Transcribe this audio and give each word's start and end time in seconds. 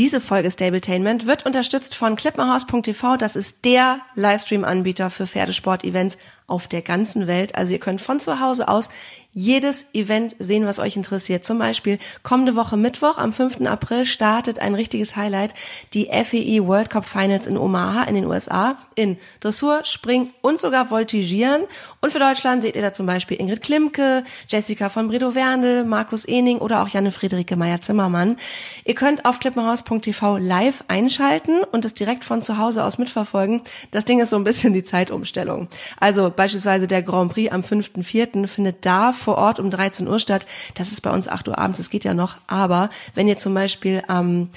Diese 0.00 0.22
Folge 0.22 0.50
Stabletainment 0.50 1.26
wird 1.26 1.44
unterstützt 1.44 1.94
von 1.94 2.16
clipmerhouse.tv. 2.16 3.18
Das 3.18 3.36
ist 3.36 3.66
der 3.66 4.00
Livestream-Anbieter 4.14 5.10
für 5.10 5.26
Pferdesport-Events 5.26 6.16
auf 6.50 6.68
der 6.68 6.82
ganzen 6.82 7.26
Welt. 7.26 7.54
Also 7.54 7.72
ihr 7.72 7.78
könnt 7.78 8.00
von 8.00 8.20
zu 8.20 8.40
Hause 8.40 8.68
aus 8.68 8.90
jedes 9.32 9.94
Event 9.94 10.34
sehen, 10.38 10.66
was 10.66 10.80
euch 10.80 10.96
interessiert. 10.96 11.44
Zum 11.44 11.58
Beispiel 11.58 11.98
kommende 12.22 12.56
Woche 12.56 12.76
Mittwoch 12.76 13.16
am 13.16 13.32
5. 13.32 13.60
April 13.62 14.04
startet 14.04 14.58
ein 14.58 14.74
richtiges 14.74 15.14
Highlight, 15.14 15.54
die 15.94 16.06
FEI 16.06 16.66
World 16.66 16.90
Cup 16.90 17.04
Finals 17.04 17.46
in 17.46 17.56
Omaha 17.56 18.04
in 18.04 18.16
den 18.16 18.26
USA 18.26 18.76
in 18.96 19.18
Dressur, 19.38 19.80
Spring 19.84 20.32
und 20.40 20.60
sogar 20.60 20.90
Voltigieren. 20.90 21.62
Und 22.00 22.12
für 22.12 22.18
Deutschland 22.18 22.62
seht 22.62 22.74
ihr 22.74 22.82
da 22.82 22.92
zum 22.92 23.06
Beispiel 23.06 23.40
Ingrid 23.40 23.62
Klimke, 23.62 24.24
Jessica 24.48 24.88
von 24.88 25.08
Bredow 25.08 25.34
Werndl, 25.34 25.84
Markus 25.84 26.24
Ening 26.24 26.58
oder 26.58 26.82
auch 26.82 26.88
Janne 26.88 27.12
Friederike 27.12 27.54
Meyer-Zimmermann. 27.54 28.36
Ihr 28.84 28.94
könnt 28.94 29.24
auf 29.24 29.38
clippenhaus.tv 29.38 30.38
live 30.38 30.82
einschalten 30.88 31.62
und 31.70 31.84
es 31.84 31.94
direkt 31.94 32.24
von 32.24 32.42
zu 32.42 32.58
Hause 32.58 32.84
aus 32.84 32.98
mitverfolgen. 32.98 33.62
Das 33.92 34.04
Ding 34.04 34.18
ist 34.18 34.30
so 34.30 34.36
ein 34.36 34.44
bisschen 34.44 34.72
die 34.72 34.82
Zeitumstellung. 34.82 35.68
Also 36.00 36.30
beispielsweise 36.40 36.86
der 36.86 37.02
Grand 37.02 37.30
Prix 37.30 37.52
am 37.52 37.60
5.4. 37.60 38.46
findet 38.46 38.86
da 38.86 39.12
vor 39.12 39.36
Ort 39.36 39.60
um 39.60 39.70
13 39.70 40.08
Uhr 40.08 40.18
statt. 40.18 40.46
Das 40.74 40.90
ist 40.90 41.02
bei 41.02 41.10
uns 41.10 41.28
8 41.28 41.48
Uhr 41.48 41.58
abends, 41.58 41.76
das 41.76 41.90
geht 41.90 42.02
ja 42.02 42.14
noch. 42.14 42.36
Aber 42.46 42.88
wenn 43.12 43.28
ihr 43.28 43.36
zum 43.36 43.52
Beispiel 43.52 44.02
am 44.08 44.48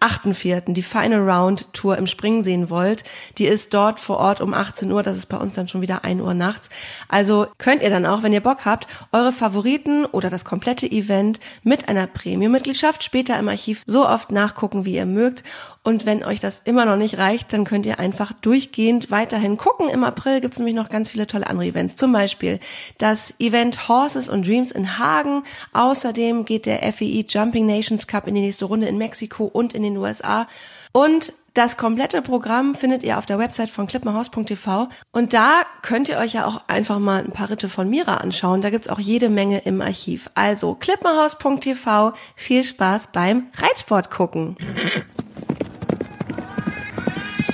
8.4. 0.00 0.74
die 0.74 0.82
Final 0.82 1.20
Round 1.20 1.72
Tour 1.72 1.96
im 1.96 2.06
Springen 2.06 2.44
sehen 2.44 2.68
wollt, 2.68 3.04
die 3.38 3.46
ist 3.46 3.72
dort 3.72 4.00
vor 4.00 4.18
Ort 4.18 4.42
um 4.42 4.52
18 4.52 4.92
Uhr. 4.92 5.02
Das 5.02 5.16
ist 5.16 5.30
bei 5.30 5.38
uns 5.38 5.54
dann 5.54 5.66
schon 5.66 5.80
wieder 5.80 6.04
1 6.04 6.20
Uhr 6.20 6.34
nachts. 6.34 6.68
Also 7.08 7.46
könnt 7.56 7.82
ihr 7.82 7.90
dann 7.90 8.04
auch, 8.04 8.22
wenn 8.22 8.34
ihr 8.34 8.42
Bock 8.42 8.66
habt, 8.66 8.86
eure 9.10 9.32
Favoriten 9.32 10.04
oder 10.04 10.28
das 10.28 10.44
komplette 10.44 10.90
Event 10.90 11.40
mit 11.62 11.88
einer 11.88 12.06
Premium-Mitgliedschaft 12.06 13.02
später 13.02 13.38
im 13.38 13.48
Archiv 13.48 13.82
so 13.86 14.06
oft 14.06 14.30
nachgucken, 14.30 14.84
wie 14.84 14.96
ihr 14.96 15.06
mögt. 15.06 15.42
Und 15.82 16.04
wenn 16.04 16.24
euch 16.24 16.40
das 16.40 16.60
immer 16.64 16.84
noch 16.84 16.96
nicht 16.96 17.16
reicht, 17.16 17.52
dann 17.54 17.64
könnt 17.64 17.86
ihr 17.86 17.98
einfach 17.98 18.32
durchgehend 18.32 19.10
weiterhin 19.10 19.56
gucken. 19.56 19.88
Im 19.88 20.04
April 20.04 20.40
gibt's 20.42 20.58
nämlich 20.58 20.74
noch 20.74 20.90
ganz 20.90 21.08
viele 21.08 21.26
tolle 21.26 21.46
andere 21.46 21.66
Events. 21.66 21.96
Zum 21.96 22.12
Beispiel 22.12 22.60
das 22.98 23.34
Event 23.38 23.88
Horses 23.88 24.28
and 24.28 24.46
Dreams 24.46 24.72
in 24.72 24.98
Hagen. 24.98 25.42
Außerdem 25.72 26.44
geht 26.44 26.66
der 26.66 26.80
FEI 26.92 27.24
Jumping 27.26 27.64
Nations 27.64 28.06
Cup 28.06 28.26
in 28.26 28.34
die 28.34 28.42
nächste 28.42 28.66
Runde 28.66 28.88
in 28.88 28.98
Mexiko 28.98 29.44
und 29.44 29.74
in 29.74 29.82
den 29.82 29.96
USA. 29.96 30.46
Und 30.92 31.32
das 31.54 31.76
komplette 31.76 32.22
Programm 32.22 32.74
findet 32.74 33.02
ihr 33.02 33.18
auf 33.18 33.26
der 33.26 33.38
Website 33.38 33.70
von 33.70 33.86
clipmerhaus.tv 33.86 34.88
und 35.12 35.34
da 35.34 35.62
könnt 35.82 36.08
ihr 36.08 36.18
euch 36.18 36.34
ja 36.34 36.46
auch 36.46 36.62
einfach 36.68 37.00
mal 37.00 37.24
ein 37.24 37.32
paar 37.32 37.50
Ritte 37.50 37.68
von 37.68 37.90
Mira 37.90 38.18
anschauen. 38.18 38.62
Da 38.62 38.70
gibt's 38.70 38.88
auch 38.88 39.00
jede 39.00 39.28
Menge 39.28 39.58
im 39.64 39.80
Archiv. 39.80 40.30
Also 40.34 40.74
clipmerhaus.tv, 40.74 42.12
viel 42.36 42.62
Spaß 42.62 43.08
beim 43.12 43.48
Reitsport 43.56 44.10
gucken. 44.10 44.56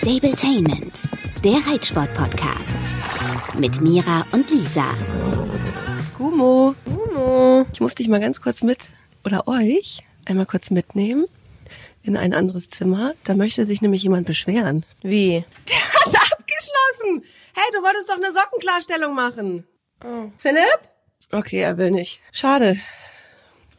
Stabletainment, 0.07 0.93
der 1.43 1.59
Reitsport-Podcast. 1.67 2.77
Mit 3.59 3.81
Mira 3.81 4.25
und 4.31 4.49
Lisa. 4.53 4.95
Gumo. 6.17 6.77
Gumo. 6.85 7.67
Ich 7.73 7.81
muss 7.81 7.97
dich 7.97 8.07
mal 8.07 8.21
ganz 8.21 8.41
kurz 8.41 8.63
mit, 8.63 8.79
oder 9.25 9.49
euch, 9.49 10.05
einmal 10.25 10.47
kurz 10.47 10.71
mitnehmen 10.71 11.27
in 12.05 12.17
ein 12.17 12.35
anderes 12.35 12.71
Zimmer. 12.71 13.15
Da 13.25 13.35
möchte 13.35 13.67
sich 13.67 13.83
nämlich 13.83 14.05
jemand 14.05 14.29
beschweren. 14.29 14.87
Wie? 15.03 15.45
Der 15.69 15.77
hat 15.77 16.07
abgeschlossen. 16.33 17.25
Hey, 17.57 17.73
du 17.73 17.83
wolltest 17.83 18.09
doch 18.09 18.15
eine 18.15 18.33
Sockenklarstellung 18.33 19.13
machen. 19.13 19.67
Oh. 20.05 20.31
Philipp? 20.39 20.79
Okay, 21.33 21.63
er 21.63 21.79
will 21.79 21.91
nicht. 21.91 22.21
Schade. 22.31 22.77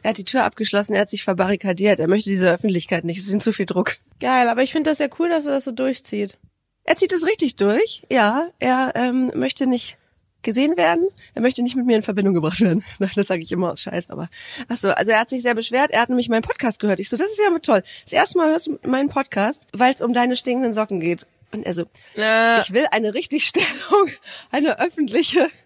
Er 0.02 0.10
hat 0.10 0.18
die 0.18 0.24
Tür 0.24 0.44
abgeschlossen, 0.44 0.94
er 0.94 1.02
hat 1.02 1.10
sich 1.10 1.24
verbarrikadiert. 1.24 2.00
Er 2.00 2.08
möchte 2.08 2.30
diese 2.30 2.50
Öffentlichkeit 2.50 3.04
nicht. 3.04 3.18
Es 3.18 3.26
ist 3.26 3.32
ihm 3.32 3.40
zu 3.40 3.52
viel 3.52 3.66
Druck. 3.66 3.96
Geil, 4.20 4.48
aber 4.48 4.62
ich 4.62 4.72
finde 4.72 4.90
das 4.90 4.98
ja 4.98 5.08
cool, 5.18 5.28
dass 5.28 5.44
du 5.44 5.50
das 5.50 5.64
so 5.64 5.72
durchzieht. 5.72 6.36
Er 6.84 6.96
zieht 6.96 7.12
es 7.12 7.26
richtig 7.26 7.56
durch. 7.56 8.02
Ja, 8.10 8.48
er 8.58 8.92
ähm, 8.94 9.30
möchte 9.34 9.66
nicht 9.66 9.98
gesehen 10.42 10.76
werden. 10.76 11.08
Er 11.34 11.42
möchte 11.42 11.62
nicht 11.62 11.76
mit 11.76 11.86
mir 11.86 11.96
in 11.96 12.02
Verbindung 12.02 12.34
gebracht 12.34 12.60
werden. 12.60 12.84
Das 12.98 13.26
sage 13.26 13.42
ich 13.42 13.52
immer 13.52 13.72
aus 13.72 13.80
Scheiß, 13.80 14.10
aber 14.10 14.28
ach 14.68 14.76
so, 14.76 14.90
also 14.90 15.10
er 15.10 15.20
hat 15.20 15.30
sich 15.30 15.42
sehr 15.42 15.54
beschwert. 15.54 15.90
Er 15.90 16.00
hat 16.02 16.08
nämlich 16.08 16.28
meinen 16.28 16.42
Podcast 16.42 16.80
gehört. 16.80 17.00
Ich 17.00 17.08
so, 17.08 17.16
das 17.16 17.28
ist 17.28 17.40
ja 17.44 17.56
toll. 17.58 17.82
Das 18.04 18.12
erste 18.12 18.38
Mal 18.38 18.50
hörst 18.50 18.68
du 18.68 18.78
meinen 18.86 19.08
Podcast, 19.08 19.66
weil 19.72 19.94
es 19.94 20.02
um 20.02 20.12
deine 20.12 20.36
stinkenden 20.36 20.74
Socken 20.74 21.00
geht. 21.00 21.26
Und 21.52 21.64
er 21.64 21.74
so, 21.74 21.84
Äh, 22.16 22.60
ich 22.60 22.72
will 22.72 22.86
eine 22.90 23.14
Richtigstellung, 23.14 24.10
eine 24.50 24.78
öffentliche. 24.80 25.48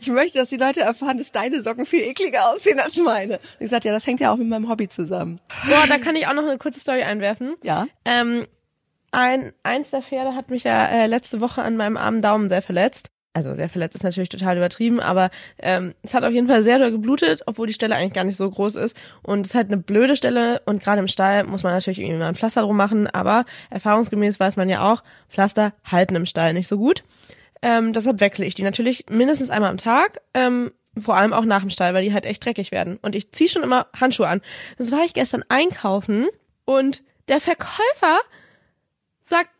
Ich 0.00 0.06
möchte, 0.06 0.38
dass 0.38 0.50
die 0.50 0.56
Leute 0.56 0.82
erfahren, 0.82 1.18
dass 1.18 1.32
deine 1.32 1.62
Socken 1.62 1.84
viel 1.84 2.02
ekliger 2.02 2.48
aussehen 2.50 2.78
als 2.78 2.96
meine. 2.98 3.38
Und 3.38 3.64
ich 3.64 3.70
sagte, 3.70 3.88
ja, 3.88 3.94
das 3.94 4.06
hängt 4.06 4.20
ja 4.20 4.30
auch 4.32 4.36
mit 4.36 4.46
meinem 4.46 4.68
Hobby 4.68 4.88
zusammen. 4.88 5.40
boah, 5.68 5.84
da 5.88 5.98
kann 5.98 6.14
ich 6.14 6.28
auch 6.28 6.32
noch 6.32 6.44
eine 6.44 6.58
kurze 6.58 6.78
Story 6.78 7.02
einwerfen. 7.02 7.56
Ja. 7.64 7.88
Ähm, 8.04 8.46
ein, 9.10 9.52
eins 9.64 9.90
der 9.90 10.00
Pferde 10.02 10.36
hat 10.36 10.48
mich 10.48 10.62
ja 10.62 10.86
äh, 10.86 11.06
letzte 11.06 11.40
Woche 11.40 11.60
an 11.62 11.76
meinem 11.76 11.96
armen 11.96 12.22
Daumen 12.22 12.48
sehr 12.48 12.62
verletzt. 12.62 13.10
Also 13.34 13.54
sehr 13.54 13.70
verletzt 13.70 13.94
ist 13.94 14.02
natürlich 14.02 14.28
total 14.28 14.58
übertrieben, 14.58 15.00
aber 15.00 15.30
ähm, 15.58 15.94
es 16.02 16.12
hat 16.12 16.24
auf 16.24 16.32
jeden 16.32 16.48
Fall 16.48 16.62
sehr 16.62 16.78
doll 16.78 16.90
geblutet, 16.90 17.42
obwohl 17.46 17.66
die 17.66 17.72
Stelle 17.72 17.96
eigentlich 17.96 18.12
gar 18.12 18.24
nicht 18.24 18.36
so 18.36 18.50
groß 18.50 18.76
ist. 18.76 18.94
Und 19.22 19.46
es 19.46 19.52
ist 19.52 19.54
halt 19.54 19.68
eine 19.68 19.78
blöde 19.78 20.16
Stelle 20.16 20.60
und 20.66 20.82
gerade 20.82 21.00
im 21.00 21.08
Stall 21.08 21.44
muss 21.44 21.62
man 21.62 21.72
natürlich 21.72 21.98
irgendwie 21.98 22.18
mal 22.18 22.28
ein 22.28 22.34
Pflaster 22.34 22.60
drum 22.60 22.76
machen, 22.76 23.06
aber 23.06 23.46
erfahrungsgemäß 23.70 24.38
weiß 24.38 24.56
man 24.56 24.68
ja 24.68 24.92
auch, 24.92 25.02
Pflaster 25.30 25.72
halten 25.90 26.14
im 26.14 26.26
Stall 26.26 26.52
nicht 26.52 26.68
so 26.68 26.76
gut. 26.76 27.04
Ähm, 27.62 27.94
deshalb 27.94 28.20
wechsle 28.20 28.44
ich 28.44 28.54
die 28.54 28.64
natürlich 28.64 29.06
mindestens 29.08 29.48
einmal 29.50 29.70
am 29.70 29.78
Tag. 29.78 30.20
Ähm, 30.34 30.72
vor 30.98 31.16
allem 31.16 31.32
auch 31.32 31.44
nach 31.44 31.60
dem 31.60 31.70
Stall, 31.70 31.94
weil 31.94 32.04
die 32.04 32.12
halt 32.12 32.26
echt 32.26 32.44
dreckig 32.44 32.70
werden. 32.70 32.98
Und 33.00 33.14
ich 33.14 33.32
ziehe 33.32 33.48
schon 33.48 33.62
immer 33.62 33.86
Handschuhe 33.98 34.28
an. 34.28 34.42
So 34.78 34.94
war 34.94 35.04
ich 35.04 35.14
gestern 35.14 35.44
einkaufen 35.48 36.26
und 36.66 37.02
der 37.28 37.40
Verkäufer 37.40 38.18
sagt 39.24 39.50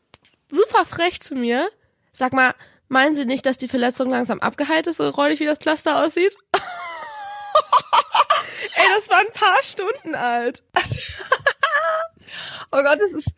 super 0.50 0.84
frech 0.84 1.20
zu 1.22 1.34
mir, 1.34 1.66
sag 2.12 2.34
mal, 2.34 2.54
meinen 2.92 3.14
Sie 3.14 3.24
nicht, 3.24 3.44
dass 3.46 3.56
die 3.56 3.68
Verletzung 3.68 4.10
langsam 4.10 4.40
abgeheilt 4.40 4.86
ist, 4.86 4.98
so 4.98 5.08
räudig 5.08 5.40
wie 5.40 5.46
das 5.46 5.58
Pflaster 5.58 6.04
aussieht? 6.04 6.36
Ey, 8.74 8.86
das 8.94 9.08
war 9.08 9.18
ein 9.18 9.32
paar 9.32 9.62
Stunden 9.62 10.14
alt. 10.14 10.62
Oh 12.74 12.82
Gott, 12.82 12.98
das 12.98 13.12
ist, 13.12 13.34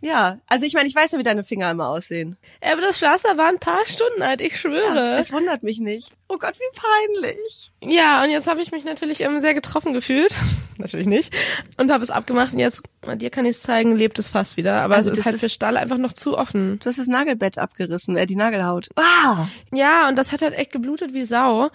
ja. 0.00 0.38
Also 0.46 0.64
ich 0.66 0.74
meine, 0.74 0.88
ich 0.88 0.94
weiß 0.94 1.12
ja, 1.12 1.18
wie 1.18 1.22
deine 1.24 1.44
Finger 1.44 1.70
immer 1.70 1.88
aussehen. 1.88 2.36
Ey, 2.60 2.72
aber 2.72 2.82
das 2.82 2.98
Pflaster 2.98 3.36
war 3.36 3.48
ein 3.48 3.58
paar 3.58 3.86
Stunden 3.86 4.22
alt, 4.22 4.40
ich 4.40 4.58
schwöre. 4.60 5.16
Es 5.18 5.32
wundert 5.32 5.62
mich 5.62 5.78
nicht. 5.80 6.12
Oh 6.28 6.36
Gott, 6.38 6.54
wie 6.58 6.78
peinlich. 7.22 7.70
Ja, 7.82 8.22
und 8.22 8.30
jetzt 8.30 8.46
habe 8.46 8.60
ich 8.62 8.70
mich 8.72 8.84
natürlich 8.84 9.20
ähm, 9.22 9.40
sehr 9.40 9.54
getroffen 9.54 9.92
gefühlt. 9.94 10.34
natürlich 10.78 11.06
nicht. 11.06 11.34
Und 11.76 11.90
habe 11.90 12.04
es 12.04 12.10
abgemacht 12.10 12.52
und 12.52 12.58
jetzt, 12.58 12.82
dir 13.16 13.30
kann 13.30 13.44
ich 13.44 13.52
es 13.52 13.62
zeigen, 13.62 13.96
lebt 13.96 14.18
es 14.18 14.28
fast 14.30 14.56
wieder. 14.56 14.82
Aber 14.82 14.94
Also 14.94 15.10
es 15.10 15.14
ist 15.14 15.18
das 15.20 15.26
halt 15.26 15.34
ist- 15.36 15.40
für 15.42 15.48
Stall 15.48 15.76
einfach 15.76 15.98
noch 15.98 16.12
zu 16.12 16.36
offen. 16.38 16.78
Du 16.80 16.86
hast 16.88 16.98
das 16.98 17.06
Nagelbett 17.08 17.58
abgerissen, 17.58 18.16
äh, 18.16 18.26
die 18.26 18.36
Nagelhaut. 18.36 18.88
Wow. 18.94 19.48
Ja, 19.72 20.08
und 20.08 20.16
das 20.16 20.32
hat 20.32 20.42
halt 20.42 20.54
echt 20.54 20.70
geblutet 20.72 21.14
wie 21.14 21.24
Sau. 21.24 21.70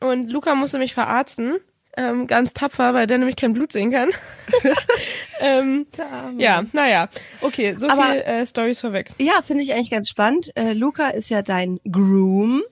Und 0.00 0.30
Luca 0.30 0.54
musste 0.54 0.78
mich 0.78 0.94
verarzten. 0.94 1.56
Ähm, 1.98 2.26
ganz 2.26 2.52
tapfer, 2.52 2.92
weil 2.92 3.06
der 3.06 3.16
nämlich 3.18 3.36
kein 3.36 3.54
Blut 3.54 3.72
sehen 3.72 3.90
kann. 3.90 4.10
ähm, 5.40 5.86
ja, 6.36 6.64
naja. 6.72 7.08
Okay, 7.40 7.74
so 7.76 7.88
Aber- 7.88 8.02
viel 8.04 8.20
äh, 8.20 8.46
Stories 8.46 8.80
vorweg. 8.80 9.10
Ja, 9.18 9.40
finde 9.42 9.62
ich 9.62 9.72
eigentlich 9.72 9.90
ganz 9.90 10.08
spannend. 10.08 10.50
Äh, 10.56 10.72
Luca 10.74 11.08
ist 11.08 11.30
ja 11.30 11.42
dein 11.42 11.80
Groom. 11.90 12.62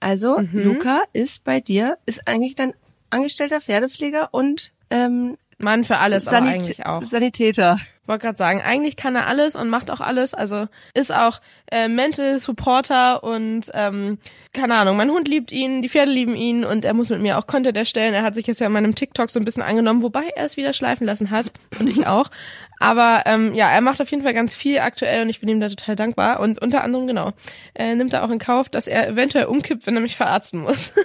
Also 0.00 0.38
Luca 0.52 1.00
ist 1.14 1.44
bei 1.44 1.60
dir, 1.60 1.96
ist 2.04 2.28
eigentlich 2.28 2.54
dein 2.56 2.74
angestellter 3.08 3.60
Pferdepfleger 3.62 4.28
und 4.32 4.72
ähm, 4.90 5.38
Mann 5.56 5.82
für 5.84 5.96
alles, 5.98 6.28
aber 6.28 6.38
Sanit- 6.46 6.50
eigentlich 6.50 6.84
auch. 6.84 7.02
Sanitäter. 7.04 7.78
Wollte 8.06 8.26
gerade 8.26 8.38
sagen, 8.38 8.60
eigentlich 8.62 8.96
kann 8.96 9.16
er 9.16 9.26
alles 9.26 9.56
und 9.56 9.68
macht 9.68 9.90
auch 9.90 10.00
alles. 10.00 10.34
Also 10.34 10.66
ist 10.94 11.12
auch 11.12 11.40
äh, 11.70 11.88
Mental 11.88 12.38
Supporter 12.38 13.24
und 13.24 13.70
ähm, 13.74 14.18
keine 14.52 14.74
Ahnung, 14.74 14.96
mein 14.96 15.10
Hund 15.10 15.28
liebt 15.28 15.52
ihn, 15.52 15.82
die 15.82 15.88
Pferde 15.88 16.10
lieben 16.10 16.36
ihn 16.36 16.64
und 16.64 16.84
er 16.84 16.94
muss 16.94 17.10
mit 17.10 17.20
mir 17.20 17.38
auch 17.38 17.46
Content 17.46 17.76
erstellen. 17.76 18.14
Er 18.14 18.22
hat 18.22 18.34
sich 18.34 18.46
jetzt 18.46 18.60
ja 18.60 18.66
in 18.66 18.72
meinem 18.72 18.94
TikTok 18.94 19.30
so 19.30 19.40
ein 19.40 19.44
bisschen 19.44 19.62
angenommen, 19.62 20.02
wobei 20.02 20.28
er 20.36 20.46
es 20.46 20.56
wieder 20.56 20.72
schleifen 20.72 21.06
lassen 21.06 21.30
hat 21.30 21.52
und 21.78 21.88
ich 21.88 22.06
auch. 22.06 22.30
Aber 22.78 23.22
ähm, 23.26 23.54
ja, 23.54 23.70
er 23.70 23.80
macht 23.80 24.02
auf 24.02 24.10
jeden 24.10 24.22
Fall 24.22 24.34
ganz 24.34 24.54
viel 24.54 24.78
aktuell 24.78 25.22
und 25.22 25.30
ich 25.30 25.40
bin 25.40 25.48
ihm 25.48 25.60
da 25.60 25.68
total 25.68 25.96
dankbar. 25.96 26.40
Und 26.40 26.60
unter 26.60 26.82
anderem, 26.82 27.06
genau, 27.06 27.32
äh, 27.74 27.94
nimmt 27.94 28.12
er 28.12 28.24
auch 28.24 28.30
in 28.30 28.38
Kauf, 28.38 28.68
dass 28.68 28.88
er 28.88 29.08
eventuell 29.08 29.46
umkippt, 29.46 29.86
wenn 29.86 29.94
er 29.94 30.02
mich 30.02 30.16
verarzten 30.16 30.60
muss. 30.60 30.92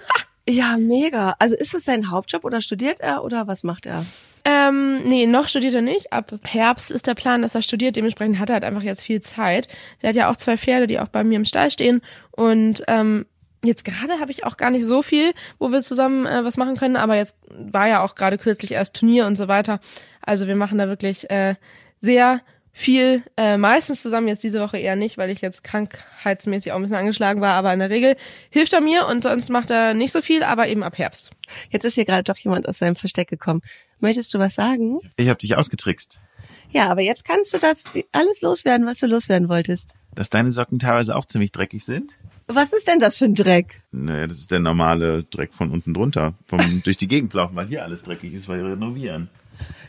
Ja, 0.50 0.78
mega. 0.80 1.36
Also 1.38 1.56
ist 1.56 1.75
es 1.75 1.86
sein 1.86 2.10
Hauptjob 2.10 2.44
oder 2.44 2.60
studiert 2.60 3.02
er 3.02 3.24
oder 3.24 3.48
was 3.48 3.63
macht 3.63 3.86
er? 3.86 4.04
Ähm, 4.45 5.03
nee, 5.03 5.25
noch 5.25 5.47
studiert 5.47 5.74
er 5.74 5.81
nicht. 5.81 6.13
Ab 6.13 6.31
Herbst 6.44 6.91
ist 6.91 7.07
der 7.07 7.15
Plan, 7.15 7.41
dass 7.41 7.56
er 7.56 7.62
studiert. 7.62 7.95
Dementsprechend 7.95 8.39
hat 8.39 8.50
er 8.50 8.53
halt 8.53 8.63
einfach 8.63 8.83
jetzt 8.83 9.03
viel 9.03 9.21
Zeit. 9.21 9.68
Der 10.01 10.09
hat 10.09 10.15
ja 10.15 10.31
auch 10.31 10.38
zwei 10.38 10.57
Pferde, 10.57 10.88
die 10.88 11.00
auch 11.00 11.07
bei 11.07 11.24
mir 11.24 11.36
im 11.36 11.45
Stall 11.45 11.71
stehen. 11.71 12.01
Und 12.31 12.83
ähm, 12.88 13.25
jetzt 13.63 13.86
gerade 13.86 14.19
habe 14.19 14.31
ich 14.31 14.45
auch 14.45 14.57
gar 14.57 14.71
nicht 14.71 14.86
so 14.86 15.01
viel, 15.01 15.33
wo 15.57 15.71
wir 15.71 15.81
zusammen 15.81 16.25
äh, 16.25 16.44
was 16.44 16.57
machen 16.57 16.77
können. 16.77 16.95
Aber 16.95 17.15
jetzt 17.15 17.39
war 17.50 17.88
ja 17.88 18.03
auch 18.03 18.15
gerade 18.15 18.38
kürzlich 18.38 18.71
erst 18.71 18.95
Turnier 18.95 19.27
und 19.27 19.36
so 19.36 19.47
weiter. 19.47 19.80
Also 20.21 20.47
wir 20.47 20.56
machen 20.56 20.77
da 20.77 20.88
wirklich 20.88 21.30
äh, 21.30 21.56
sehr 22.00 22.42
viel, 22.80 23.24
äh, 23.36 23.58
meistens 23.58 24.02
zusammen, 24.02 24.30
jetzt 24.30 24.42
diese 24.42 24.62
Woche 24.62 24.78
eher 24.78 24.96
nicht, 24.96 25.18
weil 25.18 25.30
ich 25.30 25.42
jetzt 25.42 25.66
krankheitsmäßig 25.66 26.72
auch 26.72 26.78
ein 26.78 26.84
bisschen 26.84 26.96
angeschlagen 26.96 27.42
war, 27.42 27.56
aber 27.56 27.74
in 27.74 27.80
der 27.80 27.90
Regel 27.90 28.16
hilft 28.50 28.72
er 28.72 28.80
mir 28.80 29.06
und 29.06 29.22
sonst 29.22 29.50
macht 29.50 29.70
er 29.70 29.94
nicht 29.94 30.14
so 30.14 30.22
viel, 30.22 30.44
aber 30.44 30.70
eben 30.70 30.81
ab 30.81 30.98
Herbst. 30.98 31.31
Jetzt 31.72 31.84
ist 31.84 31.96
hier 31.96 32.06
gerade 32.06 32.24
doch 32.24 32.38
jemand 32.38 32.70
aus 32.70 32.78
seinem 32.78 32.96
Versteck 32.96 33.28
gekommen. 33.28 33.62
Möchtest 34.00 34.34
du 34.34 34.40
was 34.40 34.56
sagen? 34.56 35.02
Ich 35.18 35.28
habe 35.28 35.38
dich 35.38 35.58
ausgetrickst. 35.58 36.22
Ja, 36.70 36.90
aber 36.90 37.02
jetzt 37.02 37.26
kannst 37.26 37.54
du 37.54 37.58
das 37.58 37.84
alles 38.14 38.42
loswerden, 38.42 38.88
was 38.88 39.00
du 39.00 39.08
loswerden 39.08 39.50
wolltest. 39.50 39.90
Dass 40.16 40.30
deine 40.30 40.52
Socken 40.52 40.80
teilweise 40.80 41.18
auch 41.18 41.26
ziemlich 41.26 41.52
dreckig 41.52 41.84
sind? 41.84 42.14
Was 42.48 42.72
ist 42.72 42.88
denn 42.88 43.00
das 43.00 43.18
für 43.18 43.26
ein 43.26 43.36
Dreck? 43.36 43.81
Naja, 43.92 44.26
das 44.26 44.38
ist 44.38 44.52
der 44.52 44.60
normale 44.60 45.24
Dreck 45.24 45.54
von 45.54 45.70
unten 45.70 45.94
drunter. 45.94 46.34
Vom 46.48 46.81
durch 46.84 46.96
die 46.96 47.10
Gegend 47.10 47.34
laufen, 47.34 47.58
weil 47.58 47.68
hier 47.68 47.84
alles 47.84 48.04
dreckig 48.04 48.34
ist, 48.34 48.48
weil 48.48 48.64
wir 48.64 48.72
renovieren. 48.72 49.30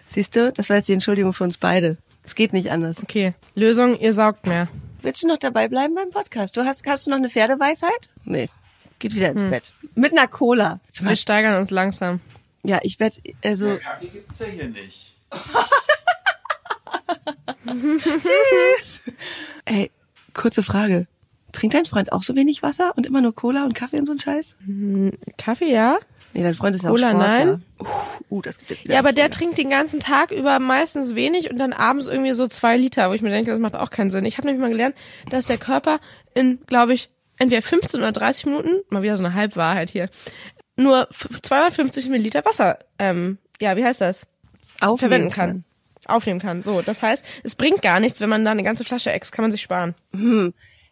Siehst 0.07 0.35
du, 0.35 0.53
das 0.53 0.69
war 0.69 0.77
jetzt 0.77 0.89
die 0.89 0.93
Entschuldigung 0.93 1.33
für 1.33 1.45
uns 1.45 1.57
beide. 1.57 1.97
Es 2.23 2.35
geht 2.35 2.53
nicht 2.53 2.71
anders. 2.71 3.03
Okay, 3.03 3.33
Lösung, 3.55 3.99
ihr 3.99 4.13
saugt 4.13 4.47
mehr. 4.47 4.69
Willst 5.03 5.23
du 5.23 5.29
noch 5.29 5.39
dabei 5.39 5.69
bleiben 5.69 5.95
beim 5.95 6.11
Podcast? 6.11 6.55
Du 6.57 6.65
hast, 6.65 6.85
hast 6.87 7.07
du 7.07 7.11
noch 7.11 7.19
eine 7.19 7.31
Pferdeweisheit? 7.31 8.09
Nee. 8.25 8.49
Geht 8.99 9.15
wieder 9.15 9.31
ins 9.31 9.45
Bett. 9.45 9.73
Mit 9.95 10.13
einer 10.13 10.29
Cola. 10.29 10.81
Wir 11.01 11.17
steigern 11.17 11.57
uns 11.57 11.71
langsam. 11.71 12.21
Ja, 12.63 12.79
ich 12.83 13.01
werde, 13.01 13.17
also, 13.43 13.79
Kaffee 13.79 14.09
gibt's 14.09 14.39
ja 14.41 14.47
hier 14.47 14.69
nicht. 14.69 15.15
ey, 19.65 19.91
kurze 20.35 20.63
Frage. 20.63 21.07
Trinkt 21.53 21.75
dein 21.75 21.87
Freund 21.87 22.13
auch 22.13 22.23
so 22.23 22.37
wenig 22.37 22.63
Wasser 22.63 22.93
und 22.97 23.07
immer 23.07 23.23
nur 23.23 23.35
Cola 23.35 23.65
und 23.65 23.75
Kaffee 23.75 23.99
und 23.99 24.07
so 24.07 24.13
ein 24.13 24.21
Scheiß? 24.21 24.55
Kaffee, 25.39 25.73
ja? 25.73 25.99
Nee, 26.33 26.43
dein 26.43 26.55
Freund 26.55 26.77
ist 26.77 26.85
ja 26.85 26.91
auch 26.91 26.97
Sportler. 26.97 27.19
nein. 27.19 27.65
Uh, 27.81 28.37
uh, 28.37 28.43
das 28.43 28.59
gibt 28.59 28.71
jetzt 28.71 28.85
wieder 28.85 28.95
Ja, 28.95 29.01
aber 29.01 29.13
der 29.13 29.31
trinkt 29.31 29.59
den 29.59 29.71
ganzen 29.71 29.99
Tag 30.01 30.31
über 30.31 30.59
meistens 30.61 31.15
wenig 31.15 31.51
und 31.51 31.59
dann 31.59 31.73
abends 31.73 32.07
irgendwie 32.07 32.33
so 32.35 32.47
zwei 32.47 32.77
Liter, 32.77 33.11
wo 33.11 33.15
ich 33.15 33.23
mir 33.23 33.31
denke, 33.31 33.51
das 33.51 33.59
macht 33.61 33.75
auch 33.75 33.91
keinen 33.91 34.11
Sinn. 34.11 34.25
Ich 34.25 34.39
habe 34.39 34.47
nämlich 34.47 34.61
mal 34.63 34.71
gelernt, 34.71 34.95
dass 35.29 35.47
der 35.47 35.59
Körper 35.59 35.99
in, 36.35 36.61
glaube 36.67 36.93
ich, 36.95 37.11
entweder 37.39 37.63
15 37.63 37.99
oder 38.01 38.13
30 38.13 38.47
Minuten, 38.47 38.81
mal 38.91 39.03
wieder 39.03 39.17
so 39.17 39.25
eine 39.25 39.35
Halbwahrheit 39.35 39.91
hier, 39.91 40.09
nur 40.77 41.09
f- 41.11 41.29
250 41.43 42.09
Milliliter 42.09 42.45
Wasser, 42.45 42.79
ähm, 42.99 43.39
ja, 43.61 43.77
wie 43.77 43.85
heißt 43.85 44.01
das? 44.01 44.27
Aufnehmen 44.81 44.99
Verwenden 45.31 45.31
kann. 45.31 45.65
Aufnehmen 46.07 46.41
kann. 46.41 46.63
So, 46.63 46.81
das 46.83 47.03
heißt, 47.03 47.25
es 47.43 47.55
bringt 47.55 47.83
gar 47.83 47.99
nichts, 48.01 48.21
wenn 48.21 48.31
man 48.31 48.45
da 48.45 48.51
eine 48.53 48.63
ganze 48.63 48.85
Flasche 48.85 49.11
Ex, 49.13 49.33
kann 49.33 49.43
man 49.43 49.51
sich 49.53 49.63
sparen. 49.63 49.95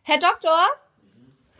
Herr 0.02 0.18
Doktor? 0.18 0.58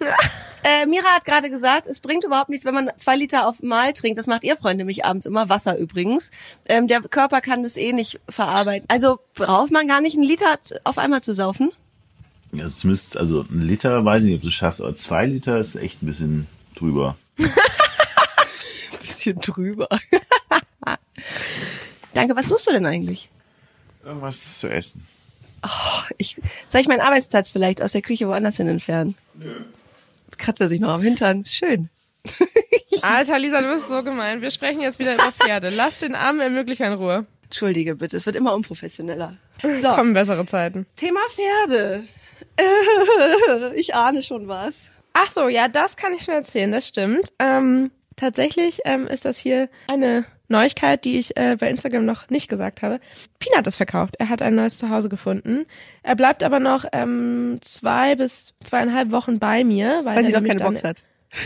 äh, 0.64 0.86
Mira 0.86 1.06
hat 1.14 1.24
gerade 1.24 1.50
gesagt, 1.50 1.86
es 1.86 2.00
bringt 2.00 2.24
überhaupt 2.24 2.48
nichts, 2.48 2.64
wenn 2.64 2.74
man 2.74 2.90
zwei 2.96 3.16
Liter 3.16 3.46
auf 3.46 3.62
Mal 3.62 3.92
trinkt. 3.92 4.18
Das 4.18 4.26
macht 4.26 4.44
ihr 4.44 4.56
Freund 4.56 4.78
nämlich 4.78 5.04
abends 5.04 5.26
immer, 5.26 5.48
Wasser 5.48 5.76
übrigens. 5.78 6.30
Ähm, 6.68 6.88
der 6.88 7.00
Körper 7.00 7.40
kann 7.40 7.62
das 7.62 7.76
eh 7.76 7.92
nicht 7.92 8.20
verarbeiten. 8.28 8.86
Also 8.88 9.18
braucht 9.34 9.70
man 9.70 9.88
gar 9.88 10.00
nicht 10.00 10.14
einen 10.14 10.26
Liter 10.26 10.58
auf 10.84 10.98
einmal 10.98 11.22
zu 11.22 11.34
saufen? 11.34 11.72
Ja, 12.52 12.64
es 12.64 12.84
müsst, 12.84 13.16
also 13.16 13.42
ein 13.42 13.62
Liter 13.62 14.04
weiß 14.04 14.22
ich 14.22 14.30
nicht, 14.30 14.36
ob 14.36 14.42
du 14.42 14.48
es 14.48 14.54
schaffst, 14.54 14.80
aber 14.80 14.96
zwei 14.96 15.26
Liter 15.26 15.58
ist 15.58 15.76
echt 15.76 16.02
ein 16.02 16.06
bisschen 16.06 16.46
drüber. 16.74 17.16
Bisschen 19.00 19.40
drüber. 19.40 19.88
Danke, 22.14 22.36
was 22.36 22.48
suchst 22.48 22.68
du 22.68 22.72
denn 22.72 22.86
eigentlich? 22.86 23.30
Irgendwas 24.04 24.60
zu 24.60 24.70
essen. 24.70 25.06
Ich, 26.16 26.36
soll 26.66 26.80
ich 26.80 26.88
meinen 26.88 27.00
Arbeitsplatz 27.00 27.50
vielleicht 27.50 27.82
aus 27.82 27.92
der 27.92 28.02
Küche 28.02 28.28
woanders 28.28 28.56
hin 28.56 28.68
entfernen? 28.68 29.16
Nö. 29.34 29.52
Jetzt 30.28 30.38
kratzt 30.38 30.60
er 30.60 30.68
sich 30.68 30.80
noch 30.80 30.90
am 30.90 31.02
Hintern. 31.02 31.40
Ist 31.40 31.54
schön. 31.56 31.88
Alter, 33.02 33.38
Lisa, 33.38 33.62
du 33.62 33.72
bist 33.72 33.88
so 33.88 34.02
gemein. 34.02 34.42
Wir 34.42 34.50
sprechen 34.50 34.80
jetzt 34.80 34.98
wieder 34.98 35.14
über 35.14 35.32
Pferde. 35.32 35.70
Lass 35.70 35.98
den 35.98 36.14
armen 36.14 36.40
Ermöglicher 36.40 36.86
in 36.86 36.92
Ruhe. 36.94 37.26
Entschuldige 37.44 37.94
bitte, 37.94 38.16
es 38.16 38.26
wird 38.26 38.36
immer 38.36 38.54
unprofessioneller. 38.54 39.36
So, 39.82 39.88
Kommen 39.88 40.12
bessere 40.12 40.46
Zeiten. 40.46 40.86
Thema 40.96 41.20
Pferde. 41.30 42.04
Ich 43.74 43.94
ahne 43.94 44.22
schon 44.22 44.46
was. 44.46 44.88
Ach 45.12 45.28
so, 45.28 45.48
ja, 45.48 45.66
das 45.66 45.96
kann 45.96 46.14
ich 46.14 46.22
schon 46.22 46.34
erzählen, 46.34 46.70
das 46.70 46.86
stimmt. 46.86 47.32
Ähm, 47.40 47.90
tatsächlich 48.14 48.80
ähm, 48.84 49.08
ist 49.08 49.24
das 49.24 49.38
hier 49.38 49.68
eine 49.88 50.24
Neuigkeit, 50.48 51.04
die 51.04 51.18
ich 51.18 51.36
äh, 51.36 51.56
bei 51.58 51.68
Instagram 51.68 52.04
noch 52.04 52.28
nicht 52.30 52.48
gesagt 52.48 52.82
habe. 52.82 53.00
Peanut 53.38 53.66
ist 53.66 53.76
verkauft. 53.76 54.16
Er 54.18 54.28
hat 54.28 54.42
ein 54.42 54.54
neues 54.54 54.78
Zuhause 54.78 55.08
gefunden. 55.08 55.66
Er 56.02 56.16
bleibt 56.16 56.42
aber 56.42 56.58
noch 56.60 56.84
ähm, 56.92 57.58
zwei 57.60 58.16
bis 58.16 58.54
zweieinhalb 58.64 59.10
Wochen 59.10 59.38
bei 59.38 59.64
mir, 59.64 60.00
weil, 60.04 60.16
Weil 60.16 60.24
sie 60.24 60.32
noch 60.32 60.44
keine 60.44 60.60
Box 60.60 60.84
hat. 60.84 61.04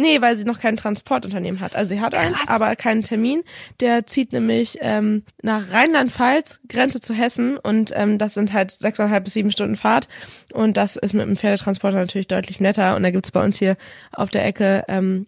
Nee, 0.00 0.20
weil 0.20 0.36
sie 0.36 0.44
noch 0.44 0.60
kein 0.60 0.76
Transportunternehmen 0.76 1.58
hat. 1.60 1.74
Also 1.74 1.88
sie 1.88 2.00
hat 2.00 2.14
eins, 2.14 2.36
aber 2.46 2.76
keinen 2.76 3.02
Termin. 3.02 3.42
Der 3.80 4.06
zieht 4.06 4.32
nämlich 4.32 4.78
ähm, 4.80 5.24
nach 5.42 5.72
Rheinland-Pfalz, 5.72 6.60
Grenze 6.68 7.00
zu 7.00 7.14
Hessen 7.14 7.58
und 7.58 7.90
ähm, 7.96 8.16
das 8.16 8.34
sind 8.34 8.52
halt 8.52 8.70
sechseinhalb 8.70 9.24
bis 9.24 9.32
sieben 9.32 9.50
Stunden 9.50 9.74
Fahrt 9.74 10.06
und 10.52 10.76
das 10.76 10.94
ist 10.94 11.14
mit 11.14 11.26
dem 11.26 11.34
Pferdetransporter 11.34 11.96
natürlich 11.96 12.28
deutlich 12.28 12.60
netter 12.60 12.94
und 12.94 13.02
da 13.02 13.10
gibt's 13.10 13.32
bei 13.32 13.44
uns 13.44 13.58
hier 13.58 13.76
auf 14.12 14.30
der 14.30 14.44
Ecke 14.46 14.84
ähm, 14.86 15.26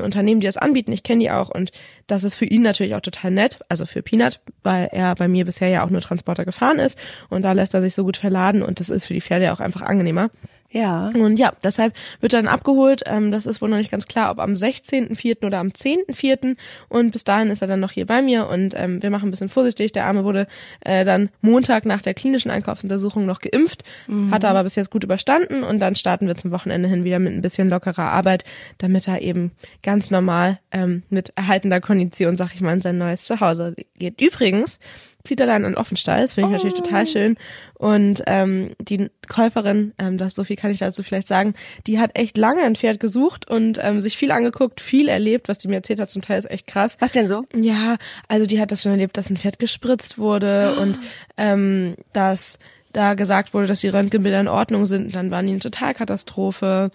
Unternehmen, 0.00 0.40
die 0.40 0.46
das 0.46 0.56
anbieten. 0.56 0.92
Ich 0.92 1.02
kenne 1.02 1.20
die 1.20 1.30
auch 1.30 1.48
und 1.48 1.70
das 2.06 2.24
ist 2.24 2.36
für 2.36 2.44
ihn 2.44 2.62
natürlich 2.62 2.94
auch 2.94 3.00
total 3.00 3.30
nett, 3.30 3.58
also 3.68 3.86
für 3.86 4.02
Peanut, 4.02 4.40
weil 4.62 4.88
er 4.92 5.14
bei 5.14 5.26
mir 5.26 5.44
bisher 5.44 5.68
ja 5.68 5.84
auch 5.84 5.90
nur 5.90 6.00
Transporter 6.00 6.44
gefahren 6.44 6.78
ist 6.78 6.98
und 7.28 7.42
da 7.42 7.52
lässt 7.52 7.74
er 7.74 7.80
sich 7.80 7.94
so 7.94 8.04
gut 8.04 8.16
verladen 8.16 8.62
und 8.62 8.78
das 8.78 8.90
ist 8.90 9.06
für 9.06 9.14
die 9.14 9.20
Pferde 9.20 9.52
auch 9.52 9.60
einfach 9.60 9.82
angenehmer. 9.82 10.30
Ja. 10.72 11.10
Und 11.14 11.38
ja, 11.38 11.52
deshalb 11.64 11.94
wird 12.20 12.32
er 12.32 12.42
dann 12.42 12.52
abgeholt. 12.52 13.02
Ähm, 13.06 13.32
das 13.32 13.46
ist 13.46 13.60
wohl 13.60 13.68
noch 13.68 13.76
nicht 13.76 13.90
ganz 13.90 14.06
klar, 14.06 14.30
ob 14.30 14.38
am 14.38 14.52
16.04. 14.52 15.44
oder 15.44 15.58
am 15.58 15.68
10.04. 15.68 16.56
Und 16.88 17.10
bis 17.10 17.24
dahin 17.24 17.50
ist 17.50 17.62
er 17.62 17.68
dann 17.68 17.80
noch 17.80 17.90
hier 17.90 18.06
bei 18.06 18.22
mir 18.22 18.48
und 18.48 18.74
ähm, 18.76 19.02
wir 19.02 19.10
machen 19.10 19.28
ein 19.28 19.30
bisschen 19.32 19.48
vorsichtig. 19.48 19.92
Der 19.92 20.06
Arme 20.06 20.24
wurde 20.24 20.46
äh, 20.80 21.04
dann 21.04 21.30
Montag 21.40 21.86
nach 21.86 22.02
der 22.02 22.14
klinischen 22.14 22.50
Einkaufsuntersuchung 22.50 23.26
noch 23.26 23.40
geimpft, 23.40 23.82
hat 24.30 24.44
er 24.44 24.50
aber 24.50 24.64
bis 24.64 24.76
jetzt 24.76 24.90
gut 24.90 25.04
überstanden 25.04 25.64
und 25.64 25.78
dann 25.80 25.94
starten 25.94 26.26
wir 26.26 26.36
zum 26.36 26.50
Wochenende 26.50 26.88
hin 26.88 27.04
wieder 27.04 27.18
mit 27.18 27.32
ein 27.32 27.42
bisschen 27.42 27.68
lockerer 27.68 28.10
Arbeit, 28.10 28.44
damit 28.78 29.08
er 29.08 29.22
eben 29.22 29.52
ganz 29.82 30.10
normal 30.10 30.58
ähm, 30.70 31.02
mit 31.10 31.32
erhaltener 31.36 31.80
Kondition, 31.80 32.36
sag 32.36 32.54
ich 32.54 32.60
mal, 32.60 32.74
in 32.74 32.80
sein 32.80 32.98
neues 32.98 33.24
Zuhause 33.24 33.74
geht. 33.98 34.20
Übrigens 34.20 34.78
zieht 35.24 35.40
er 35.40 35.46
dann 35.46 35.64
an 35.64 35.76
Offenstall, 35.76 36.22
das 36.22 36.34
finde 36.34 36.50
ich 36.50 36.62
natürlich 36.62 36.82
total 36.82 37.06
schön. 37.06 37.36
Und 37.74 38.22
ähm, 38.26 38.74
die 38.78 39.10
Käuferin, 39.28 39.92
ähm, 39.98 40.18
das 40.18 40.34
so 40.34 40.44
viel 40.44 40.56
kann 40.56 40.70
ich 40.70 40.80
dazu 40.80 41.02
vielleicht 41.02 41.28
sagen, 41.28 41.54
die 41.86 41.98
hat 41.98 42.18
echt 42.18 42.36
lange 42.36 42.62
ein 42.62 42.76
Pferd 42.76 43.00
gesucht 43.00 43.48
und 43.48 43.78
ähm, 43.82 44.02
sich 44.02 44.16
viel 44.16 44.30
angeguckt, 44.30 44.80
viel 44.80 45.08
erlebt, 45.08 45.48
was 45.48 45.58
die 45.58 45.68
mir 45.68 45.76
erzählt 45.76 46.00
hat, 46.00 46.10
zum 46.10 46.22
Teil 46.22 46.38
ist 46.38 46.50
echt 46.50 46.66
krass. 46.66 46.96
Was 47.00 47.12
denn 47.12 47.28
so? 47.28 47.44
Ja, 47.54 47.96
also 48.28 48.46
die 48.46 48.60
hat 48.60 48.70
das 48.70 48.82
schon 48.82 48.92
erlebt, 48.92 49.16
dass 49.16 49.30
ein 49.30 49.36
Pferd 49.36 49.58
gespritzt 49.58 50.18
wurde 50.18 50.74
und 50.80 51.00
ähm, 51.36 51.96
dass 52.12 52.58
da 52.92 53.14
gesagt 53.14 53.54
wurde, 53.54 53.66
dass 53.66 53.80
die 53.80 53.88
Röntgenbilder 53.88 54.40
in 54.40 54.48
Ordnung 54.48 54.84
sind. 54.84 55.06
Und 55.06 55.14
dann 55.14 55.30
waren 55.30 55.46
die 55.46 55.52
eine 55.52 55.60
Totalkatastrophe. 55.60 56.90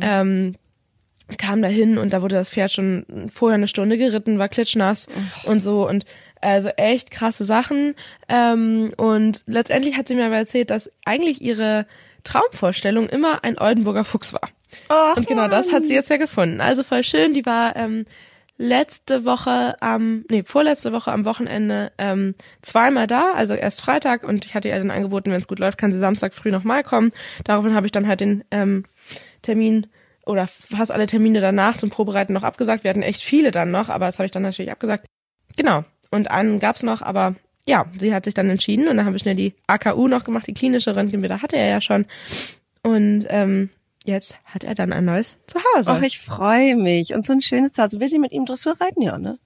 Ähm, 0.00 0.54
kam 1.38 1.62
da 1.62 1.68
hin 1.68 1.98
und 1.98 2.12
da 2.12 2.22
wurde 2.22 2.36
das 2.36 2.50
Pferd 2.50 2.72
schon 2.72 3.28
vorher 3.32 3.54
eine 3.54 3.68
Stunde 3.68 3.98
geritten, 3.98 4.38
war 4.38 4.48
klitschnass 4.48 5.06
und 5.44 5.60
so 5.60 5.88
und 5.88 6.04
also 6.40 6.68
echt 6.70 7.10
krasse 7.10 7.44
Sachen. 7.44 7.94
Ähm, 8.28 8.92
und 8.96 9.42
letztendlich 9.46 9.96
hat 9.96 10.08
sie 10.08 10.14
mir 10.14 10.26
aber 10.26 10.36
erzählt, 10.36 10.70
dass 10.70 10.90
eigentlich 11.04 11.42
ihre 11.42 11.86
Traumvorstellung 12.24 13.08
immer 13.08 13.44
ein 13.44 13.58
Oldenburger 13.58 14.04
Fuchs 14.04 14.32
war. 14.32 14.48
Och, 14.88 15.16
Und 15.16 15.26
genau 15.26 15.48
das 15.48 15.72
hat 15.72 15.86
sie 15.86 15.94
jetzt 15.94 16.10
ja 16.10 16.16
gefunden. 16.16 16.60
Also 16.60 16.82
voll 16.82 17.02
schön. 17.02 17.34
Die 17.34 17.46
war 17.46 17.76
ähm, 17.76 18.04
letzte 18.60 19.24
Woche 19.24 19.74
am, 19.80 20.24
nee, 20.30 20.42
vorletzte 20.42 20.92
Woche 20.92 21.10
am 21.10 21.24
Wochenende 21.24 21.92
ähm, 21.96 22.34
zweimal 22.60 23.06
da, 23.06 23.32
also 23.32 23.54
erst 23.54 23.80
Freitag 23.80 24.22
und 24.22 24.44
ich 24.44 24.54
hatte 24.54 24.68
ihr 24.68 24.76
dann 24.76 24.90
angeboten, 24.90 25.30
wenn 25.30 25.38
es 25.38 25.48
gut 25.48 25.58
läuft, 25.58 25.78
kann 25.78 25.92
sie 25.92 25.98
Samstag 25.98 26.34
früh 26.34 26.50
nochmal 26.50 26.84
kommen. 26.84 27.10
Daraufhin 27.44 27.74
habe 27.74 27.86
ich 27.86 27.92
dann 27.92 28.06
halt 28.06 28.20
den 28.20 28.44
ähm, 28.50 28.84
Termin 29.40 29.86
oder 30.26 30.46
fast 30.46 30.92
alle 30.92 31.06
Termine 31.06 31.40
danach 31.40 31.78
zum 31.78 31.88
Probereiten 31.88 32.34
noch 32.34 32.42
abgesagt. 32.42 32.84
Wir 32.84 32.90
hatten 32.90 33.02
echt 33.02 33.22
viele 33.22 33.50
dann 33.50 33.70
noch, 33.70 33.88
aber 33.88 34.04
das 34.06 34.18
habe 34.18 34.26
ich 34.26 34.30
dann 34.30 34.42
natürlich 34.42 34.70
abgesagt. 34.70 35.06
Genau. 35.56 35.84
Und 36.10 36.30
einen 36.30 36.58
gab's 36.58 36.82
noch, 36.82 37.02
aber 37.02 37.36
ja, 37.68 37.86
sie 37.96 38.14
hat 38.14 38.24
sich 38.24 38.34
dann 38.34 38.50
entschieden 38.50 38.88
und 38.88 38.96
dann 38.96 39.06
habe 39.06 39.16
ich 39.16 39.22
schnell 39.22 39.36
die 39.36 39.54
AKU 39.66 40.08
noch 40.08 40.24
gemacht, 40.24 40.46
die 40.46 40.54
klinische 40.54 40.96
Röntgenbilder 40.96 41.42
hatte 41.42 41.56
er 41.56 41.68
ja 41.68 41.80
schon. 41.80 42.06
Und 42.82 43.26
ähm, 43.28 43.70
jetzt 44.04 44.38
hat 44.44 44.64
er 44.64 44.74
dann 44.74 44.92
ein 44.92 45.04
neues 45.04 45.36
Zuhause. 45.46 45.92
Ach, 45.92 46.02
ich 46.02 46.18
freue 46.18 46.76
mich. 46.76 47.14
Und 47.14 47.24
so 47.24 47.32
ein 47.32 47.42
schönes 47.42 47.72
Zuhause. 47.72 48.00
Will 48.00 48.08
sie 48.08 48.18
mit 48.18 48.32
ihm 48.32 48.46
Dressur 48.46 48.76
reiten? 48.80 49.02
Ja, 49.02 49.18
ne? 49.18 49.38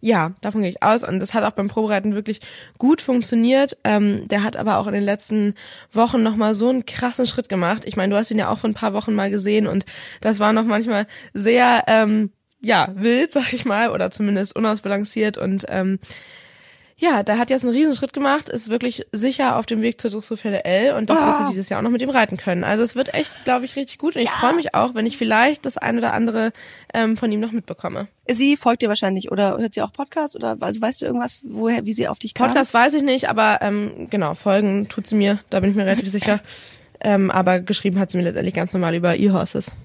Ja, 0.00 0.32
davon 0.40 0.62
gehe 0.62 0.70
ich 0.70 0.82
aus. 0.82 1.04
Und 1.04 1.20
das 1.20 1.32
hat 1.32 1.44
auch 1.44 1.52
beim 1.52 1.68
Probereiten 1.68 2.14
wirklich 2.14 2.40
gut 2.78 3.00
funktioniert. 3.00 3.76
Ähm, 3.84 4.26
der 4.28 4.42
hat 4.42 4.56
aber 4.56 4.78
auch 4.78 4.86
in 4.86 4.92
den 4.92 5.02
letzten 5.02 5.54
Wochen 5.92 6.22
nochmal 6.22 6.54
so 6.54 6.68
einen 6.68 6.84
krassen 6.84 7.26
Schritt 7.26 7.48
gemacht. 7.48 7.84
Ich 7.86 7.96
meine, 7.96 8.12
du 8.12 8.18
hast 8.18 8.30
ihn 8.30 8.38
ja 8.38 8.50
auch 8.50 8.58
vor 8.58 8.68
ein 8.68 8.74
paar 8.74 8.92
Wochen 8.92 9.14
mal 9.14 9.30
gesehen 9.30 9.66
und 9.66 9.86
das 10.20 10.38
war 10.38 10.52
noch 10.52 10.64
manchmal 10.64 11.06
sehr, 11.32 11.84
ähm, 11.86 12.30
ja, 12.60 12.88
wild, 12.94 13.32
sag 13.32 13.52
ich 13.52 13.64
mal, 13.64 13.90
oder 13.90 14.10
zumindest 14.10 14.56
unausbalanciert 14.56 15.38
und 15.38 15.66
ähm, 15.68 15.98
ja, 16.98 17.22
da 17.22 17.36
hat 17.36 17.50
jetzt 17.50 17.62
einen 17.62 17.74
Riesenschritt 17.74 18.14
gemacht, 18.14 18.48
ist 18.48 18.70
wirklich 18.70 19.04
sicher 19.12 19.56
auf 19.56 19.66
dem 19.66 19.82
Weg 19.82 20.00
zur 20.00 20.10
Dressurpferde 20.10 20.64
L 20.64 20.94
und 20.94 21.10
das 21.10 21.20
wird 21.20 21.36
sie 21.36 21.44
dieses 21.50 21.68
Jahr 21.68 21.78
auch 21.78 21.82
noch 21.82 21.90
mit 21.90 22.00
ihm 22.00 22.08
reiten 22.08 22.38
können. 22.38 22.64
Also 22.64 22.82
es 22.82 22.96
wird 22.96 23.12
echt, 23.12 23.44
glaube 23.44 23.66
ich, 23.66 23.76
richtig 23.76 23.98
gut 23.98 24.16
und 24.16 24.22
ich 24.22 24.30
freue 24.30 24.54
mich 24.54 24.74
auch, 24.74 24.94
wenn 24.94 25.04
ich 25.04 25.18
vielleicht 25.18 25.66
das 25.66 25.76
ein 25.76 25.98
oder 25.98 26.14
andere 26.14 26.52
ähm, 26.94 27.18
von 27.18 27.30
ihm 27.30 27.40
noch 27.40 27.52
mitbekomme. 27.52 28.08
Sie 28.26 28.56
folgt 28.56 28.80
dir 28.80 28.88
wahrscheinlich 28.88 29.30
oder 29.30 29.58
hört 29.58 29.74
sie 29.74 29.82
auch 29.82 29.92
Podcast 29.92 30.36
oder 30.36 30.56
also 30.58 30.80
weißt 30.80 31.02
du 31.02 31.06
irgendwas, 31.06 31.40
woher, 31.42 31.84
wie 31.84 31.92
sie 31.92 32.08
auf 32.08 32.18
dich 32.18 32.32
kam? 32.32 32.46
Podcast 32.46 32.72
weiß 32.72 32.94
ich 32.94 33.02
nicht, 33.02 33.28
aber 33.28 33.58
ähm, 33.60 34.08
genau, 34.08 34.32
folgen 34.32 34.88
tut 34.88 35.06
sie 35.06 35.16
mir, 35.16 35.38
da 35.50 35.60
bin 35.60 35.70
ich 35.70 35.76
mir 35.76 35.84
relativ 35.84 36.10
sicher. 36.10 36.40
Ähm, 36.98 37.30
aber 37.30 37.60
geschrieben 37.60 37.98
hat 37.98 38.10
sie 38.10 38.16
mir 38.16 38.24
letztendlich 38.24 38.54
ganz 38.54 38.72
normal 38.72 38.94
über 38.94 39.16
E-Horses. 39.16 39.76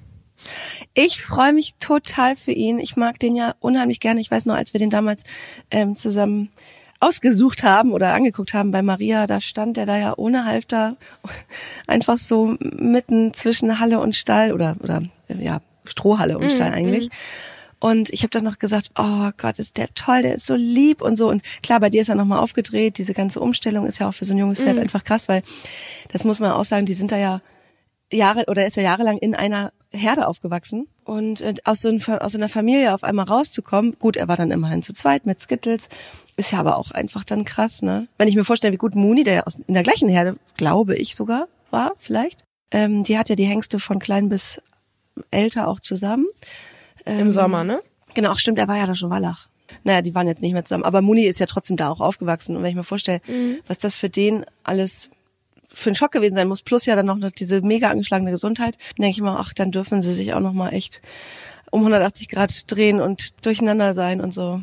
Ich 0.93 1.21
freue 1.21 1.53
mich 1.53 1.75
total 1.75 2.35
für 2.35 2.51
ihn. 2.51 2.79
Ich 2.79 2.95
mag 2.95 3.19
den 3.19 3.35
ja 3.35 3.55
unheimlich 3.59 3.99
gerne. 3.99 4.21
Ich 4.21 4.31
weiß 4.31 4.45
noch, 4.45 4.55
als 4.55 4.73
wir 4.73 4.79
den 4.79 4.89
damals 4.89 5.23
ähm, 5.71 5.95
zusammen 5.95 6.49
ausgesucht 6.99 7.63
haben 7.63 7.91
oder 7.91 8.13
angeguckt 8.13 8.53
haben 8.53 8.71
bei 8.71 8.83
Maria, 8.83 9.25
da 9.25 9.41
stand 9.41 9.75
der 9.75 9.87
da 9.87 9.97
ja 9.97 10.13
ohne 10.17 10.45
Halfter 10.45 10.97
einfach 11.87 12.17
so 12.17 12.55
mitten 12.61 13.33
zwischen 13.33 13.79
Halle 13.79 13.99
und 13.99 14.15
Stall 14.15 14.53
oder 14.53 14.75
oder 14.81 15.01
ja 15.27 15.61
Strohhalle 15.85 16.37
und 16.37 16.51
Stall 16.51 16.71
eigentlich. 16.71 17.09
Und 17.79 18.11
ich 18.11 18.21
habe 18.21 18.29
dann 18.29 18.43
noch 18.43 18.59
gesagt, 18.59 18.91
oh 18.95 19.31
Gott, 19.37 19.57
ist 19.57 19.77
der 19.77 19.91
toll, 19.95 20.21
der 20.21 20.35
ist 20.35 20.45
so 20.45 20.53
lieb 20.53 21.01
und 21.01 21.17
so. 21.17 21.27
Und 21.27 21.41
klar, 21.63 21.79
bei 21.79 21.89
dir 21.89 22.03
ist 22.03 22.09
er 22.09 22.15
nochmal 22.15 22.37
aufgedreht. 22.37 22.99
Diese 22.99 23.15
ganze 23.15 23.39
Umstellung 23.39 23.87
ist 23.87 23.97
ja 23.97 24.07
auch 24.07 24.13
für 24.13 24.23
so 24.23 24.35
ein 24.35 24.37
junges 24.37 24.59
Pferd 24.59 24.77
einfach 24.77 25.03
krass, 25.03 25.27
weil 25.27 25.41
das 26.11 26.23
muss 26.23 26.39
man 26.39 26.51
auch 26.51 26.63
sagen, 26.63 26.85
die 26.85 26.93
sind 26.93 27.11
da 27.11 27.17
ja 27.17 27.41
Jahre 28.13 28.45
oder 28.47 28.67
ist 28.67 28.75
ja 28.75 28.83
jahrelang 28.83 29.17
in 29.17 29.33
einer 29.33 29.73
Herde 29.91 30.27
aufgewachsen 30.27 30.87
und 31.03 31.41
äh, 31.41 31.53
aus 31.65 31.81
so, 31.81 31.89
ein, 31.89 32.01
aus 32.19 32.31
so 32.31 32.37
einer 32.37 32.49
Familie 32.49 32.93
auf 32.93 33.03
einmal 33.03 33.25
rauszukommen. 33.25 33.97
Gut, 33.99 34.15
er 34.15 34.27
war 34.27 34.37
dann 34.37 34.51
immerhin 34.51 34.81
zu 34.81 34.93
zweit 34.93 35.25
mit 35.25 35.41
Skittles, 35.41 35.89
ist 36.37 36.51
ja 36.51 36.59
aber 36.59 36.77
auch 36.77 36.91
einfach 36.91 37.23
dann 37.23 37.45
krass, 37.45 37.81
ne? 37.81 38.07
Wenn 38.17 38.27
ich 38.27 38.35
mir 38.35 38.45
vorstelle, 38.45 38.73
wie 38.73 38.77
gut 38.77 38.95
Muni, 38.95 39.23
der 39.23 39.47
aus, 39.47 39.59
in 39.67 39.73
der 39.73 39.83
gleichen 39.83 40.09
Herde, 40.09 40.37
glaube 40.55 40.95
ich 40.95 41.15
sogar, 41.15 41.47
war 41.71 41.93
vielleicht, 41.99 42.43
ähm, 42.71 43.03
die 43.03 43.17
hat 43.17 43.29
ja 43.29 43.35
die 43.35 43.45
Hengste 43.45 43.79
von 43.79 43.99
klein 43.99 44.29
bis 44.29 44.61
älter 45.29 45.67
auch 45.67 45.79
zusammen. 45.79 46.25
Im 47.05 47.31
Sommer, 47.31 47.63
ne? 47.63 47.81
Genau, 48.13 48.35
stimmt, 48.35 48.59
er 48.59 48.67
war 48.67 48.77
ja 48.77 48.85
da 48.85 48.95
schon 48.95 49.09
Wallach. 49.09 49.47
Naja, 49.83 50.01
die 50.01 50.13
waren 50.13 50.27
jetzt 50.27 50.41
nicht 50.41 50.53
mehr 50.53 50.65
zusammen. 50.65 50.83
Aber 50.83 51.01
Muni 51.01 51.23
ist 51.23 51.39
ja 51.39 51.45
trotzdem 51.45 51.77
da 51.77 51.89
auch 51.89 52.01
aufgewachsen. 52.01 52.55
Und 52.55 52.63
wenn 52.63 52.69
ich 52.69 52.75
mir 52.75 52.83
vorstelle, 52.83 53.21
was 53.67 53.79
das 53.79 53.95
für 53.95 54.09
den 54.09 54.45
alles 54.63 55.09
für 55.73 55.91
ein 55.91 55.95
Schock 55.95 56.11
gewesen 56.11 56.35
sein 56.35 56.47
muss, 56.47 56.61
plus 56.61 56.85
ja 56.85 56.95
dann 56.95 57.05
noch 57.05 57.31
diese 57.31 57.61
mega 57.61 57.89
angeschlagene 57.89 58.31
Gesundheit, 58.31 58.77
dann 58.97 59.03
denke 59.03 59.15
ich 59.17 59.21
mir, 59.21 59.37
ach, 59.39 59.53
dann 59.53 59.71
dürfen 59.71 60.01
sie 60.01 60.13
sich 60.13 60.33
auch 60.33 60.39
noch 60.39 60.53
mal 60.53 60.71
echt 60.71 61.01
um 61.71 61.81
180 61.81 62.29
Grad 62.29 62.71
drehen 62.71 62.99
und 62.99 63.45
durcheinander 63.45 63.93
sein 63.93 64.21
und 64.21 64.33
so. 64.33 64.61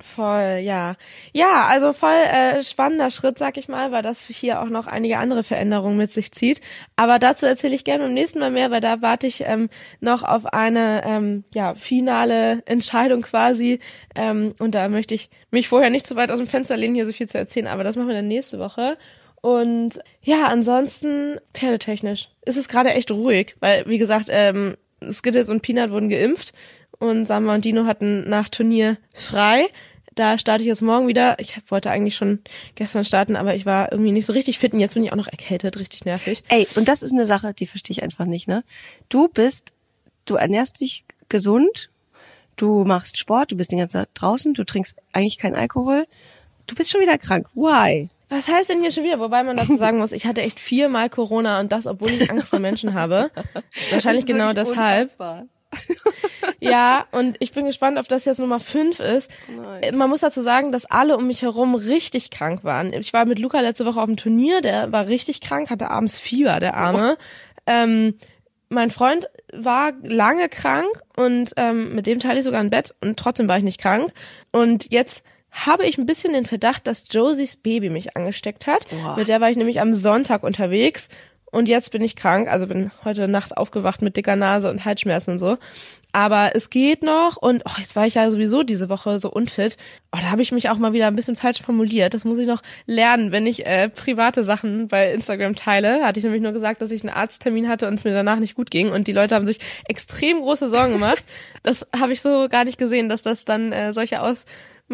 Voll, 0.00 0.60
ja. 0.62 0.96
Ja, 1.32 1.66
also 1.66 1.94
voll 1.94 2.10
äh, 2.10 2.62
spannender 2.62 3.10
Schritt, 3.10 3.38
sag 3.38 3.56
ich 3.56 3.68
mal, 3.68 3.90
weil 3.90 4.02
das 4.02 4.26
hier 4.26 4.60
auch 4.60 4.68
noch 4.68 4.86
einige 4.86 5.16
andere 5.16 5.44
Veränderungen 5.44 5.96
mit 5.96 6.10
sich 6.10 6.30
zieht. 6.30 6.60
Aber 6.94 7.18
dazu 7.18 7.46
erzähle 7.46 7.74
ich 7.74 7.84
gerne 7.84 8.04
beim 8.04 8.12
nächsten 8.12 8.38
Mal 8.38 8.50
mehr, 8.50 8.70
weil 8.70 8.82
da 8.82 9.00
warte 9.00 9.26
ich 9.26 9.44
ähm, 9.46 9.70
noch 10.00 10.22
auf 10.22 10.44
eine 10.46 11.02
ähm, 11.06 11.44
ja, 11.54 11.74
finale 11.74 12.62
Entscheidung 12.66 13.22
quasi. 13.22 13.80
Ähm, 14.14 14.54
und 14.58 14.74
da 14.74 14.90
möchte 14.90 15.14
ich 15.14 15.30
mich 15.50 15.68
vorher 15.68 15.88
nicht 15.88 16.06
so 16.06 16.16
weit 16.16 16.30
aus 16.30 16.38
dem 16.38 16.48
Fenster 16.48 16.76
lehnen, 16.76 16.94
hier 16.94 17.06
so 17.06 17.12
viel 17.12 17.28
zu 17.28 17.38
erzählen, 17.38 17.66
aber 17.66 17.82
das 17.82 17.96
machen 17.96 18.08
wir 18.08 18.14
dann 18.14 18.28
nächste 18.28 18.58
Woche. 18.58 18.98
Und 19.44 20.00
ja, 20.22 20.46
ansonsten 20.46 21.38
pferdetechnisch 21.52 22.30
ist 22.46 22.56
es 22.56 22.66
gerade 22.66 22.94
echt 22.94 23.10
ruhig, 23.10 23.56
weil, 23.60 23.84
wie 23.86 23.98
gesagt, 23.98 24.28
ähm, 24.30 24.74
Skittles 25.10 25.50
und 25.50 25.60
Peanut 25.60 25.90
wurden 25.90 26.08
geimpft 26.08 26.54
und 26.98 27.26
Samba 27.26 27.54
und 27.54 27.62
Dino 27.62 27.84
hatten 27.84 28.26
nach 28.26 28.48
Turnier 28.48 28.96
frei. 29.12 29.66
Da 30.14 30.38
starte 30.38 30.62
ich 30.62 30.68
jetzt 30.68 30.80
morgen 30.80 31.08
wieder. 31.08 31.38
Ich 31.40 31.60
wollte 31.68 31.90
eigentlich 31.90 32.16
schon 32.16 32.38
gestern 32.74 33.04
starten, 33.04 33.36
aber 33.36 33.54
ich 33.54 33.66
war 33.66 33.92
irgendwie 33.92 34.12
nicht 34.12 34.24
so 34.24 34.32
richtig 34.32 34.58
fit 34.58 34.72
und 34.72 34.80
jetzt 34.80 34.94
bin 34.94 35.04
ich 35.04 35.12
auch 35.12 35.16
noch 35.16 35.28
erkältet, 35.28 35.78
richtig 35.78 36.06
nervig. 36.06 36.42
Ey, 36.48 36.66
und 36.76 36.88
das 36.88 37.02
ist 37.02 37.12
eine 37.12 37.26
Sache, 37.26 37.52
die 37.52 37.66
verstehe 37.66 37.92
ich 37.92 38.02
einfach 38.02 38.24
nicht, 38.24 38.48
ne? 38.48 38.64
Du 39.10 39.28
bist, 39.28 39.72
du 40.24 40.36
ernährst 40.36 40.80
dich 40.80 41.04
gesund, 41.28 41.90
du 42.56 42.84
machst 42.84 43.18
Sport, 43.18 43.52
du 43.52 43.58
bist 43.58 43.72
den 43.72 43.78
ganzen 43.78 43.98
Tag 43.98 44.14
draußen, 44.14 44.54
du 44.54 44.64
trinkst 44.64 44.96
eigentlich 45.12 45.36
keinen 45.36 45.54
Alkohol, 45.54 46.06
du 46.66 46.74
bist 46.74 46.90
schon 46.90 47.02
wieder 47.02 47.18
krank. 47.18 47.50
Why? 47.54 48.08
Was 48.28 48.48
heißt 48.48 48.70
denn 48.70 48.80
hier 48.80 48.90
schon 48.90 49.04
wieder? 49.04 49.20
Wobei 49.20 49.42
man 49.44 49.56
dazu 49.56 49.76
sagen 49.76 49.98
muss, 49.98 50.12
ich 50.12 50.26
hatte 50.26 50.42
echt 50.42 50.58
viermal 50.58 51.10
Corona 51.10 51.60
und 51.60 51.72
das, 51.72 51.86
obwohl 51.86 52.10
ich 52.10 52.30
Angst 52.30 52.48
vor 52.48 52.58
Menschen 52.58 52.94
habe. 52.94 53.30
Wahrscheinlich 53.90 54.26
genau 54.26 54.52
deshalb. 54.52 55.14
Ja, 56.60 57.06
und 57.10 57.36
ich 57.40 57.52
bin 57.52 57.66
gespannt, 57.66 57.98
ob 57.98 58.08
das 58.08 58.24
jetzt 58.24 58.38
Nummer 58.38 58.60
fünf 58.60 58.98
ist. 58.98 59.30
Nein. 59.48 59.96
Man 59.96 60.08
muss 60.08 60.20
dazu 60.20 60.40
sagen, 60.40 60.72
dass 60.72 60.86
alle 60.86 61.16
um 61.16 61.26
mich 61.26 61.42
herum 61.42 61.74
richtig 61.74 62.30
krank 62.30 62.64
waren. 62.64 62.92
Ich 62.92 63.12
war 63.12 63.26
mit 63.26 63.38
Luca 63.38 63.60
letzte 63.60 63.84
Woche 63.84 64.00
auf 64.00 64.06
dem 64.06 64.16
Turnier, 64.16 64.60
der 64.62 64.90
war 64.90 65.08
richtig 65.08 65.40
krank, 65.40 65.70
hatte 65.70 65.90
abends 65.90 66.18
Fieber, 66.18 66.60
der 66.60 66.76
Arme. 66.76 67.18
Ähm, 67.66 68.14
mein 68.68 68.90
Freund 68.90 69.28
war 69.52 69.92
lange 70.02 70.48
krank 70.48 70.86
und 71.16 71.52
ähm, 71.56 71.94
mit 71.94 72.06
dem 72.06 72.18
teile 72.18 72.38
ich 72.38 72.44
sogar 72.44 72.60
ein 72.60 72.70
Bett 72.70 72.94
und 73.00 73.18
trotzdem 73.18 73.48
war 73.48 73.58
ich 73.58 73.64
nicht 73.64 73.80
krank. 73.80 74.12
Und 74.50 74.90
jetzt 74.90 75.24
habe 75.54 75.86
ich 75.86 75.96
ein 75.98 76.06
bisschen 76.06 76.32
den 76.32 76.46
Verdacht, 76.46 76.86
dass 76.86 77.06
Josies 77.10 77.56
Baby 77.56 77.88
mich 77.88 78.16
angesteckt 78.16 78.66
hat. 78.66 78.86
Boah. 78.90 79.16
Mit 79.16 79.28
der 79.28 79.40
war 79.40 79.50
ich 79.50 79.56
nämlich 79.56 79.80
am 79.80 79.94
Sonntag 79.94 80.42
unterwegs 80.42 81.08
und 81.54 81.68
jetzt 81.68 81.92
bin 81.92 82.02
ich 82.02 82.16
krank, 82.16 82.48
also 82.48 82.66
bin 82.66 82.90
heute 83.04 83.28
Nacht 83.28 83.56
aufgewacht 83.56 84.02
mit 84.02 84.16
dicker 84.16 84.34
Nase 84.34 84.68
und 84.68 84.84
Halsschmerzen 84.84 85.30
und 85.30 85.38
so. 85.38 85.56
Aber 86.10 86.50
es 86.54 86.68
geht 86.68 87.04
noch 87.04 87.36
und 87.36 87.62
oh, 87.64 87.78
jetzt 87.78 87.94
war 87.94 88.08
ich 88.08 88.14
ja 88.14 88.28
sowieso 88.28 88.64
diese 88.64 88.88
Woche 88.88 89.20
so 89.20 89.30
unfit. 89.30 89.76
Oh, 90.12 90.18
da 90.20 90.32
habe 90.32 90.42
ich 90.42 90.50
mich 90.50 90.68
auch 90.68 90.78
mal 90.78 90.92
wieder 90.92 91.06
ein 91.06 91.14
bisschen 91.14 91.36
falsch 91.36 91.62
formuliert. 91.62 92.12
Das 92.12 92.24
muss 92.24 92.38
ich 92.38 92.48
noch 92.48 92.60
lernen, 92.86 93.30
wenn 93.30 93.46
ich 93.46 93.66
äh, 93.66 93.88
private 93.88 94.42
Sachen 94.42 94.88
bei 94.88 95.12
Instagram 95.12 95.54
teile. 95.54 96.04
Hatte 96.04 96.18
ich 96.18 96.24
nämlich 96.24 96.42
nur 96.42 96.50
gesagt, 96.50 96.82
dass 96.82 96.90
ich 96.90 97.04
einen 97.04 97.14
Arzttermin 97.14 97.68
hatte 97.68 97.86
und 97.86 97.94
es 97.94 98.04
mir 98.04 98.12
danach 98.12 98.40
nicht 98.40 98.56
gut 98.56 98.72
ging. 98.72 98.90
Und 98.90 99.06
die 99.06 99.12
Leute 99.12 99.36
haben 99.36 99.46
sich 99.46 99.60
extrem 99.88 100.40
große 100.40 100.70
Sorgen 100.70 100.92
gemacht. 100.92 101.22
Das 101.62 101.88
habe 101.98 102.12
ich 102.12 102.20
so 102.20 102.48
gar 102.50 102.66
nicht 102.66 102.76
gesehen, 102.76 103.08
dass 103.08 103.22
das 103.22 103.46
dann 103.46 103.72
äh, 103.72 103.94
solche 103.94 104.20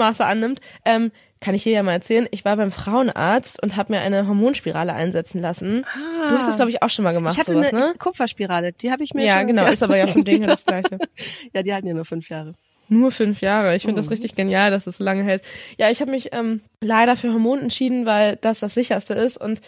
Ausmaße 0.01 0.25
annimmt. 0.25 0.61
Ähm, 0.85 1.13
kann 1.41 1.55
ich 1.55 1.63
hier 1.63 1.73
ja 1.73 1.83
mal 1.83 1.93
erzählen. 1.93 2.29
Ich 2.33 2.45
war 2.45 2.57
beim 2.57 2.71
Frauenarzt 2.71 3.63
und 3.63 3.77
habe 3.77 3.95
mir 3.95 4.01
eine 4.01 4.27
Hormonspirale 4.27 4.93
einsetzen 4.93 5.41
lassen. 5.41 5.87
Du 6.29 6.37
hast 6.37 6.49
das, 6.49 6.57
glaube 6.57 6.71
ich, 6.71 6.83
auch 6.83 6.91
schon 6.91 7.03
mal 7.03 7.13
gemacht, 7.13 7.35
Ich 7.35 7.41
hatte 7.41 7.55
sowas, 7.55 7.73
eine 7.73 7.81
ne? 7.81 7.95
Kupferspirale, 7.99 8.73
die 8.73 8.93
habe 8.93 9.03
ich 9.03 9.15
mir 9.15 9.25
Ja, 9.25 9.43
genau, 9.43 9.67
ist 9.67 9.83
aber 9.83 9.97
ja 9.97 10.07
vom 10.07 10.25
Ding 10.25 10.41
her 10.41 10.49
das 10.49 10.67
Gleiche. 10.67 10.99
Ja, 11.55 11.63
die 11.63 11.73
halten 11.73 11.87
ja 11.87 11.95
nur 11.95 12.05
fünf 12.05 12.29
Jahre. 12.29 12.55
Nur 12.89 13.11
fünf 13.11 13.41
Jahre. 13.41 13.75
Ich 13.77 13.83
finde 13.83 14.01
das 14.01 14.11
richtig 14.11 14.35
genial, 14.35 14.71
dass 14.71 14.87
es 14.87 14.97
so 14.97 15.05
lange 15.05 15.23
hält. 15.23 15.43
Ja, 15.79 15.91
ich 15.91 16.01
habe 16.01 16.11
mich 16.11 16.31
ähm, 16.33 16.61
leider 16.81 17.17
für 17.17 17.33
Hormon 17.33 17.61
entschieden, 17.61 18.05
weil 18.05 18.37
das 18.37 18.61
das 18.61 18.75
sicherste 18.75 19.15
ist 19.15 19.37
und 19.37 19.61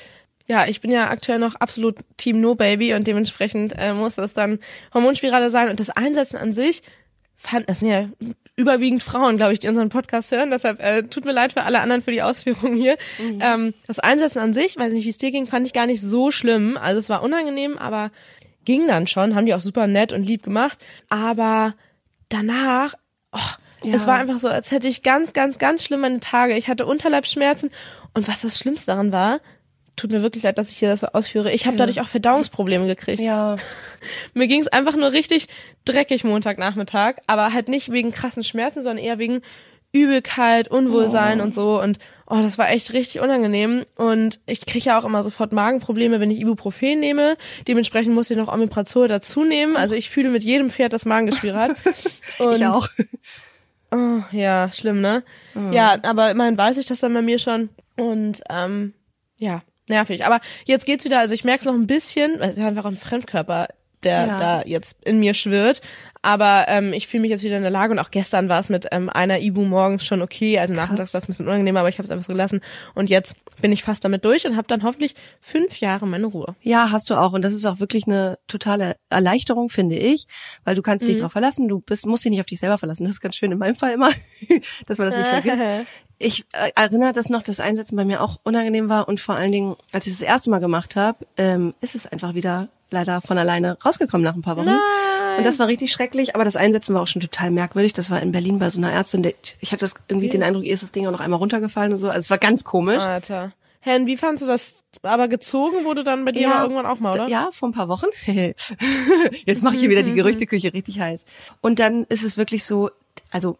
ja, 0.48 0.66
ich 0.66 0.80
bin 0.80 0.90
ja 0.90 1.08
aktuell 1.08 1.38
noch 1.38 1.54
absolut 1.54 1.96
Team 2.16 2.40
No 2.40 2.54
Baby 2.54 2.94
und 2.94 3.06
dementsprechend 3.06 3.74
äh, 3.78 3.94
muss 3.94 4.16
das 4.16 4.34
dann 4.34 4.58
Hormonspirale 4.92 5.50
sein 5.50 5.70
und 5.70 5.80
das 5.80 5.88
Einsetzen 5.90 6.36
an 6.36 6.52
sich 6.52 6.82
fand 7.42 7.68
das 7.68 7.80
sind 7.80 7.88
ja 7.88 8.08
überwiegend 8.56 9.02
Frauen, 9.02 9.36
glaube 9.36 9.52
ich, 9.54 9.60
die 9.60 9.68
unseren 9.68 9.88
Podcast 9.88 10.30
hören. 10.30 10.50
Deshalb 10.50 10.80
äh, 10.80 11.02
tut 11.04 11.24
mir 11.24 11.32
leid 11.32 11.52
für 11.54 11.62
alle 11.62 11.80
anderen 11.80 12.02
für 12.02 12.10
die 12.12 12.22
Ausführungen 12.22 12.76
hier. 12.76 12.96
Ähm, 13.40 13.72
das 13.86 13.98
Einsetzen 13.98 14.38
an 14.40 14.52
sich, 14.52 14.76
weiß 14.76 14.92
nicht, 14.92 15.04
wie 15.04 15.10
es 15.10 15.18
dir 15.18 15.30
ging, 15.30 15.46
fand 15.46 15.66
ich 15.66 15.72
gar 15.72 15.86
nicht 15.86 16.02
so 16.02 16.30
schlimm. 16.30 16.76
Also 16.76 16.98
es 16.98 17.08
war 17.08 17.22
unangenehm, 17.22 17.78
aber 17.78 18.10
ging 18.64 18.86
dann 18.86 19.06
schon. 19.06 19.34
Haben 19.34 19.46
die 19.46 19.54
auch 19.54 19.60
super 19.60 19.86
nett 19.86 20.12
und 20.12 20.24
lieb 20.24 20.42
gemacht. 20.42 20.78
Aber 21.08 21.74
danach, 22.28 22.94
oh, 23.32 23.38
es 23.84 24.02
Ja. 24.02 24.06
war 24.06 24.14
einfach 24.18 24.38
so, 24.38 24.48
als 24.48 24.70
hätte 24.70 24.86
ich 24.88 25.02
ganz, 25.02 25.32
ganz, 25.32 25.58
ganz 25.58 25.82
schlimm 25.84 26.00
meine 26.00 26.20
Tage. 26.20 26.56
Ich 26.56 26.68
hatte 26.68 26.86
Unterleibsschmerzen 26.86 27.70
und 28.14 28.28
was 28.28 28.42
das 28.42 28.58
Schlimmste 28.58 28.86
daran 28.92 29.12
war, 29.12 29.40
tut 30.02 30.10
mir 30.10 30.22
wirklich 30.22 30.42
leid, 30.42 30.58
dass 30.58 30.70
ich 30.70 30.78
hier 30.78 30.88
das 30.88 31.00
so 31.00 31.06
ausführe. 31.08 31.52
Ich 31.52 31.66
habe 31.66 31.76
dadurch 31.76 32.00
auch 32.00 32.08
Verdauungsprobleme 32.08 32.86
gekriegt. 32.86 33.20
Ja. 33.20 33.56
Mir 34.34 34.48
ging 34.48 34.60
es 34.60 34.66
einfach 34.66 34.96
nur 34.96 35.12
richtig 35.12 35.46
dreckig 35.84 36.24
Montagnachmittag, 36.24 37.16
aber 37.28 37.52
halt 37.52 37.68
nicht 37.68 37.92
wegen 37.92 38.10
krassen 38.10 38.42
Schmerzen, 38.42 38.82
sondern 38.82 39.04
eher 39.04 39.18
wegen 39.18 39.42
Übelkeit, 39.92 40.68
Unwohlsein 40.68 41.40
und 41.40 41.54
so. 41.54 41.80
Und 41.80 41.98
oh, 42.26 42.40
das 42.42 42.58
war 42.58 42.70
echt 42.70 42.92
richtig 42.94 43.20
unangenehm. 43.20 43.84
Und 43.94 44.40
ich 44.46 44.66
kriege 44.66 44.86
ja 44.86 44.98
auch 44.98 45.04
immer 45.04 45.22
sofort 45.22 45.52
Magenprobleme, 45.52 46.18
wenn 46.18 46.30
ich 46.32 46.40
Ibuprofen 46.40 46.98
nehme. 46.98 47.36
Dementsprechend 47.68 48.12
muss 48.12 48.30
ich 48.30 48.36
noch 48.36 48.52
Omeprazol 48.52 49.06
dazu 49.06 49.44
nehmen. 49.44 49.76
Also 49.76 49.94
ich 49.94 50.10
fühle 50.10 50.30
mit 50.30 50.42
jedem 50.42 50.68
Pferd, 50.68 50.92
das 50.92 51.04
Magengeschwür 51.04 51.54
hat. 51.54 51.76
Und, 52.40 52.56
Ich 52.56 52.66
auch. 52.66 52.88
Oh, 53.92 54.22
ja, 54.32 54.72
schlimm, 54.72 55.00
ne? 55.02 55.22
Ja, 55.70 55.98
aber 56.02 56.30
immerhin 56.30 56.58
weiß 56.58 56.78
ich 56.78 56.86
das 56.86 57.00
dann 57.00 57.14
bei 57.14 57.22
mir 57.22 57.38
schon. 57.38 57.68
Und 57.98 58.42
ähm, 58.50 58.94
ja, 59.36 59.62
nervig. 59.88 60.24
Aber 60.26 60.40
jetzt 60.64 60.86
geht's 60.86 61.04
wieder, 61.04 61.18
also 61.20 61.34
ich 61.34 61.44
merke 61.44 61.60
es 61.60 61.66
noch 61.66 61.74
ein 61.74 61.86
bisschen, 61.86 62.38
weil 62.40 62.50
es 62.50 62.58
ist 62.58 62.64
einfach 62.64 62.84
ein 62.84 62.96
Fremdkörper, 62.96 63.68
der 64.02 64.26
Ja. 64.26 64.38
da 64.40 64.62
jetzt 64.66 64.96
in 65.04 65.20
mir 65.20 65.34
schwirrt. 65.34 65.80
Aber 66.24 66.66
ähm, 66.68 66.92
ich 66.92 67.08
fühle 67.08 67.22
mich 67.22 67.30
jetzt 67.30 67.42
wieder 67.42 67.56
in 67.56 67.62
der 67.62 67.70
Lage 67.72 67.92
und 67.92 67.98
auch 67.98 68.10
gestern 68.12 68.48
war 68.48 68.60
es 68.60 68.68
mit 68.68 68.86
ähm, 68.92 69.10
einer 69.10 69.40
Ibu 69.40 69.62
morgens 69.64 70.06
schon 70.06 70.22
okay. 70.22 70.58
Also 70.58 70.72
nachmittags 70.72 71.12
war 71.14 71.18
es 71.18 71.24
ein 71.24 71.26
bisschen 71.28 71.46
unangenehm, 71.46 71.76
aber 71.76 71.88
ich 71.88 71.98
habe 71.98 72.04
es 72.04 72.10
einfach 72.12 72.24
so 72.26 72.32
gelassen. 72.32 72.60
Und 72.94 73.10
jetzt 73.10 73.34
bin 73.60 73.72
ich 73.72 73.82
fast 73.82 74.04
damit 74.04 74.24
durch 74.24 74.46
und 74.46 74.56
habe 74.56 74.68
dann 74.68 74.84
hoffentlich 74.84 75.14
fünf 75.40 75.78
Jahre 75.80 76.06
meine 76.06 76.26
Ruhe. 76.26 76.54
Ja, 76.60 76.90
hast 76.92 77.10
du 77.10 77.16
auch. 77.16 77.32
Und 77.32 77.42
das 77.42 77.54
ist 77.54 77.64
auch 77.66 77.80
wirklich 77.80 78.06
eine 78.06 78.38
totale 78.46 78.96
Erleichterung, 79.10 79.68
finde 79.68 79.96
ich, 79.96 80.26
weil 80.64 80.76
du 80.76 80.82
kannst 80.82 81.06
dich 81.08 81.16
darauf 81.18 81.32
verlassen. 81.32 81.66
Du 81.66 81.80
bist, 81.80 82.06
musst 82.06 82.24
dich 82.24 82.30
nicht 82.30 82.40
auf 82.40 82.46
dich 82.46 82.60
selber 82.60 82.78
verlassen. 82.78 83.04
Das 83.04 83.14
ist 83.14 83.20
ganz 83.20 83.34
schön 83.34 83.50
in 83.50 83.58
meinem 83.58 83.74
Fall 83.74 83.92
immer, 83.92 84.10
dass 84.86 84.98
man 84.98 85.10
das 85.10 85.16
nicht 85.16 85.26
vergisst. 85.28 85.62
Ich 86.22 86.44
äh, 86.52 86.70
erinnere 86.76 87.12
das 87.12 87.28
noch, 87.28 87.42
dass 87.42 87.58
Einsetzen 87.60 87.96
bei 87.96 88.04
mir 88.04 88.22
auch 88.22 88.38
unangenehm 88.44 88.88
war 88.88 89.08
und 89.08 89.20
vor 89.20 89.34
allen 89.34 89.52
Dingen, 89.52 89.76
als 89.92 90.06
ich 90.06 90.12
das 90.12 90.22
erste 90.22 90.50
Mal 90.50 90.60
gemacht 90.60 90.94
habe, 90.96 91.26
ähm, 91.36 91.74
ist 91.80 91.94
es 91.94 92.06
einfach 92.06 92.34
wieder 92.34 92.68
leider 92.90 93.20
von 93.20 93.38
alleine 93.38 93.76
rausgekommen 93.84 94.24
nach 94.24 94.34
ein 94.34 94.42
paar 94.42 94.56
Wochen. 94.56 94.78
Und 95.38 95.46
das 95.46 95.58
war 95.58 95.66
richtig 95.66 95.90
schrecklich, 95.90 96.34
aber 96.34 96.44
das 96.44 96.56
Einsetzen 96.56 96.94
war 96.94 97.02
auch 97.02 97.06
schon 97.06 97.22
total 97.22 97.50
merkwürdig. 97.50 97.94
Das 97.94 98.10
war 98.10 98.20
in 98.20 98.32
Berlin 98.32 98.58
bei 98.58 98.70
so 98.70 98.78
einer 98.78 98.92
Ärztin. 98.92 99.26
Ich 99.60 99.72
hatte 99.72 99.80
das 99.80 99.94
irgendwie 100.08 100.28
den 100.28 100.42
Eindruck, 100.42 100.64
ihr 100.64 100.74
ist 100.74 100.82
das 100.82 100.92
Ding 100.92 101.06
auch 101.06 101.10
noch 101.10 101.20
einmal 101.20 101.38
runtergefallen 101.38 101.92
und 101.92 101.98
so. 101.98 102.08
Also 102.08 102.20
es 102.20 102.30
war 102.30 102.38
ganz 102.38 102.64
komisch. 102.64 103.02
Alter. 103.02 103.52
Hen, 103.80 104.06
wie 104.06 104.16
fandst 104.16 104.44
du 104.44 104.46
das? 104.46 104.84
Aber 105.02 105.26
gezogen 105.26 105.84
wurde 105.84 106.04
dann 106.04 106.24
bei 106.24 106.30
dir 106.30 106.54
aber 106.54 106.62
irgendwann 106.62 106.86
auch 106.86 107.00
mal, 107.00 107.14
oder? 107.14 107.26
Ja, 107.28 107.48
vor 107.50 107.68
ein 107.68 107.72
paar 107.72 107.88
Wochen. 107.88 108.06
Jetzt 108.26 109.62
mache 109.62 109.74
ich 109.74 109.80
hier 109.80 109.90
wieder 109.90 110.04
die 110.04 110.12
Gerüchteküche 110.12 110.72
richtig 110.72 111.00
heiß. 111.00 111.24
Und 111.62 111.80
dann 111.80 112.04
ist 112.04 112.22
es 112.22 112.36
wirklich 112.36 112.64
so, 112.64 112.90
also 113.32 113.58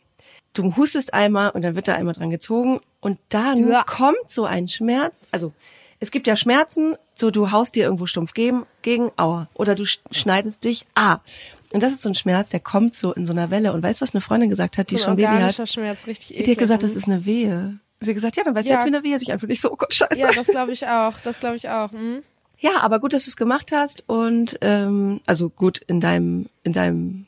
du 0.54 0.76
hustest 0.76 1.14
einmal 1.14 1.50
und 1.50 1.62
dann 1.62 1.75
wird 1.75 1.88
da 1.88 1.94
einmal 1.94 2.14
dran 2.14 2.30
gezogen 2.30 2.80
Und 3.00 3.18
dann 3.30 3.68
Ja. 3.68 3.82
kommt 3.85 4.28
so 4.28 4.44
ein 4.44 4.68
Schmerz, 4.68 5.18
also 5.32 5.52
es 5.99 6.11
gibt 6.11 6.26
ja 6.26 6.37
Schmerzen, 6.37 6.97
so 7.14 7.30
du 7.30 7.50
haust 7.52 7.75
dir 7.75 7.85
irgendwo 7.85 8.06
stumpf 8.06 8.32
gegen, 8.35 8.64
gegen 8.82 9.11
aua, 9.16 9.49
oder 9.54 9.75
du 9.75 9.85
sch- 9.85 10.00
schneidest 10.11 10.64
dich, 10.64 10.85
ah. 10.94 11.18
Und 11.73 11.82
das 11.82 11.92
ist 11.92 12.02
so 12.02 12.09
ein 12.11 12.14
Schmerz, 12.14 12.50
der 12.50 12.61
kommt 12.61 12.94
so 12.97 13.12
in 13.12 13.25
so 13.25 13.32
einer 13.32 13.50
Welle. 13.50 13.73
Und 13.73 13.82
weißt 13.82 14.00
du, 14.00 14.02
was 14.02 14.12
eine 14.14 14.21
Freundin 14.21 14.50
gesagt 14.50 14.76
hat, 14.78 14.90
die 14.90 14.99
so 14.99 15.04
schon 15.04 15.16
Baby 15.16 15.28
hat? 15.28 15.68
Schmerz, 15.68 16.06
richtig 16.06 16.44
Die 16.44 16.50
hat 16.50 16.59
gesagt, 16.59 16.82
das 16.82 16.97
ist 16.97 17.06
eine 17.09 17.25
Wehe. 17.25 17.78
Sie 18.00 18.11
hat 18.11 18.14
gesagt, 18.14 18.37
ja, 18.37 18.44
dann 18.44 18.54
weißt 18.54 18.68
du 18.68 18.73
Ja. 18.73 18.78
jetzt, 18.78 18.85
wie 18.85 18.94
eine 18.94 19.02
Wehe 19.04 19.18
sich 19.18 19.32
anfühlt. 19.32 19.52
Ich 19.52 19.61
so, 19.62 19.73
oh 19.73 19.76
Gott, 19.76 19.94
scheiße. 19.94 20.16
Ja, 20.21 20.26
das 20.26 20.49
glaube 20.49 20.73
ich 20.73 20.87
auch. 20.87 21.14
Das 21.25 21.40
glaube 21.40 21.56
ich 21.56 21.68
auch. 21.71 21.90
Hm? 21.92 22.23
Ja, 22.59 22.80
aber 22.80 23.00
gut, 23.00 23.12
dass 23.14 23.25
du 23.25 23.30
es 23.30 23.37
gemacht 23.37 23.71
hast 23.73 24.04
und 24.06 24.59
ähm, 24.61 25.21
also 25.26 25.49
gut 25.49 25.78
in 25.87 26.00
deinem 26.00 26.47
in 26.62 26.73
deinem 26.75 27.26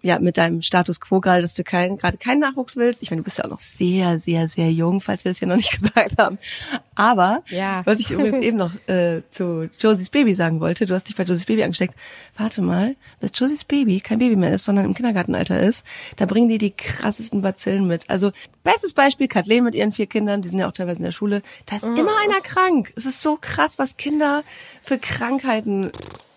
ja 0.00 0.18
mit 0.20 0.36
deinem 0.36 0.62
Status 0.62 1.00
quo 1.00 1.20
gerade, 1.20 1.42
dass 1.42 1.54
du 1.54 1.64
kein, 1.64 1.96
gerade 1.96 2.18
keinen 2.18 2.38
Nachwuchs 2.40 2.76
willst. 2.76 3.02
Ich 3.02 3.10
meine, 3.10 3.20
du 3.20 3.24
bist 3.24 3.38
ja 3.38 3.44
auch 3.44 3.50
noch 3.50 3.60
sehr 3.60 4.18
sehr 4.18 4.48
sehr 4.48 4.70
jung, 4.70 5.00
falls 5.00 5.24
wir 5.24 5.32
es 5.32 5.40
ja 5.40 5.48
noch 5.48 5.56
nicht 5.56 5.72
gesagt 5.80 6.18
haben. 6.18 6.38
Aber 6.94 7.42
Ja. 7.50 7.82
was 7.84 8.00
ich 8.00 8.10
übrigens 8.10 8.44
eben 8.44 8.56
noch 8.58 8.72
äh, 8.88 9.22
zu 9.30 9.68
Josies 9.78 10.10
Baby 10.10 10.34
sagen 10.34 10.60
wollte, 10.60 10.86
du 10.86 10.94
hast 10.94 11.08
dich 11.08 11.16
bei 11.16 11.22
Josies 11.24 11.46
Baby 11.46 11.62
angesteckt. 11.64 11.94
Warte 12.36 12.62
mal, 12.62 12.96
bis 13.20 13.32
Josies 13.34 13.64
Baby 13.64 14.00
kein 14.00 14.18
Baby 14.18 14.36
mehr 14.36 14.52
ist, 14.52 14.64
sondern 14.64 14.84
im 14.84 14.94
Kindergartenalter 14.94 15.60
ist, 15.60 15.84
da 16.16 16.26
bringen 16.26 16.48
die 16.48 16.58
die 16.58 16.70
krassesten 16.72 17.42
Bazillen 17.42 17.86
mit. 17.86 18.08
Also 18.08 18.32
bestes 18.64 18.92
Beispiel 18.94 19.28
Kathleen 19.28 19.64
mit 19.64 19.74
ihren 19.74 19.92
vier 19.92 20.06
Kindern, 20.06 20.42
die 20.42 20.48
sind 20.48 20.58
ja 20.58 20.68
auch 20.68 20.72
teilweise 20.72 20.98
in 20.98 21.04
der 21.04 21.12
Schule. 21.12 21.42
Da 21.66 21.76
ist 21.76 21.84
immer 21.86 22.12
einer 22.24 22.40
krank. 22.42 22.92
Es 22.96 23.06
ist 23.06 23.20
so 23.22 23.36
krass, 23.40 23.78
was 23.78 23.96
Kinder 23.96 24.42
für 24.82 24.98
Krankheiten 24.98 25.90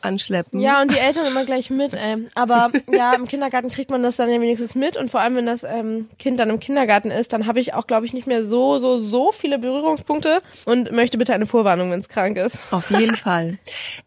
anschleppen. 0.03 0.59
Ja, 0.59 0.81
und 0.81 0.91
die 0.91 0.97
Eltern 0.97 1.25
immer 1.25 1.45
gleich 1.45 1.69
mit, 1.69 1.93
ey. 1.93 2.27
Aber 2.35 2.71
ja, 2.91 3.13
im 3.13 3.27
Kindergarten 3.27 3.69
kriegt 3.69 3.91
man 3.91 4.03
das 4.03 4.17
dann 4.17 4.29
ja 4.29 4.39
wenigstens 4.39 4.75
mit. 4.75 4.97
Und 4.97 5.09
vor 5.09 5.21
allem, 5.21 5.35
wenn 5.35 5.45
das 5.45 5.63
ähm, 5.63 6.07
Kind 6.19 6.39
dann 6.39 6.49
im 6.49 6.59
Kindergarten 6.59 7.11
ist, 7.11 7.33
dann 7.33 7.47
habe 7.47 7.59
ich 7.59 7.73
auch, 7.73 7.87
glaube 7.87 8.05
ich, 8.05 8.13
nicht 8.13 8.27
mehr 8.27 8.43
so, 8.43 8.77
so, 8.77 8.97
so 8.97 9.31
viele 9.31 9.59
Berührungspunkte 9.59 10.41
und 10.65 10.91
möchte 10.91 11.17
bitte 11.17 11.33
eine 11.33 11.45
Vorwarnung, 11.45 11.91
wenn 11.91 11.99
es 11.99 12.09
krank 12.09 12.37
ist. 12.37 12.71
Auf 12.71 12.91
jeden 12.91 13.15
Fall. 13.15 13.57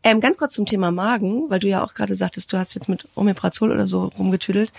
Ähm, 0.02 0.20
ganz 0.20 0.38
kurz 0.38 0.54
zum 0.54 0.66
Thema 0.66 0.90
Magen, 0.90 1.50
weil 1.50 1.60
du 1.60 1.68
ja 1.68 1.82
auch 1.82 1.94
gerade 1.94 2.14
sagtest, 2.14 2.52
du 2.52 2.58
hast 2.58 2.74
jetzt 2.74 2.88
mit 2.88 3.06
Omeprazol 3.14 3.72
oder 3.72 3.86
so 3.86 4.10
rumgetüdelt 4.18 4.72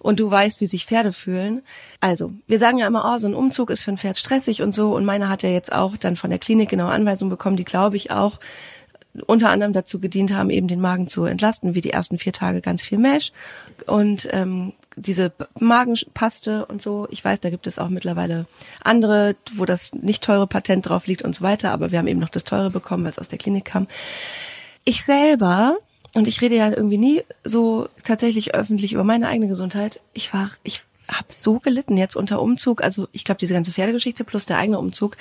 und 0.00 0.18
du 0.18 0.30
weißt, 0.30 0.60
wie 0.60 0.66
sich 0.66 0.86
Pferde 0.86 1.12
fühlen. 1.12 1.62
Also, 2.00 2.32
wir 2.46 2.58
sagen 2.58 2.78
ja 2.78 2.86
immer, 2.86 3.04
oh, 3.14 3.18
so 3.18 3.28
ein 3.28 3.34
Umzug 3.34 3.70
ist 3.70 3.82
für 3.82 3.92
ein 3.92 3.98
Pferd 3.98 4.18
stressig 4.18 4.62
und 4.62 4.74
so. 4.74 4.94
Und 4.94 5.04
meiner 5.04 5.28
hat 5.28 5.42
ja 5.42 5.50
jetzt 5.50 5.72
auch 5.72 5.96
dann 5.96 6.16
von 6.16 6.30
der 6.30 6.38
Klinik 6.38 6.70
genaue 6.70 6.90
Anweisungen 6.90 7.30
bekommen, 7.30 7.56
die 7.56 7.64
glaube 7.64 7.96
ich 7.96 8.10
auch 8.10 8.38
unter 9.26 9.50
anderem 9.50 9.72
dazu 9.72 10.00
gedient 10.00 10.32
haben, 10.32 10.50
eben 10.50 10.68
den 10.68 10.80
Magen 10.80 11.08
zu 11.08 11.24
entlasten, 11.24 11.74
wie 11.74 11.80
die 11.80 11.90
ersten 11.90 12.18
vier 12.18 12.32
Tage 12.32 12.60
ganz 12.60 12.82
viel 12.82 12.98
Mesh 12.98 13.32
und 13.86 14.28
ähm, 14.30 14.72
diese 14.96 15.32
Magenpaste 15.58 16.66
und 16.66 16.82
so. 16.82 17.06
Ich 17.10 17.24
weiß, 17.24 17.40
da 17.40 17.50
gibt 17.50 17.66
es 17.66 17.78
auch 17.78 17.88
mittlerweile 17.88 18.46
andere, 18.82 19.36
wo 19.54 19.64
das 19.64 19.92
nicht 19.94 20.24
teure 20.24 20.46
Patent 20.46 20.88
drauf 20.88 21.06
liegt 21.06 21.22
und 21.22 21.34
so 21.34 21.42
weiter, 21.42 21.72
aber 21.72 21.92
wir 21.92 21.98
haben 21.98 22.08
eben 22.08 22.20
noch 22.20 22.28
das 22.28 22.44
teure 22.44 22.70
bekommen, 22.70 23.04
weil 23.04 23.12
es 23.12 23.18
aus 23.18 23.28
der 23.28 23.38
Klinik 23.38 23.66
kam. 23.66 23.86
Ich 24.84 25.04
selber, 25.04 25.76
und 26.14 26.26
ich 26.26 26.40
rede 26.40 26.56
ja 26.56 26.68
irgendwie 26.70 26.98
nie 26.98 27.22
so 27.44 27.88
tatsächlich 28.04 28.54
öffentlich 28.54 28.92
über 28.92 29.04
meine 29.04 29.28
eigene 29.28 29.48
Gesundheit, 29.48 30.00
ich 30.12 30.32
war, 30.32 30.50
ich 30.64 30.82
habe 31.10 31.26
so 31.28 31.58
gelitten 31.58 31.96
jetzt 31.96 32.16
unter 32.16 32.40
Umzug, 32.40 32.82
also 32.82 33.08
ich 33.12 33.24
glaube 33.24 33.38
diese 33.38 33.54
ganze 33.54 33.72
Pferdegeschichte 33.72 34.24
plus 34.24 34.46
der 34.46 34.58
eigene 34.58 34.78
Umzug. 34.78 35.16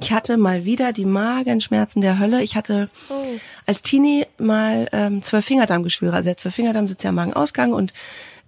Ich 0.00 0.12
hatte 0.12 0.36
mal 0.36 0.64
wieder 0.64 0.92
die 0.92 1.04
Magenschmerzen 1.04 2.02
der 2.02 2.18
Hölle. 2.18 2.42
Ich 2.42 2.56
hatte 2.56 2.90
als 3.66 3.82
Teenie 3.82 4.26
mal 4.38 4.88
ähm, 4.92 5.22
zwölf 5.22 5.44
Fingerdarmgeschwüre. 5.44 6.14
Also 6.14 6.28
der 6.28 6.36
zwölf 6.36 6.54
Fingerdarm 6.54 6.88
sitzt 6.88 7.04
ja 7.04 7.10
am 7.10 7.16
Magenausgang 7.16 7.72
und 7.72 7.92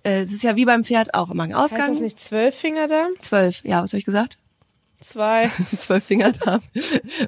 äh, 0.03 0.21
es 0.21 0.33
ist 0.33 0.43
ja 0.43 0.57
wie 0.57 0.65
beim 0.65 0.85
Pferd 0.85 1.15
auch 1.15 1.31
am 1.31 1.37
Magenausgang. 1.37 1.81
Heißt 1.81 1.91
das 1.91 2.01
nicht 2.01 2.21
zwölf 2.21 2.55
Finger 2.55 2.87
da? 2.87 3.09
Zwölf, 3.21 3.65
ja, 3.65 3.83
was 3.83 3.93
habe 3.93 3.99
ich 3.99 4.05
gesagt? 4.05 4.39
Zwei. 5.01 5.51
zwölf 5.77 6.05
Fingerdarm. 6.05 6.61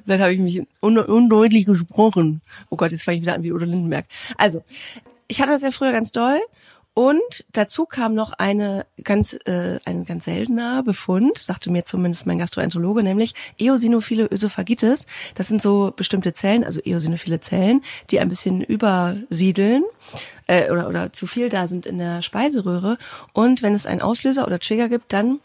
Dann 0.05 0.21
habe 0.21 0.33
ich 0.33 0.39
mich 0.39 0.61
un 0.81 0.97
undeutlich 0.97 1.65
gesprochen. 1.65 2.41
Oh 2.69 2.75
Gott, 2.75 2.91
jetzt 2.91 3.03
fange 3.03 3.17
ich 3.17 3.21
wieder 3.21 3.35
an 3.35 3.43
wie 3.43 3.51
Udo 3.51 3.65
Lindenberg. 3.65 4.05
Also, 4.37 4.63
ich 5.27 5.41
hatte 5.41 5.51
das 5.51 5.61
ja 5.61 5.71
früher 5.71 5.91
ganz 5.91 6.11
doll. 6.11 6.39
Und 6.97 7.45
dazu 7.53 7.85
kam 7.85 8.15
noch 8.15 8.33
eine 8.33 8.87
ganz, 9.03 9.37
äh, 9.45 9.79
ein 9.85 10.03
ganz 10.05 10.25
seltener 10.25 10.81
Befund, 10.81 11.37
sagte 11.37 11.69
mir 11.69 11.85
zumindest 11.85 12.25
mein 12.25 12.39
Gastroenterologe, 12.39 13.03
nämlich 13.03 13.35
Eosinophile 13.59 14.27
Ösophagitis. 14.31 15.05
Das 15.35 15.47
sind 15.47 15.61
so 15.61 15.93
bestimmte 15.95 16.33
Zellen, 16.33 16.63
also 16.63 16.79
eosinophile 16.83 17.39
Zellen, 17.39 17.83
die 18.09 18.19
ein 18.19 18.29
bisschen 18.29 18.63
übersiedeln 18.63 19.83
äh, 20.47 20.71
oder, 20.71 20.89
oder 20.89 21.13
zu 21.13 21.27
viel 21.27 21.49
da 21.49 21.67
sind 21.67 21.85
in 21.85 21.99
der 21.99 22.23
Speiseröhre. 22.23 22.97
Und 23.31 23.61
wenn 23.61 23.75
es 23.75 23.85
einen 23.85 24.01
Auslöser 24.01 24.47
oder 24.47 24.59
Trigger 24.59 24.89
gibt, 24.89 25.13
dann 25.13 25.39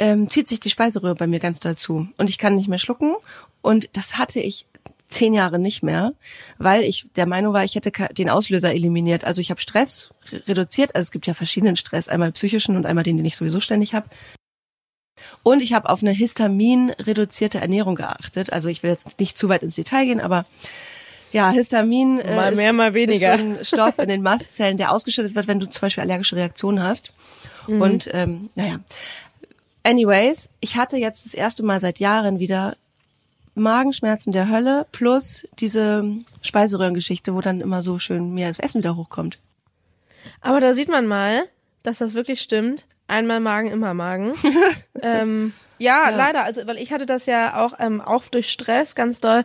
ähm, 0.00 0.28
zieht 0.28 0.48
sich 0.48 0.58
die 0.58 0.70
Speiseröhre 0.70 1.14
bei 1.14 1.28
mir 1.28 1.38
ganz 1.38 1.60
doll 1.60 1.76
zu. 1.76 2.08
Und 2.16 2.28
ich 2.28 2.38
kann 2.38 2.56
nicht 2.56 2.66
mehr 2.66 2.78
schlucken. 2.78 3.14
Und 3.62 3.96
das 3.96 4.18
hatte 4.18 4.40
ich 4.40 4.66
zehn 5.10 5.34
Jahre 5.34 5.58
nicht 5.58 5.82
mehr, 5.82 6.14
weil 6.58 6.82
ich 6.82 7.06
der 7.16 7.26
Meinung 7.26 7.52
war, 7.52 7.64
ich 7.64 7.74
hätte 7.74 7.90
den 8.14 8.30
Auslöser 8.30 8.72
eliminiert. 8.72 9.24
Also 9.24 9.40
ich 9.40 9.50
habe 9.50 9.60
Stress 9.60 10.08
re- 10.30 10.42
reduziert. 10.46 10.94
Also 10.94 11.08
es 11.08 11.10
gibt 11.10 11.26
ja 11.26 11.34
verschiedenen 11.34 11.76
Stress, 11.76 12.08
einmal 12.08 12.32
psychischen 12.32 12.76
und 12.76 12.86
einmal 12.86 13.04
den, 13.04 13.16
den 13.16 13.26
ich 13.26 13.36
sowieso 13.36 13.60
ständig 13.60 13.94
habe. 13.94 14.08
Und 15.42 15.62
ich 15.62 15.72
habe 15.72 15.88
auf 15.88 16.02
eine 16.02 16.12
Histamin-reduzierte 16.12 17.58
Ernährung 17.58 17.96
geachtet. 17.96 18.52
Also 18.52 18.68
ich 18.68 18.82
will 18.82 18.90
jetzt 18.90 19.18
nicht 19.20 19.36
zu 19.36 19.48
weit 19.48 19.62
ins 19.62 19.74
Detail 19.76 20.06
gehen, 20.06 20.20
aber 20.20 20.46
ja, 21.32 21.50
Histamin 21.50 22.18
äh, 22.20 22.34
Mal 22.36 22.52
ist, 22.52 22.56
mehr, 22.56 22.72
mal 22.72 22.94
weniger. 22.94 23.34
ist 23.34 23.40
ein 23.40 23.64
Stoff 23.64 23.98
in 23.98 24.08
den 24.08 24.22
Mastzellen, 24.22 24.78
der 24.78 24.92
ausgeschüttet 24.92 25.34
wird, 25.34 25.46
wenn 25.46 25.60
du 25.60 25.68
zum 25.68 25.82
Beispiel 25.82 26.02
allergische 26.02 26.36
Reaktionen 26.36 26.82
hast. 26.82 27.12
Und 27.66 28.08
ähm, 28.12 28.50
naja, 28.56 28.80
anyways, 29.84 30.48
ich 30.60 30.76
hatte 30.76 30.96
jetzt 30.96 31.26
das 31.26 31.34
erste 31.34 31.62
Mal 31.62 31.78
seit 31.78 32.00
Jahren 32.00 32.40
wieder 32.40 32.76
Magenschmerzen 33.54 34.32
der 34.32 34.48
Hölle 34.48 34.86
plus 34.92 35.46
diese 35.58 36.04
Speiseröhrengeschichte, 36.42 37.34
wo 37.34 37.40
dann 37.40 37.60
immer 37.60 37.82
so 37.82 37.98
schön 37.98 38.32
mir 38.32 38.48
das 38.48 38.58
Essen 38.58 38.78
wieder 38.78 38.96
hochkommt. 38.96 39.38
Aber 40.40 40.60
da 40.60 40.72
sieht 40.74 40.88
man 40.88 41.06
mal, 41.06 41.44
dass 41.82 41.98
das 41.98 42.14
wirklich 42.14 42.40
stimmt. 42.40 42.86
Einmal 43.08 43.40
Magen, 43.40 43.70
immer 43.70 43.92
Magen. 43.92 44.34
ähm, 45.02 45.52
ja, 45.78 46.10
leider. 46.10 46.44
Also, 46.44 46.66
weil 46.66 46.78
ich 46.78 46.92
hatte 46.92 47.06
das 47.06 47.26
ja 47.26 47.64
auch, 47.64 47.74
ähm, 47.80 48.00
auch 48.00 48.28
durch 48.28 48.50
Stress 48.50 48.94
ganz 48.94 49.20
doll. 49.20 49.44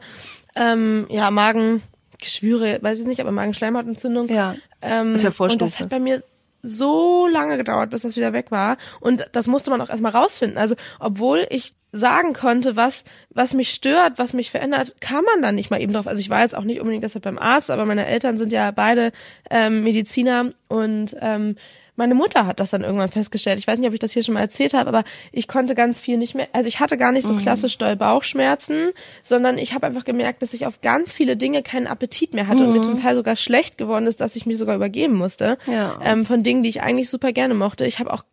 Ähm, 0.55 1.07
ja, 1.09 1.31
Magengeschwüre, 1.31 2.79
weiß 2.81 3.01
ich 3.01 3.07
nicht, 3.07 3.21
aber 3.21 3.31
Magenschleimhautentzündung. 3.31 4.27
Ja. 4.27 4.55
Ähm, 4.81 5.15
Ist 5.15 5.23
ja 5.23 5.29
und 5.29 5.35
Vorstufe. 5.35 5.65
das 5.65 5.79
hat 5.79 5.89
bei 5.89 5.99
mir 5.99 6.23
so 6.61 7.27
lange 7.27 7.57
gedauert, 7.57 7.89
bis 7.89 8.03
das 8.03 8.15
wieder 8.15 8.33
weg 8.33 8.51
war. 8.51 8.77
Und 8.99 9.27
das 9.31 9.47
musste 9.47 9.71
man 9.71 9.81
auch 9.81 9.89
erstmal 9.89 10.11
rausfinden. 10.11 10.57
Also, 10.57 10.75
obwohl 10.99 11.47
ich 11.49 11.73
sagen 11.95 12.34
konnte, 12.34 12.75
was, 12.75 13.05
was 13.29 13.53
mich 13.53 13.71
stört, 13.71 14.13
was 14.17 14.34
mich 14.34 14.51
verändert, 14.51 14.95
kam 14.99 15.25
man 15.25 15.41
dann 15.41 15.55
nicht 15.55 15.69
mal 15.69 15.81
eben 15.81 15.93
drauf. 15.93 16.08
Also 16.08 16.19
ich 16.19 16.29
war 16.29 16.41
jetzt 16.41 16.55
auch 16.55 16.63
nicht 16.63 16.79
unbedingt 16.79 17.03
deshalb 17.03 17.23
beim 17.23 17.38
Arzt, 17.38 17.71
aber 17.71 17.86
meine 17.86 18.05
Eltern 18.05 18.38
sind 18.38 18.51
ja 18.51 18.71
beide 18.71 19.12
ähm, 19.49 19.84
Mediziner 19.84 20.51
und 20.67 21.15
ähm, 21.21 21.55
meine 21.95 22.15
Mutter 22.15 22.45
hat 22.45 22.60
das 22.60 22.71
dann 22.71 22.84
irgendwann 22.84 23.10
festgestellt. 23.10 23.60
Ich 23.60 23.67
weiß 23.67 23.79
nicht, 23.79 23.88
ob 23.88 23.93
ich 23.93 23.99
das 23.99 24.12
hier 24.12 24.23
schon 24.23 24.34
mal 24.34 24.41
erzählt 24.41 24.73
habe, 24.73 24.89
aber 24.89 25.03
ich 25.31 25.47
konnte 25.47 25.75
ganz 25.75 25.99
viel 25.99 26.17
nicht 26.17 26.36
mehr. 26.36 26.47
Also 26.51 26.67
ich 26.67 26.79
hatte 26.79 26.97
gar 26.97 27.12
nicht 27.12 27.25
so 27.25 27.38
klassisch 27.38 27.77
doll 27.77 27.95
Bauchschmerzen, 27.95 28.91
sondern 29.21 29.58
ich 29.58 29.73
habe 29.73 29.88
einfach 29.88 30.03
gemerkt, 30.03 30.41
dass 30.41 30.53
ich 30.53 30.65
auf 30.65 30.81
ganz 30.81 31.13
viele 31.13 31.38
Dinge 31.38 31.63
keinen 31.63 31.88
Appetit 31.88 32.34
mehr 32.34 32.47
hatte 32.47 32.65
und 32.65 32.73
mir 32.73 32.81
zum 32.81 32.99
Teil 32.99 33.15
sogar 33.15 33.36
schlecht 33.36 33.77
geworden 33.77 34.08
ist, 34.08 34.19
dass 34.19 34.36
ich 34.36 34.45
mich 34.45 34.58
sogar 34.58 34.75
übergeben 34.75 35.13
musste. 35.13 35.58
Ja. 35.67 35.97
Ähm, 36.03 36.25
von 36.25 36.43
Dingen, 36.43 36.63
die 36.63 36.69
ich 36.69 36.81
eigentlich 36.81 37.10
super 37.10 37.31
gerne 37.31 37.53
mochte. 37.53 37.86
Ich 37.86 37.99
habe 37.99 38.12
auch, 38.12 38.23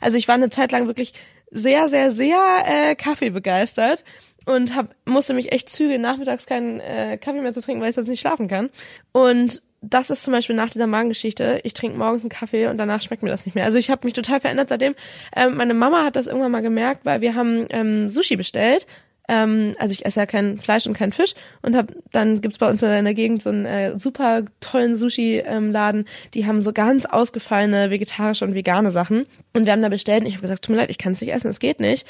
also 0.00 0.16
ich 0.16 0.26
war 0.26 0.36
eine 0.36 0.50
Zeit 0.50 0.72
lang 0.72 0.86
wirklich 0.86 1.12
sehr, 1.50 1.88
sehr, 1.88 2.10
sehr 2.10 2.38
äh, 2.64 2.94
Kaffee 2.94 3.30
begeistert 3.30 4.04
und 4.46 4.74
hab, 4.74 4.94
musste 5.04 5.34
mich 5.34 5.52
echt 5.52 5.68
zügeln, 5.68 6.00
nachmittags 6.00 6.46
keinen 6.46 6.80
äh, 6.80 7.18
Kaffee 7.18 7.40
mehr 7.40 7.52
zu 7.52 7.60
trinken, 7.60 7.82
weil 7.82 7.90
ich 7.90 7.94
sonst 7.94 8.08
nicht 8.08 8.20
schlafen 8.20 8.48
kann. 8.48 8.70
Und 9.12 9.62
das 9.82 10.10
ist 10.10 10.24
zum 10.24 10.32
Beispiel 10.32 10.56
nach 10.56 10.70
dieser 10.70 10.86
Magengeschichte. 10.86 11.60
Ich 11.64 11.72
trinke 11.72 11.96
morgens 11.96 12.22
einen 12.22 12.28
Kaffee 12.28 12.66
und 12.66 12.76
danach 12.76 13.00
schmeckt 13.00 13.22
mir 13.22 13.30
das 13.30 13.46
nicht 13.46 13.54
mehr. 13.54 13.64
Also 13.64 13.78
ich 13.78 13.90
habe 13.90 14.06
mich 14.06 14.12
total 14.12 14.40
verändert 14.40 14.68
seitdem. 14.68 14.94
Ähm, 15.34 15.56
meine 15.56 15.74
Mama 15.74 16.04
hat 16.04 16.16
das 16.16 16.26
irgendwann 16.26 16.52
mal 16.52 16.60
gemerkt, 16.60 17.04
weil 17.04 17.20
wir 17.20 17.34
haben 17.34 17.66
ähm, 17.70 18.08
Sushi 18.08 18.36
bestellt. 18.36 18.86
Ähm, 19.30 19.76
also 19.78 19.92
ich 19.92 20.04
esse 20.04 20.18
ja 20.18 20.26
kein 20.26 20.58
Fleisch 20.58 20.88
und 20.88 20.94
kein 20.94 21.12
Fisch 21.12 21.34
und 21.62 21.76
hab, 21.76 21.92
dann 22.10 22.40
gibt's 22.40 22.58
bei 22.58 22.68
uns 22.68 22.82
in 22.82 23.04
der 23.04 23.14
Gegend 23.14 23.40
so 23.40 23.50
einen 23.50 23.64
äh, 23.64 23.96
super 23.96 24.42
tollen 24.58 24.96
Sushi-Laden. 24.96 26.06
Die 26.34 26.46
haben 26.46 26.62
so 26.62 26.72
ganz 26.72 27.06
ausgefallene 27.06 27.90
vegetarische 27.90 28.44
und 28.44 28.54
vegane 28.54 28.90
Sachen. 28.90 29.26
Und 29.54 29.66
wir 29.66 29.72
haben 29.72 29.82
da 29.82 29.88
bestellt 29.88 30.22
und 30.22 30.26
ich 30.26 30.34
habe 30.34 30.42
gesagt, 30.42 30.64
tut 30.64 30.74
mir 30.74 30.80
leid, 30.82 30.90
ich 30.90 30.98
kann 30.98 31.12
es 31.12 31.20
nicht 31.20 31.32
essen, 31.32 31.48
es 31.48 31.60
geht 31.60 31.78
nicht. 31.78 32.08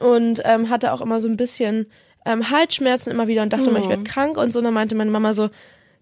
Und 0.00 0.42
ähm, 0.44 0.68
hatte 0.68 0.92
auch 0.92 1.00
immer 1.00 1.22
so 1.22 1.28
ein 1.28 1.38
bisschen 1.38 1.86
ähm, 2.26 2.50
Halsschmerzen 2.50 3.10
immer 3.10 3.26
wieder 3.26 3.42
und 3.42 3.54
dachte 3.54 3.70
immer, 3.70 3.80
ich 3.80 3.88
werde 3.88 4.04
krank 4.04 4.36
und 4.36 4.52
so. 4.52 4.58
Und 4.58 4.66
dann 4.66 4.74
meinte 4.74 4.94
meine 4.94 5.10
Mama 5.10 5.32
so, 5.32 5.48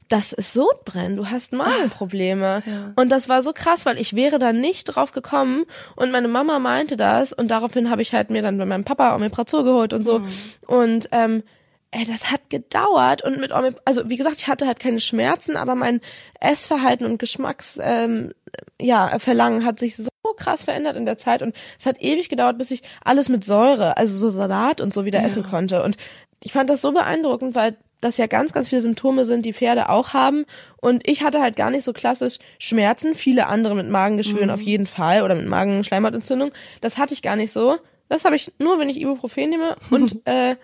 das 0.08 0.32
ist 0.32 0.52
Sodbrennen, 0.52 1.16
du 1.16 1.30
hast 1.30 1.52
Magenprobleme. 1.52 2.62
Und 2.96 3.10
das 3.10 3.28
war 3.28 3.42
so 3.42 3.52
krass, 3.52 3.84
weil 3.86 3.98
ich 3.98 4.14
wäre 4.14 4.38
da 4.38 4.52
nicht 4.52 4.84
drauf 4.84 5.12
gekommen 5.12 5.64
und 5.96 6.10
meine 6.10 6.28
Mama 6.28 6.58
meinte 6.58 6.96
das 6.96 7.32
und 7.32 7.50
daraufhin 7.50 7.90
habe 7.90 8.02
ich 8.02 8.14
halt 8.14 8.30
mir 8.30 8.42
dann 8.42 8.58
bei 8.58 8.64
meinem 8.64 8.84
Papa 8.84 9.14
Omeprazol 9.14 9.64
geholt 9.64 9.92
und 9.92 10.02
so. 10.02 10.22
Und 10.66 11.08
ähm, 11.12 11.42
ey, 11.90 12.04
das 12.04 12.30
hat 12.30 12.50
gedauert 12.50 13.22
und 13.22 13.38
mit 13.40 13.52
Omep 13.52 13.80
also 13.84 14.08
wie 14.08 14.16
gesagt, 14.16 14.36
ich 14.38 14.48
hatte 14.48 14.66
halt 14.66 14.78
keine 14.78 15.00
Schmerzen, 15.00 15.56
aber 15.56 15.74
mein 15.74 16.00
Essverhalten 16.40 17.06
und 17.06 17.18
Geschmacks 17.18 17.78
ähm, 17.82 18.32
ja, 18.80 19.18
Verlangen 19.18 19.64
hat 19.64 19.78
sich 19.78 19.96
so 19.96 20.08
krass 20.36 20.64
verändert 20.64 20.96
in 20.96 21.06
der 21.06 21.18
Zeit 21.18 21.42
und 21.42 21.54
es 21.78 21.86
hat 21.86 22.00
ewig 22.00 22.28
gedauert, 22.28 22.58
bis 22.58 22.70
ich 22.70 22.82
alles 23.02 23.28
mit 23.28 23.44
Säure, 23.44 23.96
also 23.96 24.16
so 24.16 24.30
Salat 24.30 24.80
und 24.80 24.92
so 24.92 25.04
wieder 25.04 25.20
ja. 25.20 25.26
essen 25.26 25.42
konnte. 25.42 25.82
Und 25.82 25.96
ich 26.44 26.52
fand 26.52 26.70
das 26.70 26.80
so 26.80 26.92
beeindruckend, 26.92 27.54
weil 27.54 27.76
das 28.00 28.16
ja 28.16 28.26
ganz, 28.26 28.52
ganz 28.52 28.68
viele 28.68 28.80
Symptome 28.80 29.24
sind, 29.24 29.44
die 29.44 29.52
Pferde 29.52 29.88
auch 29.88 30.12
haben. 30.12 30.44
Und 30.80 31.08
ich 31.08 31.22
hatte 31.22 31.40
halt 31.40 31.56
gar 31.56 31.70
nicht 31.70 31.84
so 31.84 31.92
klassisch 31.92 32.38
Schmerzen, 32.58 33.14
viele 33.14 33.46
andere 33.46 33.74
mit 33.74 33.88
Magengeschwüren 33.88 34.48
mhm. 34.48 34.54
auf 34.54 34.60
jeden 34.60 34.86
Fall 34.86 35.22
oder 35.22 35.34
mit 35.34 35.46
Magenschleimhautentzündung. 35.46 36.52
Das 36.80 36.98
hatte 36.98 37.14
ich 37.14 37.22
gar 37.22 37.36
nicht 37.36 37.52
so. 37.52 37.78
Das 38.08 38.24
habe 38.24 38.36
ich 38.36 38.52
nur, 38.58 38.78
wenn 38.78 38.88
ich 38.88 39.00
Ibuprofen 39.00 39.50
nehme 39.50 39.76
und 39.90 40.16
äh, 40.26 40.56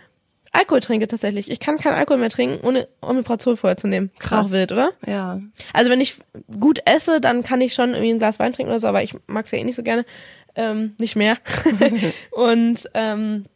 Alkohol 0.52 0.80
trinke 0.80 1.08
tatsächlich. 1.08 1.50
Ich 1.50 1.58
kann 1.58 1.78
keinen 1.78 1.96
Alkohol 1.96 2.18
mehr 2.18 2.30
trinken, 2.30 2.64
ohne 2.64 2.86
Omeprazol 3.02 3.56
vorher 3.56 3.76
zu 3.76 3.88
nehmen. 3.88 4.12
Krass. 4.20 4.46
Auch 4.46 4.52
wild, 4.52 4.70
oder? 4.70 4.92
Ja. 5.04 5.40
Also 5.72 5.90
wenn 5.90 6.00
ich 6.00 6.16
gut 6.60 6.80
esse, 6.84 7.20
dann 7.20 7.42
kann 7.42 7.60
ich 7.60 7.74
schon 7.74 7.90
irgendwie 7.90 8.10
ein 8.10 8.18
Glas 8.20 8.38
Wein 8.38 8.52
trinken 8.52 8.70
oder 8.70 8.78
so, 8.78 8.86
aber 8.86 9.02
ich 9.02 9.16
mag's 9.26 9.50
ja 9.50 9.58
eh 9.58 9.64
nicht 9.64 9.74
so 9.74 9.82
gerne. 9.82 10.06
Ähm, 10.54 10.94
nicht 10.98 11.16
mehr. 11.16 11.38
und 12.30 12.88
ähm, 12.94 13.46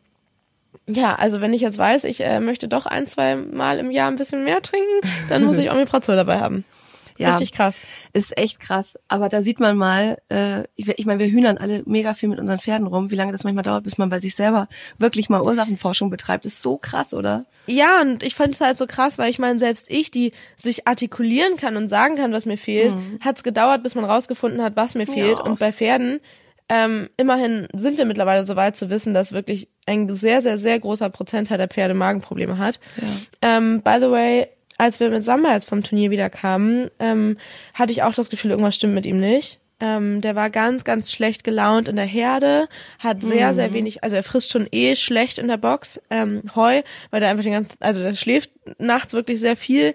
ja, 0.89 1.15
also 1.15 1.41
wenn 1.41 1.53
ich 1.53 1.61
jetzt 1.61 1.79
weiß, 1.79 2.05
ich 2.05 2.21
äh, 2.21 2.41
möchte 2.41 2.67
doch 2.67 2.87
ein, 2.87 3.07
zwei 3.07 3.37
Mal 3.37 3.79
im 3.79 3.91
Jahr 3.91 4.11
ein 4.11 4.17
bisschen 4.17 4.45
mehr 4.45 4.63
trinken, 4.63 5.01
dann 5.29 5.45
muss 5.45 5.59
ich 5.59 5.71
Omeprazol 5.71 6.17
dabei 6.17 6.41
haben. 6.41 6.65
Ja, 7.19 7.33
Richtig 7.33 7.53
krass. 7.53 7.83
Ist 8.13 8.39
echt 8.39 8.61
krass. 8.61 8.97
Aber 9.09 9.29
da 9.29 9.43
sieht 9.43 9.59
man 9.59 9.77
mal, 9.77 10.19
äh, 10.29 10.63
ich, 10.77 10.89
ich 10.89 11.05
meine, 11.05 11.19
wir 11.19 11.27
hühnern 11.27 11.59
alle 11.59 11.83
mega 11.85 12.15
viel 12.15 12.29
mit 12.29 12.39
unseren 12.39 12.61
Pferden 12.61 12.87
rum. 12.87 13.11
Wie 13.11 13.17
lange 13.17 13.33
das 13.33 13.43
manchmal 13.43 13.65
dauert, 13.65 13.83
bis 13.83 13.99
man 13.99 14.09
bei 14.09 14.21
sich 14.21 14.37
selber 14.37 14.69
wirklich 14.99 15.29
mal 15.29 15.43
Ursachenforschung 15.43 16.11
betreibt, 16.11 16.47
ist 16.47 16.63
so 16.63 16.79
krass, 16.79 17.15
oder? 17.15 17.45
Ja, 17.67 18.01
und 18.01 18.23
ich 18.23 18.37
fand 18.37 18.55
es 18.55 18.61
halt 18.61 18.79
so 18.79 18.87
krass, 18.87 19.19
weil 19.19 19.31
ich 19.31 19.41
meine, 19.41 19.59
selbst 19.59 19.91
ich, 19.91 20.13
die 20.13 20.33
sich 20.57 20.87
artikulieren 20.87 21.57
kann 21.57 21.77
und 21.77 21.89
sagen 21.89 22.15
kann, 22.15 22.33
was 22.33 22.47
mir 22.47 22.57
fehlt, 22.57 22.95
mhm. 22.95 23.19
hat 23.21 23.37
es 23.37 23.43
gedauert, 23.43 23.83
bis 23.83 23.97
man 23.97 24.05
rausgefunden 24.05 24.63
hat, 24.63 24.77
was 24.77 24.95
mir 24.95 25.07
fehlt. 25.07 25.39
Ja. 25.39 25.45
Und 25.45 25.59
bei 25.59 25.73
Pferden 25.73 26.21
ähm, 26.69 27.09
immerhin 27.17 27.67
sind 27.75 27.99
wir 27.99 28.05
mittlerweile 28.05 28.47
so 28.47 28.57
weit 28.57 28.77
zu 28.77 28.91
wissen, 28.91 29.15
dass 29.15 29.33
wirklich 29.33 29.69
ein 29.87 30.15
sehr, 30.15 30.43
sehr, 30.43 30.59
sehr 30.59 30.79
großer 30.79 31.09
Prozentteil 31.11 31.59
der 31.59 31.69
Pferde 31.69 31.95
Magenprobleme 31.95 32.59
hat. 32.59 32.79
Ja. 32.97 33.57
Ähm, 33.57 33.83
by 33.83 33.97
the 34.01 34.11
way, 34.11 34.49
als 34.77 35.01
wir 35.01 35.11
mit 35.11 35.25
Samba 35.25 35.53
jetzt 35.53 35.69
vom 35.69 35.83
Turnier 35.83 36.11
wieder 36.11 36.31
kamen, 36.31 36.89
ähm, 36.99 37.39
hatte 37.75 37.93
ich 37.93 38.03
auch 38.03 38.15
das 38.15 38.31
Gefühl, 38.31 38.51
irgendwas 38.51 38.75
stimmt 38.75 38.95
mit 38.95 39.07
ihm 39.07 39.19
nicht. 39.19 39.61
Ähm, 39.81 40.21
der 40.21 40.35
war 40.35 40.51
ganz, 40.51 40.83
ganz 40.85 41.13
schlecht 41.13 41.45
gelaunt 41.45 41.89
in 41.89 41.97
der 41.97 42.05
Herde, 42.05 42.69
hat 42.99 43.23
sehr, 43.23 43.49
mhm. 43.49 43.53
sehr 43.55 43.73
wenig, 43.73 44.03
also 44.03 44.17
er 44.17 44.25
frisst 44.25 44.51
schon 44.51 44.67
eh 44.73 44.97
schlecht 44.97 45.39
in 45.39 45.47
der 45.47 45.57
Box, 45.57 46.01
ähm, 46.11 46.43
Heu, 46.57 46.83
weil 47.11 47.21
der 47.21 47.31
einfach 47.31 47.45
den 47.45 47.53
ganzen, 47.53 47.77
also 47.81 48.03
der 48.03 48.15
schläft 48.15 48.51
nachts 48.79 49.13
wirklich 49.13 49.39
sehr 49.39 49.57
viel 49.57 49.95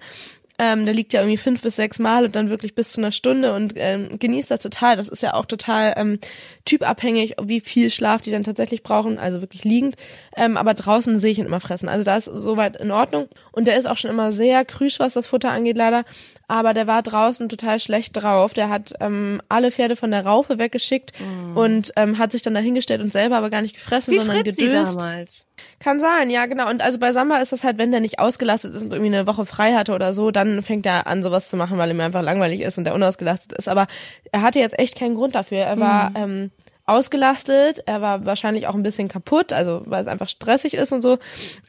ähm, 0.60 0.86
der 0.86 0.94
liegt 0.94 1.14
ja 1.14 1.22
irgendwie 1.22 1.38
fünf 1.38 1.62
bis 1.62 1.76
sechs 1.76 2.00
Mal 2.00 2.26
und 2.26 2.36
dann 2.36 2.50
wirklich 2.50 2.76
bis 2.76 2.92
zu 2.92 3.02
einer 3.02 3.12
Stunde 3.12 3.54
und 3.54 3.74
ähm, 3.76 4.20
genießt 4.20 4.52
das 4.52 4.62
total. 4.62 4.96
Das 4.96 5.10
ist 5.10 5.24
ja 5.24 5.34
auch 5.34 5.46
total 5.46 5.94
ähm, 5.98 6.20
typabhängig, 6.66 7.36
wie 7.42 7.60
viel 7.60 7.90
Schlaf 7.90 8.22
die 8.22 8.32
dann 8.32 8.44
tatsächlich 8.44 8.84
brauchen, 8.84 9.20
also 9.20 9.42
wirklich 9.42 9.64
liegend. 9.64 9.96
Ähm, 10.36 10.56
aber 10.56 10.74
draußen 10.74 11.20
sehe 11.20 11.32
ich 11.32 11.40
ihn 11.40 11.46
immer 11.46 11.60
fressen. 11.60 11.90
Also 11.90 12.06
da 12.06 12.16
ist 12.16 12.26
soweit 12.26 12.78
in 12.78 12.92
Ordnung. 12.92 13.28
Und 13.52 13.66
der 13.66 13.78
ist 13.78 13.86
auch 13.86 13.98
schon 13.98 14.10
immer 14.10 14.32
sehr 14.32 14.64
krüsch, 14.64 15.00
was 15.00 15.14
das 15.14 15.28
Futter 15.28 15.52
angeht, 15.52 15.76
leider. 15.76 16.06
Aber 16.48 16.74
der 16.74 16.88
war 16.88 17.02
draußen 17.02 17.50
total 17.50 17.80
schlecht 17.80 18.16
drauf. 18.16 18.54
Der 18.54 18.70
hat 18.70 18.94
ähm, 19.00 19.42
alle 19.50 19.72
Pferde 19.72 19.96
von 19.96 20.12
der 20.12 20.26
Raufe 20.26 20.58
weggeschickt 20.58 21.12
mm. 21.20 21.58
und 21.58 21.92
ähm, 21.96 22.18
hat 22.18 22.32
sich 22.32 22.42
dann 22.42 22.54
dahingestellt 22.54 23.02
und 23.02 23.12
selber 23.12 23.38
aber 23.38 23.50
gar 23.50 23.62
nicht 23.62 23.76
gefressen, 23.76 24.14
wie 24.14 24.18
sondern 24.18 24.38
Fritzi 24.38 24.66
gedöst. 24.66 25.02
damals. 25.02 25.48
Kann 25.80 26.00
sein, 26.00 26.30
ja, 26.30 26.46
genau. 26.46 26.70
Und 26.70 26.82
also 26.82 27.00
bei 27.00 27.12
Samba 27.12 27.38
ist 27.38 27.52
das 27.52 27.64
halt, 27.64 27.78
wenn 27.78 27.92
der 27.92 28.00
nicht 28.00 28.20
ausgelastet 28.20 28.74
ist 28.74 28.84
und 28.84 28.92
irgendwie 28.92 29.16
eine 29.16 29.28
Woche 29.28 29.46
frei 29.46 29.74
hatte 29.74 29.94
oder 29.94 30.14
so, 30.14 30.32
dann 30.32 30.64
fängt 30.64 30.86
er 30.86 31.08
an, 31.08 31.24
sowas 31.24 31.50
zu 31.50 31.58
machen, 31.58 31.78
weil 31.78 31.92
ihm 31.92 32.00
einfach 32.00 32.22
langweilig 32.22 32.62
ist 32.62 32.78
und 32.78 32.84
der 32.84 32.94
unausgelastet 32.94 33.54
ist. 33.54 33.68
Aber 33.68 33.88
er 34.32 34.42
hatte 34.42 34.60
jetzt 34.60 34.78
echt 34.80 34.98
keinen 34.98 35.16
Grund 35.16 35.36
dafür. 35.36 35.60
Er 35.60 35.80
war 35.80 36.10
mhm. 36.12 36.16
ähm, 36.18 36.52
ausgelastet, 36.86 37.84
er 37.86 38.02
war 38.02 38.26
wahrscheinlich 38.26 38.68
auch 38.68 38.76
ein 38.76 38.84
bisschen 38.84 39.08
kaputt, 39.08 39.54
also 39.54 39.84
weil 39.86 40.02
es 40.02 40.08
einfach 40.08 40.30
stressig 40.30 40.74
ist 40.74 40.92
und 40.92 41.02
so. 41.02 41.18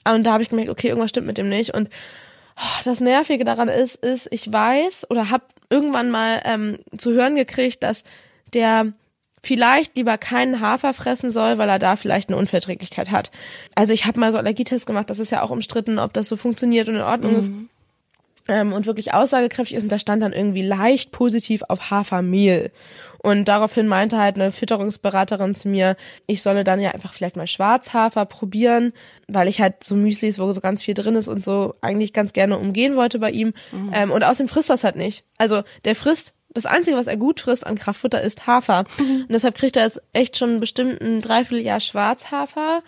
Und 0.09 0.25
da 0.25 0.33
habe 0.33 0.43
ich 0.43 0.49
gemerkt, 0.49 0.71
okay, 0.71 0.89
irgendwas 0.89 1.11
stimmt 1.11 1.27
mit 1.27 1.39
dem 1.39 1.49
nicht. 1.49 1.73
Und 1.73 1.89
oh, 2.57 2.81
das 2.85 3.01
Nervige 3.01 3.45
daran 3.45 3.69
ist, 3.69 3.95
ist, 3.97 4.29
ich 4.33 4.53
weiß 4.53 5.11
oder 5.11 5.31
habe 5.31 5.45
irgendwann 5.71 6.11
mal 6.11 6.43
ähm, 6.45 6.79
zu 6.97 7.13
hören 7.13 7.37
gekriegt, 7.37 7.83
dass 7.83 8.05
der 8.53 8.93
vielleicht 9.43 9.97
lieber 9.97 10.19
keinen 10.19 10.61
Hafer 10.61 10.95
fressen 10.95 11.31
soll, 11.31 11.59
weil 11.59 11.69
er 11.69 11.79
da 11.79 11.97
vielleicht 11.97 12.29
eine 12.29 12.39
Unverträglichkeit 12.39 13.11
hat. 13.11 13.31
Also 13.75 13.93
ich 13.93 14.07
habe 14.07 14.19
mal 14.19 14.33
so 14.33 14.39
Allergietests 14.39 14.87
gemacht, 14.87 15.11
das 15.11 15.19
ist 15.19 15.31
ja 15.31 15.43
auch 15.43 15.51
umstritten, 15.51 15.99
ob 15.99 16.13
das 16.13 16.29
so 16.29 16.37
funktioniert 16.37 16.89
und 16.89 16.97
in 16.97 17.03
Ordnung 17.03 17.33
mhm. 17.33 17.39
ist. 17.39 17.51
Ähm, 18.47 18.75
und 18.75 18.85
wirklich 18.85 19.15
aussagekräftig 19.15 19.77
ist 19.77 19.85
und 19.85 19.93
da 19.93 19.99
stand 19.99 20.23
dann 20.23 20.35
irgendwie 20.35 20.63
leicht 20.63 21.13
positiv 21.13 21.63
auf 21.69 21.91
Hafermehl. 21.91 22.73
Und 23.25 23.47
daraufhin 23.47 23.89
meinte 23.89 24.19
halt 24.19 24.35
eine 24.35 24.53
Fütterungsberaterin 24.53 25.55
zu 25.55 25.69
mir, 25.69 25.97
ich 26.27 26.43
solle 26.43 26.63
dann 26.63 26.79
ja 26.79 26.91
einfach 26.91 27.15
vielleicht 27.15 27.37
mal 27.37 27.47
Schwarzhafer 27.47 28.27
probieren, 28.27 28.93
weil 29.29 29.49
ich 29.49 29.63
halt 29.63 29.83
so 29.83 29.97
Müslis, 29.97 30.39
wo 30.39 30.53
so 30.53 30.61
ganz 30.61 30.83
viel 30.83 30.93
drin 30.93 31.17
ist 31.17 31.29
und 31.29 31.43
so 31.43 31.75
eigentlich 31.81 32.13
ganz 32.13 32.35
gerne 32.35 32.59
umgehen 32.59 32.97
wollte 32.97 33.19
bei 33.19 33.31
ihm. 33.31 33.55
Mhm. 33.73 33.93
Ähm, 33.95 34.11
und 34.11 34.25
außerdem 34.25 34.49
frisst 34.49 34.69
das 34.69 34.85
halt 34.85 34.97
nicht. 34.97 35.25
Also 35.39 35.63
der 35.87 35.97
frisst 35.97 36.35
das 36.55 36.67
Einzige, 36.67 36.97
was 36.97 37.09
er 37.09 37.17
gut 37.17 37.41
frisst 37.41 37.67
an 37.67 37.75
Kraftfutter, 37.75 38.23
ist 38.23 38.47
Hafer. 38.47 38.85
Mhm. 38.99 39.23
Und 39.23 39.33
deshalb 39.33 39.57
kriegt 39.57 39.77
er 39.77 39.85
jetzt 39.85 40.01
echt 40.13 40.39
schon 40.39 40.61
bestimmt 40.61 41.01
ein 41.01 41.21
Dreivierteljahr 41.21 41.81
Schwarzhafer 41.81 42.83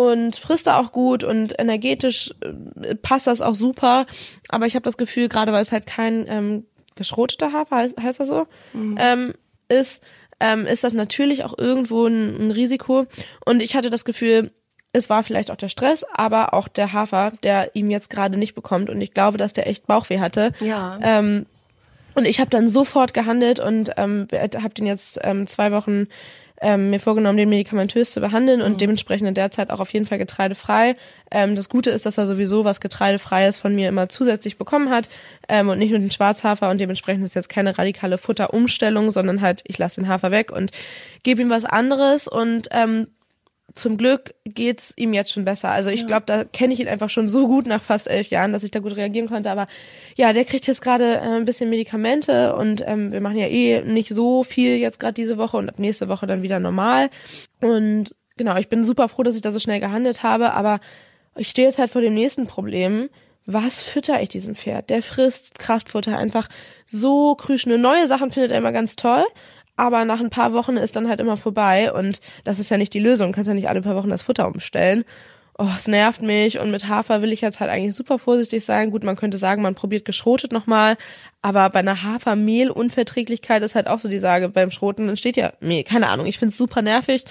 und 0.00 0.36
frisst 0.36 0.66
er 0.66 0.78
auch 0.78 0.92
gut 0.92 1.24
und 1.24 1.58
energetisch 1.58 2.34
äh, 2.40 2.94
passt 2.94 3.26
das 3.26 3.42
auch 3.42 3.54
super. 3.54 4.06
Aber 4.48 4.64
ich 4.64 4.74
habe 4.74 4.82
das 4.82 4.96
Gefühl, 4.96 5.28
gerade 5.28 5.52
weil 5.52 5.60
es 5.60 5.72
halt 5.72 5.86
kein 5.86 6.24
ähm, 6.26 6.64
geschroteter 6.96 7.52
Hafer 7.52 7.76
heißt, 7.76 8.00
heißt 8.00 8.20
das 8.20 8.28
so, 8.28 8.46
mhm. 8.72 8.96
ähm, 8.98 9.34
ist, 9.68 10.02
ähm, 10.40 10.64
ist 10.64 10.84
das 10.84 10.94
natürlich 10.94 11.44
auch 11.44 11.58
irgendwo 11.58 12.06
ein, 12.06 12.46
ein 12.46 12.50
Risiko. 12.50 13.04
Und 13.44 13.60
ich 13.60 13.76
hatte 13.76 13.90
das 13.90 14.06
Gefühl, 14.06 14.52
es 14.94 15.10
war 15.10 15.22
vielleicht 15.22 15.50
auch 15.50 15.56
der 15.56 15.68
Stress, 15.68 16.06
aber 16.14 16.54
auch 16.54 16.68
der 16.68 16.94
Hafer, 16.94 17.32
der 17.42 17.76
ihm 17.76 17.90
jetzt 17.90 18.08
gerade 18.08 18.38
nicht 18.38 18.54
bekommt. 18.54 18.88
Und 18.88 19.02
ich 19.02 19.12
glaube, 19.12 19.36
dass 19.36 19.52
der 19.52 19.66
echt 19.66 19.86
Bauchweh 19.86 20.18
hatte. 20.18 20.52
Ja. 20.60 20.98
Ähm, 21.02 21.44
und 22.14 22.24
ich 22.24 22.40
habe 22.40 22.48
dann 22.48 22.68
sofort 22.68 23.12
gehandelt 23.12 23.60
und 23.60 23.92
ähm, 23.98 24.28
habe 24.32 24.74
den 24.74 24.86
jetzt 24.86 25.20
ähm, 25.22 25.46
zwei 25.46 25.72
Wochen 25.72 26.06
ähm, 26.60 26.90
mir 26.90 27.00
vorgenommen, 27.00 27.38
den 27.38 27.48
medikamentös 27.48 28.12
zu 28.12 28.20
behandeln 28.20 28.60
und 28.60 28.72
mhm. 28.72 28.78
dementsprechend 28.78 29.28
in 29.28 29.34
der 29.34 29.50
Zeit 29.50 29.70
auch 29.70 29.80
auf 29.80 29.92
jeden 29.92 30.06
Fall 30.06 30.18
getreidefrei. 30.18 30.96
Ähm, 31.30 31.56
das 31.56 31.68
Gute 31.68 31.90
ist, 31.90 32.04
dass 32.06 32.18
er 32.18 32.26
sowieso 32.26 32.64
was 32.64 32.80
Getreidefreies 32.80 33.56
von 33.56 33.74
mir 33.74 33.88
immer 33.88 34.08
zusätzlich 34.08 34.58
bekommen 34.58 34.90
hat 34.90 35.08
ähm, 35.48 35.68
und 35.68 35.78
nicht 35.78 35.90
nur 35.90 35.98
den 35.98 36.10
Schwarzhafer 36.10 36.70
und 36.70 36.78
dementsprechend 36.78 37.24
ist 37.24 37.34
jetzt 37.34 37.48
keine 37.48 37.78
radikale 37.78 38.18
Futterumstellung, 38.18 39.10
sondern 39.10 39.40
halt, 39.40 39.62
ich 39.66 39.78
lasse 39.78 40.00
den 40.00 40.08
Hafer 40.08 40.30
weg 40.30 40.52
und 40.52 40.70
gebe 41.22 41.40
ihm 41.40 41.50
was 41.50 41.64
anderes 41.64 42.28
und 42.28 42.68
ähm, 42.72 43.06
zum 43.74 43.96
Glück 43.96 44.34
geht's 44.44 44.92
ihm 44.96 45.12
jetzt 45.12 45.32
schon 45.32 45.44
besser. 45.44 45.70
Also 45.70 45.90
ich 45.90 46.00
ja. 46.00 46.06
glaube, 46.06 46.24
da 46.26 46.44
kenne 46.44 46.72
ich 46.72 46.80
ihn 46.80 46.88
einfach 46.88 47.10
schon 47.10 47.28
so 47.28 47.46
gut 47.46 47.66
nach 47.66 47.82
fast 47.82 48.08
elf 48.08 48.28
Jahren, 48.28 48.52
dass 48.52 48.62
ich 48.62 48.70
da 48.70 48.80
gut 48.80 48.96
reagieren 48.96 49.28
konnte. 49.28 49.50
Aber 49.50 49.66
ja, 50.16 50.32
der 50.32 50.44
kriegt 50.44 50.66
jetzt 50.66 50.82
gerade 50.82 51.16
äh, 51.16 51.36
ein 51.36 51.44
bisschen 51.44 51.70
Medikamente 51.70 52.54
und 52.56 52.82
ähm, 52.86 53.12
wir 53.12 53.20
machen 53.20 53.38
ja 53.38 53.46
eh 53.46 53.82
nicht 53.82 54.10
so 54.10 54.44
viel 54.44 54.76
jetzt 54.76 55.00
gerade 55.00 55.14
diese 55.14 55.38
Woche 55.38 55.56
und 55.56 55.68
ab 55.68 55.78
nächste 55.78 56.08
Woche 56.08 56.26
dann 56.26 56.42
wieder 56.42 56.58
normal. 56.58 57.10
Und 57.60 58.14
genau, 58.36 58.56
ich 58.56 58.68
bin 58.68 58.84
super 58.84 59.08
froh, 59.08 59.22
dass 59.22 59.36
ich 59.36 59.42
da 59.42 59.52
so 59.52 59.60
schnell 59.60 59.80
gehandelt 59.80 60.22
habe. 60.22 60.52
Aber 60.52 60.80
ich 61.36 61.48
stehe 61.48 61.68
jetzt 61.68 61.78
halt 61.78 61.90
vor 61.90 62.02
dem 62.02 62.14
nächsten 62.14 62.46
Problem. 62.46 63.08
Was 63.46 63.80
fütter 63.80 64.20
ich 64.22 64.28
diesem 64.28 64.54
Pferd? 64.54 64.90
Der 64.90 65.02
frisst 65.02 65.58
Kraftfutter 65.58 66.18
einfach 66.18 66.48
so 66.86 67.34
krüsch. 67.34 67.66
Nur 67.66 67.78
neue 67.78 68.06
Sachen 68.06 68.30
findet 68.30 68.52
er 68.52 68.58
immer 68.58 68.72
ganz 68.72 68.96
toll 68.96 69.24
aber 69.80 70.04
nach 70.04 70.20
ein 70.20 70.28
paar 70.28 70.52
Wochen 70.52 70.76
ist 70.76 70.94
dann 70.94 71.08
halt 71.08 71.20
immer 71.20 71.38
vorbei 71.38 71.90
und 71.90 72.20
das 72.44 72.58
ist 72.58 72.70
ja 72.70 72.76
nicht 72.76 72.92
die 72.92 73.00
Lösung. 73.00 73.32
Du 73.32 73.36
kannst 73.36 73.48
ja 73.48 73.54
nicht 73.54 73.70
alle 73.70 73.80
paar 73.80 73.96
Wochen 73.96 74.10
das 74.10 74.20
Futter 74.20 74.46
umstellen. 74.46 75.06
Oh, 75.56 75.68
es 75.74 75.88
nervt 75.88 76.20
mich 76.20 76.58
und 76.58 76.70
mit 76.70 76.86
Hafer 76.86 77.22
will 77.22 77.32
ich 77.32 77.40
jetzt 77.40 77.60
halt 77.60 77.70
eigentlich 77.70 77.94
super 77.94 78.18
vorsichtig 78.18 78.62
sein. 78.62 78.90
Gut, 78.90 79.04
man 79.04 79.16
könnte 79.16 79.38
sagen, 79.38 79.62
man 79.62 79.74
probiert 79.74 80.04
geschrotet 80.04 80.52
nochmal, 80.52 80.98
aber 81.40 81.70
bei 81.70 81.78
einer 81.78 82.02
Hafermehlunverträglichkeit 82.02 83.62
ist 83.62 83.74
halt 83.74 83.86
auch 83.86 83.98
so 83.98 84.10
die 84.10 84.18
Sage, 84.18 84.50
beim 84.50 84.70
Schroten 84.70 85.08
entsteht 85.08 85.38
ja 85.38 85.54
Mehl. 85.60 85.82
Keine 85.82 86.08
Ahnung, 86.08 86.26
ich 86.26 86.38
find's 86.38 86.58
super 86.58 86.82
nervig 86.82 87.24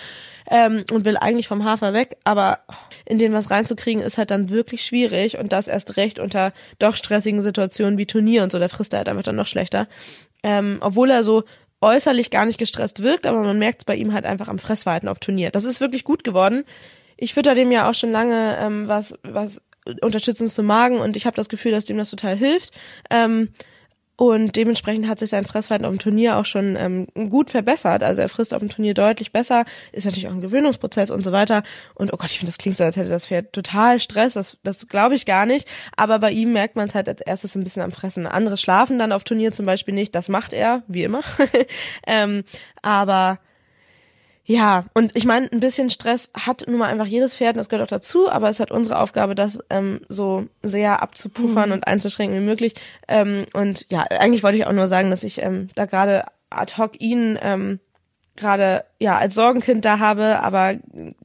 ähm, 0.50 0.86
und 0.92 1.06
will 1.06 1.18
eigentlich 1.18 1.48
vom 1.48 1.64
Hafer 1.64 1.94
weg, 1.94 2.18
aber 2.24 2.62
in 3.06 3.20
den 3.20 3.32
was 3.32 3.52
reinzukriegen 3.52 4.02
ist 4.02 4.18
halt 4.18 4.32
dann 4.32 4.50
wirklich 4.50 4.84
schwierig 4.84 5.38
und 5.38 5.54
das 5.54 5.68
erst 5.68 5.98
recht 5.98 6.18
unter 6.18 6.52
doch 6.80 6.96
stressigen 6.96 7.44
Situationen 7.44 8.00
wie 8.00 8.08
Turnier 8.08 8.42
und 8.42 8.52
so, 8.52 8.58
da 8.58 8.70
frisst 8.70 8.94
er 8.94 9.00
halt 9.00 9.10
einfach 9.10 9.24
dann 9.24 9.36
noch 9.36 9.48
schlechter. 9.48 9.88
Ähm, 10.42 10.78
obwohl 10.82 11.12
er 11.12 11.24
so 11.24 11.44
äußerlich 11.82 12.30
gar 12.30 12.46
nicht 12.46 12.60
gestresst 12.60 13.04
wirkt, 13.04 13.26
aber 13.26 13.42
man 13.42 13.58
merkt 13.58 13.82
es 13.82 13.86
bei 13.86 13.96
ihm 13.96 14.14
halt 14.14 14.26
einfach 14.26 14.48
am 14.48 14.60
Fressverhalten 14.60 15.10
auf 15.10 15.20
Turnier. 15.20 15.52
Das 15.52 15.66
ist 15.66 15.82
wirklich 15.82 16.04
gut 16.04 16.24
geworden. 16.24 16.66
Ich 17.18 17.34
fütter 17.34 17.56
dem 17.56 17.72
ja 17.72 17.90
auch 17.90 17.94
schon 17.94 18.12
lange 18.12 18.58
ähm, 18.60 18.88
was, 18.88 19.18
was 19.24 19.62
unterstützendes 20.02 20.56
zum 20.56 20.66
Magen 20.66 21.00
und 21.00 21.16
ich 21.18 21.26
habe 21.26 21.36
das 21.36 21.50
Gefühl, 21.50 21.72
dass 21.72 21.86
dem 21.86 21.98
das 21.98 22.10
total 22.10 22.36
hilft. 22.36 22.74
Ähm, 23.10 23.50
und 24.20 24.58
dementsprechend 24.58 25.08
hat 25.08 25.18
sich 25.18 25.30
sein 25.30 25.46
Fressverhalten 25.46 25.86
auf 25.86 25.94
dem 25.94 26.00
Turnier 26.00 26.36
auch 26.36 26.44
schon 26.44 26.76
ähm, 26.76 27.08
gut 27.30 27.52
verbessert. 27.52 28.04
Also 28.04 28.20
er 28.20 28.28
frisst 28.28 28.54
auf 28.54 28.60
dem 28.60 28.68
Turnier 28.68 28.94
deutlich 28.94 29.32
besser, 29.32 29.64
ist 29.94 30.04
natürlich 30.04 30.28
auch 30.28 30.34
ein 30.34 30.42
Gewöhnungsprozess 30.42 31.10
und 31.10 31.24
so 31.24 31.32
weiter. 31.32 31.64
Und 31.96 32.12
oh 32.12 32.18
Gott, 32.18 32.30
ich 32.30 32.38
finde, 32.38 32.52
das 32.52 32.58
klingt 32.58 32.76
so, 32.76 32.84
als 32.84 32.98
hätte 32.98 33.08
das 33.08 33.28
Pferd 33.28 33.54
total 33.54 33.98
Stress. 33.98 34.34
Das, 34.34 34.58
das 34.62 34.90
glaube 34.90 35.16
ich 35.16 35.26
gar 35.26 35.46
nicht. 35.46 35.70
Aber 35.96 36.20
bei 36.20 36.32
ihm 36.32 36.52
merkt 36.52 36.76
man 36.76 36.88
es 36.88 36.96
halt 36.96 37.08
als 37.08 37.22
erstes 37.22 37.54
so 37.54 37.60
ein 37.60 37.64
bisschen 37.64 37.82
am 37.82 37.94
Fressen. 37.94 38.28
Andere 38.28 38.58
schlafen 38.58 39.00
dann 39.00 39.14
auf 39.14 39.24
Turnier 39.24 39.54
zum 39.54 39.66
Beispiel 39.66 39.94
nicht. 39.94 40.14
Das 40.14 40.28
macht 40.28 40.52
er, 40.52 40.84
wie 40.90 41.04
immer. 41.04 41.22
ähm, 42.06 42.44
aber 42.82 43.40
Ja, 44.52 44.86
und 44.96 45.16
ich 45.16 45.26
meine, 45.26 45.48
ein 45.52 45.60
bisschen 45.60 45.92
Stress 45.92 46.32
hat 46.34 46.64
nun 46.68 46.80
mal 46.80 46.88
einfach 46.88 47.06
jedes 47.06 47.36
Pferd, 47.36 47.54
und 47.54 47.58
das 47.60 47.70
gehört 47.70 47.86
auch 47.86 47.96
dazu, 47.96 48.32
aber 48.32 48.50
es 48.50 48.60
hat 48.60 48.72
unsere 48.72 48.98
Aufgabe, 48.98 49.36
das 49.36 49.64
ähm, 49.70 50.02
so 50.10 50.48
sehr 50.64 51.04
abzupuffern 51.04 51.70
Mhm. 51.70 51.74
und 51.74 51.88
einzuschränken 51.88 52.40
wie 52.42 52.44
möglich. 52.46 52.74
Ähm, 53.08 53.46
und 53.54 53.86
ja, 53.92 54.02
eigentlich 54.10 54.42
wollte 54.42 54.58
ich 54.58 54.66
auch 54.66 54.72
nur 54.72 54.88
sagen, 54.88 55.12
dass 55.12 55.24
ich 55.24 55.44
ähm, 55.44 55.70
da 55.76 55.86
gerade 55.86 56.26
ad 56.50 56.74
hoc 56.80 57.00
ihn 57.00 57.38
ähm, 57.44 57.80
gerade 58.36 58.86
ja 58.98 59.20
als 59.20 59.36
Sorgenkind 59.36 59.86
da 59.86 60.00
habe, 60.00 60.40
aber 60.40 60.74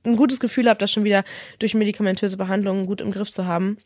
ein 0.05 0.17
gutes 0.17 0.39
Gefühl 0.39 0.69
habe, 0.69 0.79
das 0.79 0.93
schon 0.93 1.05
wieder 1.05 1.25
durch 1.61 1.73
medikamentöse 1.73 2.37
Behandlungen 2.37 2.85
gut 2.85 3.01
im 3.01 3.11
Griff 3.11 3.31
zu 3.33 3.47
haben. 3.47 3.79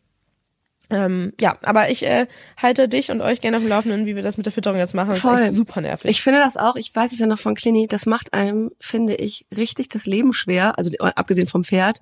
Ähm, 0.91 1.33
ja, 1.39 1.57
aber 1.63 1.89
ich 1.91 2.03
äh, 2.03 2.25
halte 2.57 2.87
dich 2.89 3.11
und 3.11 3.21
euch 3.21 3.41
gerne 3.41 3.57
auf 3.57 3.63
dem 3.63 3.69
Laufenden, 3.69 4.05
wie 4.07 4.15
wir 4.15 4.23
das 4.23 4.37
mit 4.37 4.45
der 4.47 4.53
Fütterung 4.53 4.79
jetzt 4.79 4.95
machen. 4.95 5.09
Das 5.09 5.19
Voll. 5.19 5.35
ist 5.35 5.41
echt 5.41 5.53
super 5.53 5.81
nervig. 5.81 6.09
Ich 6.09 6.21
finde 6.23 6.39
das 6.39 6.57
auch, 6.57 6.75
ich 6.75 6.95
weiß 6.95 7.11
es 7.11 7.19
ja 7.19 7.27
noch 7.27 7.39
von 7.39 7.53
Clini, 7.55 7.87
das 7.87 8.05
macht 8.07 8.33
einem, 8.33 8.71
finde 8.79 9.15
ich, 9.15 9.45
richtig 9.55 9.89
das 9.89 10.05
Leben 10.07 10.33
schwer, 10.33 10.77
also 10.79 10.91
abgesehen 10.99 11.47
vom 11.47 11.63
Pferd, 11.63 12.01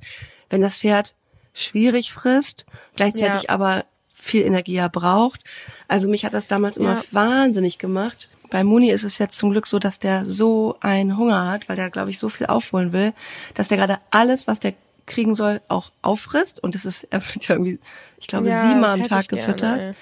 wenn 0.50 0.62
das 0.62 0.78
Pferd 0.78 1.16
schwierig 1.54 2.14
frisst, 2.14 2.66
gleichzeitig 2.96 3.44
Ja. 3.44 3.50
aber 3.50 3.84
viel 4.14 4.44
Energie 4.44 4.76
ja 4.76 4.88
braucht. 4.88 5.44
Also 5.88 6.08
mich 6.08 6.24
hat 6.26 6.34
das 6.34 6.48
damals 6.48 6.78
immer 6.78 6.96
Ja. 6.96 7.04
wahnsinnig 7.12 7.78
gemacht. 7.80 8.30
Bei 8.50 8.64
Muni 8.64 8.90
ist 8.92 9.04
es 9.04 9.18
jetzt 9.18 9.38
zum 9.38 9.52
Glück 9.52 9.68
so, 9.68 9.78
dass 9.80 10.00
der 10.00 10.26
so 10.26 10.78
einen 10.80 11.18
Hunger 11.18 11.50
hat, 11.52 11.68
weil 11.68 11.76
der, 11.76 11.90
glaube 11.90 12.12
ich, 12.12 12.20
so 12.20 12.30
viel 12.30 12.46
aufholen 12.48 12.94
will, 12.94 13.12
dass 13.56 13.68
der 13.68 13.78
gerade 13.78 13.98
alles, 14.12 14.48
was 14.48 14.60
der 14.62 14.74
kriegen 15.08 15.34
soll, 15.34 15.62
auch 15.70 15.92
auffrisst. 16.04 16.62
Und 16.64 16.76
das 16.76 16.86
ist, 16.86 17.08
er 17.10 17.22
wird 17.34 17.48
ja 17.48 17.56
irgendwie, 17.56 17.80
ich 18.20 18.28
glaube, 18.28 18.50
Ja, 18.50 18.62
siebenmal 18.62 18.92
am 18.92 19.04
Tag 19.04 19.22
ich 19.24 19.28
gerne, 19.30 19.42
gefüttert. 19.44 19.96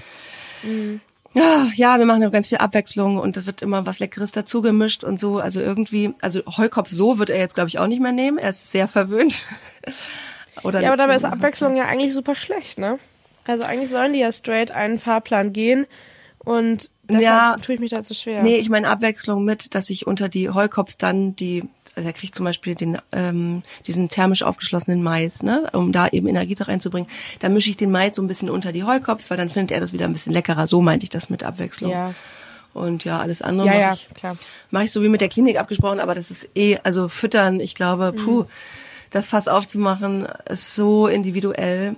ey. 0.63 0.99
Ja, 1.33 1.67
ja, 1.75 1.99
wir 1.99 2.05
machen 2.05 2.21
ja 2.21 2.29
ganz 2.29 2.47
viel 2.47 2.59
Abwechslung 2.59 3.17
und 3.17 3.35
es 3.35 3.45
wird 3.45 3.61
immer 3.61 3.85
was 3.85 3.99
Leckeres 3.99 4.31
dazu 4.31 4.61
gemischt 4.61 5.03
und 5.03 5.19
so. 5.19 5.39
Also 5.39 5.59
irgendwie, 5.59 6.13
also 6.21 6.41
Heukopf 6.57 6.89
so 6.89 7.19
wird 7.19 7.29
er 7.29 7.39
jetzt, 7.39 7.55
glaube 7.55 7.67
ich, 7.67 7.77
auch 7.77 7.87
nicht 7.87 8.01
mehr 8.01 8.13
nehmen. 8.13 8.37
Er 8.37 8.49
ist 8.51 8.71
sehr 8.71 8.87
verwöhnt. 8.87 9.41
Oder 10.63 10.79
Ja, 10.81 10.87
aber 10.89 10.97
dabei 10.97 11.15
ist 11.15 11.25
Abwechslung 11.25 11.75
ja 11.75 11.85
eigentlich 11.85 12.13
super 12.13 12.35
schlecht, 12.35 12.79
ne? 12.79 12.99
Also 13.45 13.65
eigentlich 13.65 13.89
sollen 13.89 14.13
die 14.13 14.19
ja 14.19 14.31
straight 14.31 14.71
einen 14.71 14.97
Fahrplan 14.97 15.51
gehen 15.51 15.85
und 16.39 16.89
deshalb 17.03 17.23
Ja. 17.23 17.57
tue 17.61 17.75
ich 17.75 17.81
mich 17.81 17.91
dazu 17.91 18.13
schwer. 18.13 18.41
Nee, 18.41 18.55
ich 18.55 18.69
meine 18.69 18.87
Abwechslung 18.87 19.43
mit, 19.43 19.75
dass 19.75 19.89
ich 19.89 20.07
unter 20.07 20.29
die 20.29 20.49
Heukops 20.49 20.97
dann 20.97 21.35
die, 21.35 21.63
also 21.95 22.07
er 22.07 22.13
kriegt 22.13 22.35
zum 22.35 22.43
Beispiel 22.45 22.75
den, 22.75 22.97
ähm, 23.11 23.63
diesen 23.87 24.09
thermisch 24.09 24.43
aufgeschlossenen 24.43 25.01
Mais, 25.01 25.43
ne, 25.43 25.69
um 25.73 25.91
da 25.91 26.07
eben 26.07 26.27
Energie 26.27 26.55
da 26.55 26.65
reinzubringen. 26.65 27.09
Dann 27.39 27.53
mische 27.53 27.69
ich 27.69 27.77
den 27.77 27.91
Mais 27.91 28.15
so 28.15 28.21
ein 28.21 28.27
bisschen 28.27 28.49
unter 28.49 28.71
die 28.71 28.83
Heukops, 28.83 29.29
weil 29.29 29.37
dann 29.37 29.49
findet 29.49 29.71
er 29.71 29.79
das 29.79 29.93
wieder 29.93 30.05
ein 30.05 30.13
bisschen 30.13 30.33
leckerer. 30.33 30.67
So 30.67 30.81
meinte 30.81 31.03
ich 31.03 31.09
das 31.09 31.29
mit 31.29 31.43
Abwechslung. 31.43 31.91
Ja. 31.91 32.13
Und 32.73 33.05
ja, 33.05 33.19
alles 33.19 33.41
andere 33.41 33.67
Ja, 33.67 33.73
mache 33.73 33.81
ja, 33.81 33.93
ich, 33.93 34.09
klar. 34.13 34.37
mache 34.69 34.83
ich 34.83 34.91
so 34.91 35.01
wie 35.01 35.07
mit 35.07 35.21
der 35.21 35.29
Klinik 35.29 35.57
abgesprochen, 35.57 36.01
aber 36.01 36.13
das 36.13 36.29
ist 36.29 36.49
eh, 36.55 36.77
also 36.83 37.07
füttern, 37.07 37.61
ich 37.61 37.73
glaube, 37.73 38.11
puh, 38.11 38.45
das 39.11 39.29
Fass 39.29 39.47
aufzumachen, 39.47 40.27
ist 40.49 40.75
so 40.75 41.07
individuell. 41.07 41.95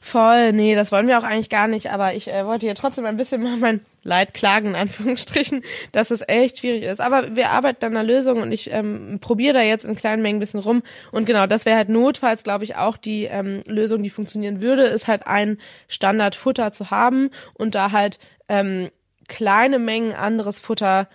Voll, 0.00 0.52
nee, 0.52 0.76
das 0.76 0.92
wollen 0.92 1.08
wir 1.08 1.18
auch 1.18 1.24
eigentlich 1.24 1.50
gar 1.50 1.66
nicht, 1.66 1.90
aber 1.90 2.14
ich 2.14 2.28
äh, 2.32 2.46
wollte 2.46 2.66
hier 2.66 2.76
trotzdem 2.76 3.06
ein 3.06 3.16
bisschen 3.16 3.42
mal 3.42 3.56
mein 3.56 3.80
Leid 4.02 4.34
klagen, 4.34 4.68
in 4.68 4.74
Anführungsstrichen, 4.76 5.62
dass 5.92 6.10
es 6.10 6.22
echt 6.26 6.58
schwierig 6.58 6.84
ist. 6.84 7.00
Aber 7.00 7.36
wir 7.36 7.50
arbeiten 7.50 7.84
an 7.84 7.96
einer 7.96 8.06
Lösung 8.06 8.40
und 8.40 8.52
ich 8.52 8.70
ähm, 8.70 9.18
probiere 9.20 9.54
da 9.54 9.62
jetzt 9.62 9.84
in 9.84 9.94
kleinen 9.94 10.22
Mengen 10.22 10.38
ein 10.38 10.40
bisschen 10.40 10.60
rum. 10.60 10.82
Und 11.12 11.26
genau, 11.26 11.46
das 11.46 11.66
wäre 11.66 11.76
halt 11.76 11.88
notfalls, 11.88 12.42
glaube 12.42 12.64
ich, 12.64 12.76
auch 12.76 12.96
die 12.96 13.24
ähm, 13.24 13.62
Lösung, 13.66 14.02
die 14.02 14.10
funktionieren 14.10 14.62
würde, 14.62 14.84
ist 14.84 15.08
halt 15.08 15.26
ein 15.26 15.58
Standardfutter 15.88 16.72
zu 16.72 16.90
haben 16.90 17.30
und 17.54 17.74
da 17.74 17.92
halt 17.92 18.18
ähm, 18.48 18.90
kleine 19.28 19.78
Mengen 19.78 20.12
anderes 20.12 20.60
Futter 20.60 21.08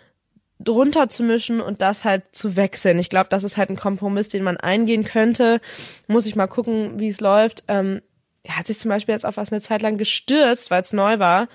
drunter 0.60 1.10
zu 1.10 1.24
mischen 1.24 1.60
und 1.60 1.82
das 1.82 2.06
halt 2.06 2.24
zu 2.32 2.56
wechseln. 2.56 2.98
Ich 3.00 3.10
glaube, 3.10 3.28
das 3.30 3.44
ist 3.44 3.58
halt 3.58 3.70
ein 3.70 3.76
Kompromiss, 3.76 4.30
den 4.30 4.44
man 4.44 4.58
eingehen 4.58 5.04
könnte. 5.04 5.60
Muss 6.08 6.28
ich 6.28 6.36
mal 6.36 6.48
gucken, 6.48 7.00
wie 7.00 7.10
es 7.10 7.20
läuft. 7.20 7.64
Ähm, 7.68 8.02
er 8.44 8.58
hat 8.58 8.68
sich 8.68 8.80
zum 8.80 8.90
Beispiel 8.90 9.14
jetzt 9.14 9.26
auf 9.26 9.38
was 9.38 9.52
eine 9.52 9.62
Zeit 9.62 9.82
lang 9.82 9.98
gestürzt, 9.98 10.72
weil 10.72 10.82
es 10.82 10.94
neu 10.94 11.20
war. 11.20 11.48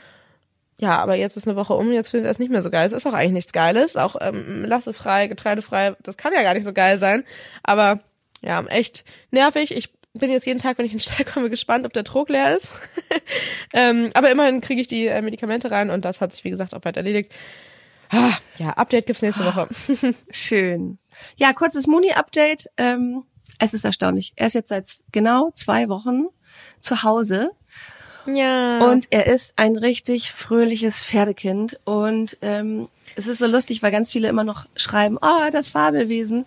Ja, 0.80 0.98
aber 0.98 1.14
jetzt 1.14 1.36
ist 1.36 1.46
eine 1.46 1.56
Woche 1.56 1.74
um, 1.74 1.92
jetzt 1.92 2.08
findet 2.08 2.26
er 2.26 2.30
es 2.30 2.38
nicht 2.38 2.50
mehr 2.50 2.62
so 2.62 2.70
geil. 2.70 2.86
Es 2.86 2.94
ist 2.94 3.06
auch 3.06 3.12
eigentlich 3.12 3.32
nichts 3.32 3.52
Geiles. 3.52 3.96
Auch 3.96 4.16
ähm, 4.18 4.64
lassefrei, 4.64 5.26
getreidefrei, 5.26 5.94
das 6.02 6.16
kann 6.16 6.32
ja 6.32 6.42
gar 6.42 6.54
nicht 6.54 6.64
so 6.64 6.72
geil 6.72 6.96
sein. 6.96 7.24
Aber 7.62 8.00
ja, 8.40 8.64
echt 8.64 9.04
nervig. 9.30 9.76
Ich 9.76 9.92
bin 10.14 10.30
jetzt 10.30 10.46
jeden 10.46 10.58
Tag, 10.58 10.78
wenn 10.78 10.86
ich 10.86 10.92
in 10.92 10.98
den 10.98 11.02
Stall 11.02 11.24
komme, 11.30 11.50
gespannt, 11.50 11.84
ob 11.84 11.92
der 11.92 12.04
Trog 12.04 12.30
leer 12.30 12.56
ist. 12.56 12.80
ähm, 13.74 14.10
aber 14.14 14.30
immerhin 14.30 14.62
kriege 14.62 14.80
ich 14.80 14.88
die 14.88 15.06
äh, 15.06 15.20
Medikamente 15.20 15.70
rein 15.70 15.90
und 15.90 16.06
das 16.06 16.22
hat 16.22 16.32
sich, 16.32 16.44
wie 16.44 16.50
gesagt, 16.50 16.72
auch 16.72 16.80
bald 16.80 16.96
erledigt. 16.96 17.30
Ah, 18.08 18.32
ja, 18.56 18.70
Update 18.70 19.04
gibt's 19.04 19.22
nächste 19.22 19.44
Woche. 19.44 19.68
Schön. 20.30 20.98
Ja, 21.36 21.52
kurzes 21.52 21.86
Muni-Update. 21.88 22.70
Ähm, 22.78 23.24
es 23.58 23.74
ist 23.74 23.84
erstaunlich. 23.84 24.32
Er 24.36 24.46
ist 24.46 24.54
jetzt 24.54 24.70
seit 24.70 24.96
genau 25.12 25.50
zwei 25.52 25.90
Wochen 25.90 26.28
zu 26.80 27.02
Hause 27.02 27.50
ja. 28.26 28.78
und 28.90 29.08
er 29.10 29.26
ist 29.26 29.54
ein 29.56 29.76
richtig 29.76 30.32
fröhliches 30.32 31.04
Pferdekind. 31.04 31.78
Und 31.84 32.38
ähm, 32.42 32.88
es 33.16 33.26
ist 33.26 33.38
so 33.38 33.46
lustig, 33.46 33.82
weil 33.82 33.92
ganz 33.92 34.10
viele 34.10 34.28
immer 34.28 34.44
noch 34.44 34.66
schreiben, 34.76 35.18
oh, 35.20 35.50
das 35.50 35.68
Fabelwesen. 35.68 36.46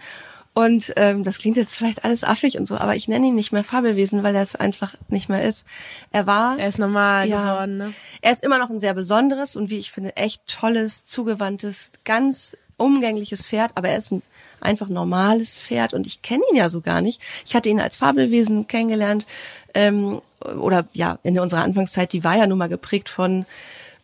Und 0.56 0.94
ähm, 0.98 1.24
das 1.24 1.40
klingt 1.40 1.58
jetzt 1.58 1.76
vielleicht 1.76 2.06
alles 2.06 2.24
affig 2.24 2.60
und 2.60 2.68
so, 2.68 2.78
aber 2.78 2.96
ich 2.96 3.08
nenne 3.08 3.28
ihn 3.28 3.36
nicht 3.36 3.52
mehr 3.52 3.64
Fabelwesen, 3.64 4.22
weil 4.22 4.36
er 4.36 4.44
es 4.44 4.56
einfach 4.56 4.94
nicht 5.08 5.28
mehr 5.28 5.44
ist. 5.44 5.66
Er 6.12 6.28
war 6.28 6.60
er 6.60 6.68
ist 6.68 6.78
normal 6.78 7.28
ja. 7.28 7.54
geworden, 7.54 7.78
ne? 7.78 7.94
Er 8.22 8.32
ist 8.32 8.44
immer 8.44 8.60
noch 8.60 8.70
ein 8.70 8.80
sehr 8.80 8.94
besonderes 8.94 9.56
und 9.56 9.72
wie 9.72 9.80
ich 9.80 9.92
finde, 9.92 10.16
echt 10.16 10.46
tolles, 10.46 11.06
zugewandtes, 11.06 11.92
ganz 12.04 12.56
umgängliches 12.78 13.48
Pferd, 13.48 13.72
aber 13.74 13.90
er 13.90 13.98
ist 13.98 14.12
ein 14.12 14.22
einfach 14.62 14.88
normales 14.88 15.60
Pferd 15.60 15.94
und 15.94 16.08
ich 16.08 16.22
kenne 16.22 16.44
ihn 16.52 16.58
ja 16.58 16.70
so 16.70 16.82
gar 16.82 17.02
nicht. 17.02 17.22
Ich 17.46 17.56
hatte 17.56 17.70
ihn 17.70 17.80
als 17.80 17.98
Fabelwesen 17.98 18.68
kennengelernt 18.68 19.26
ähm, 19.74 20.22
oder 20.60 20.86
ja, 20.94 21.20
in 21.24 21.40
unserer 21.40 21.64
Anfangszeit, 21.64 22.14
die 22.14 22.24
war 22.24 22.38
ja 22.38 22.48
nun 22.48 22.58
mal 22.58 22.70
geprägt 22.70 23.10
von 23.10 23.46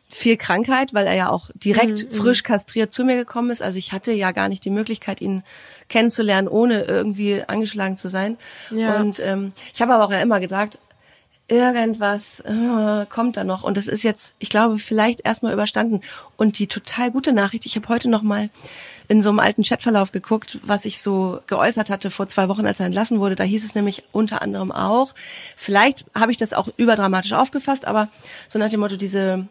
viel 0.10 0.38
Krankheit, 0.38 0.93
weil 0.93 1.05
er 1.05 1.13
ja 1.13 1.29
auch 1.29 1.49
direkt 1.53 2.08
frisch 2.12 2.43
kastriert 2.43 2.91
zu 2.91 3.03
mir 3.03 3.15
gekommen 3.15 3.51
ist. 3.51 3.62
Also 3.62 3.77
ich 3.77 3.91
hatte 3.91 4.12
ja 4.12 4.32
gar 4.32 4.49
nicht 4.49 4.65
die 4.65 4.71
Möglichkeit, 4.71 5.21
ihn 5.21 5.43
kennenzulernen, 5.88 6.47
ohne 6.47 6.82
irgendwie 6.84 7.43
angeschlagen 7.45 7.95
zu 7.95 8.10
sein. 8.10 8.38
Ja. 8.71 8.99
Und 8.99 9.19
ähm, 9.19 9.51
ich 9.71 9.82
habe 9.82 9.93
aber 9.93 10.05
auch 10.05 10.12
ja 10.12 10.19
immer 10.19 10.39
gesagt, 10.39 10.79
irgendwas 11.49 12.39
äh, 12.41 13.05
kommt 13.07 13.38
da 13.38 13.43
noch 13.43 13.63
und 13.63 13.77
das 13.77 13.88
ist 13.88 14.03
jetzt, 14.03 14.33
ich 14.39 14.49
glaube, 14.49 14.77
vielleicht 14.77 15.25
erstmal 15.25 15.53
überstanden. 15.53 16.01
Und 16.38 16.59
die 16.59 16.67
total 16.67 17.12
gute 17.12 17.33
Nachricht, 17.33 17.65
ich 17.65 17.75
habe 17.75 17.89
heute 17.89 18.09
noch 18.09 18.21
mal 18.21 18.49
in 19.07 19.21
so 19.21 19.29
einem 19.29 19.39
alten 19.39 19.63
Chatverlauf 19.63 20.12
geguckt, 20.12 20.59
was 20.63 20.85
ich 20.85 21.01
so 21.01 21.39
geäußert 21.47 21.89
hatte 21.89 22.12
vor 22.12 22.27
zwei 22.27 22.47
Wochen, 22.47 22.65
als 22.65 22.79
er 22.79 22.85
entlassen 22.85 23.19
wurde. 23.19 23.35
Da 23.35 23.43
hieß 23.43 23.65
es 23.65 23.75
nämlich 23.75 24.03
unter 24.12 24.41
anderem 24.41 24.71
auch, 24.71 25.13
vielleicht 25.57 26.05
habe 26.15 26.31
ich 26.31 26.38
das 26.38 26.53
auch 26.53 26.69
überdramatisch 26.77 27.33
aufgefasst, 27.33 27.85
aber 27.85 28.09
so 28.47 28.59
nach 28.59 28.69
dem 28.69 28.79
Motto, 28.79 28.95
diese 28.95 29.47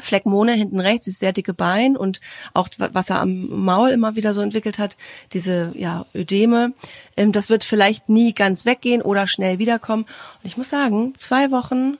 Phlegmone 0.00 0.52
hinten 0.52 0.80
rechts, 0.80 1.04
dieses 1.04 1.18
sehr 1.18 1.32
dicke 1.32 1.54
Bein 1.54 1.96
und 1.96 2.20
auch 2.54 2.68
was 2.78 3.10
er 3.10 3.20
am 3.20 3.64
Maul 3.64 3.90
immer 3.90 4.16
wieder 4.16 4.34
so 4.34 4.40
entwickelt 4.40 4.78
hat, 4.78 4.96
diese 5.32 5.72
ja 5.74 6.06
Ödeme, 6.14 6.72
ähm, 7.16 7.32
das 7.32 7.48
wird 7.48 7.64
vielleicht 7.64 8.08
nie 8.08 8.32
ganz 8.32 8.66
weggehen 8.66 9.02
oder 9.02 9.26
schnell 9.26 9.58
wiederkommen. 9.58 10.04
Und 10.04 10.44
ich 10.44 10.56
muss 10.56 10.68
sagen, 10.68 11.14
zwei 11.16 11.50
Wochen 11.50 11.96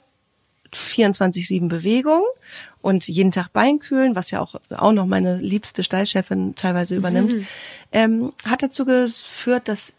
24/7 0.73 1.69
Bewegung 1.69 2.23
und 2.83 3.09
jeden 3.09 3.33
Tag 3.33 3.53
Beinkühlen, 3.53 4.15
was 4.15 4.31
ja 4.31 4.41
auch 4.41 4.57
auch 4.71 4.93
noch 4.93 5.07
meine 5.07 5.39
liebste 5.39 5.83
Stallchefin 5.83 6.55
teilweise 6.57 6.97
übernimmt, 6.97 7.47
ähm, 7.93 8.33
hat 8.45 8.63
dazu 8.63 8.85
geführt, 8.85 9.69
dass 9.69 9.93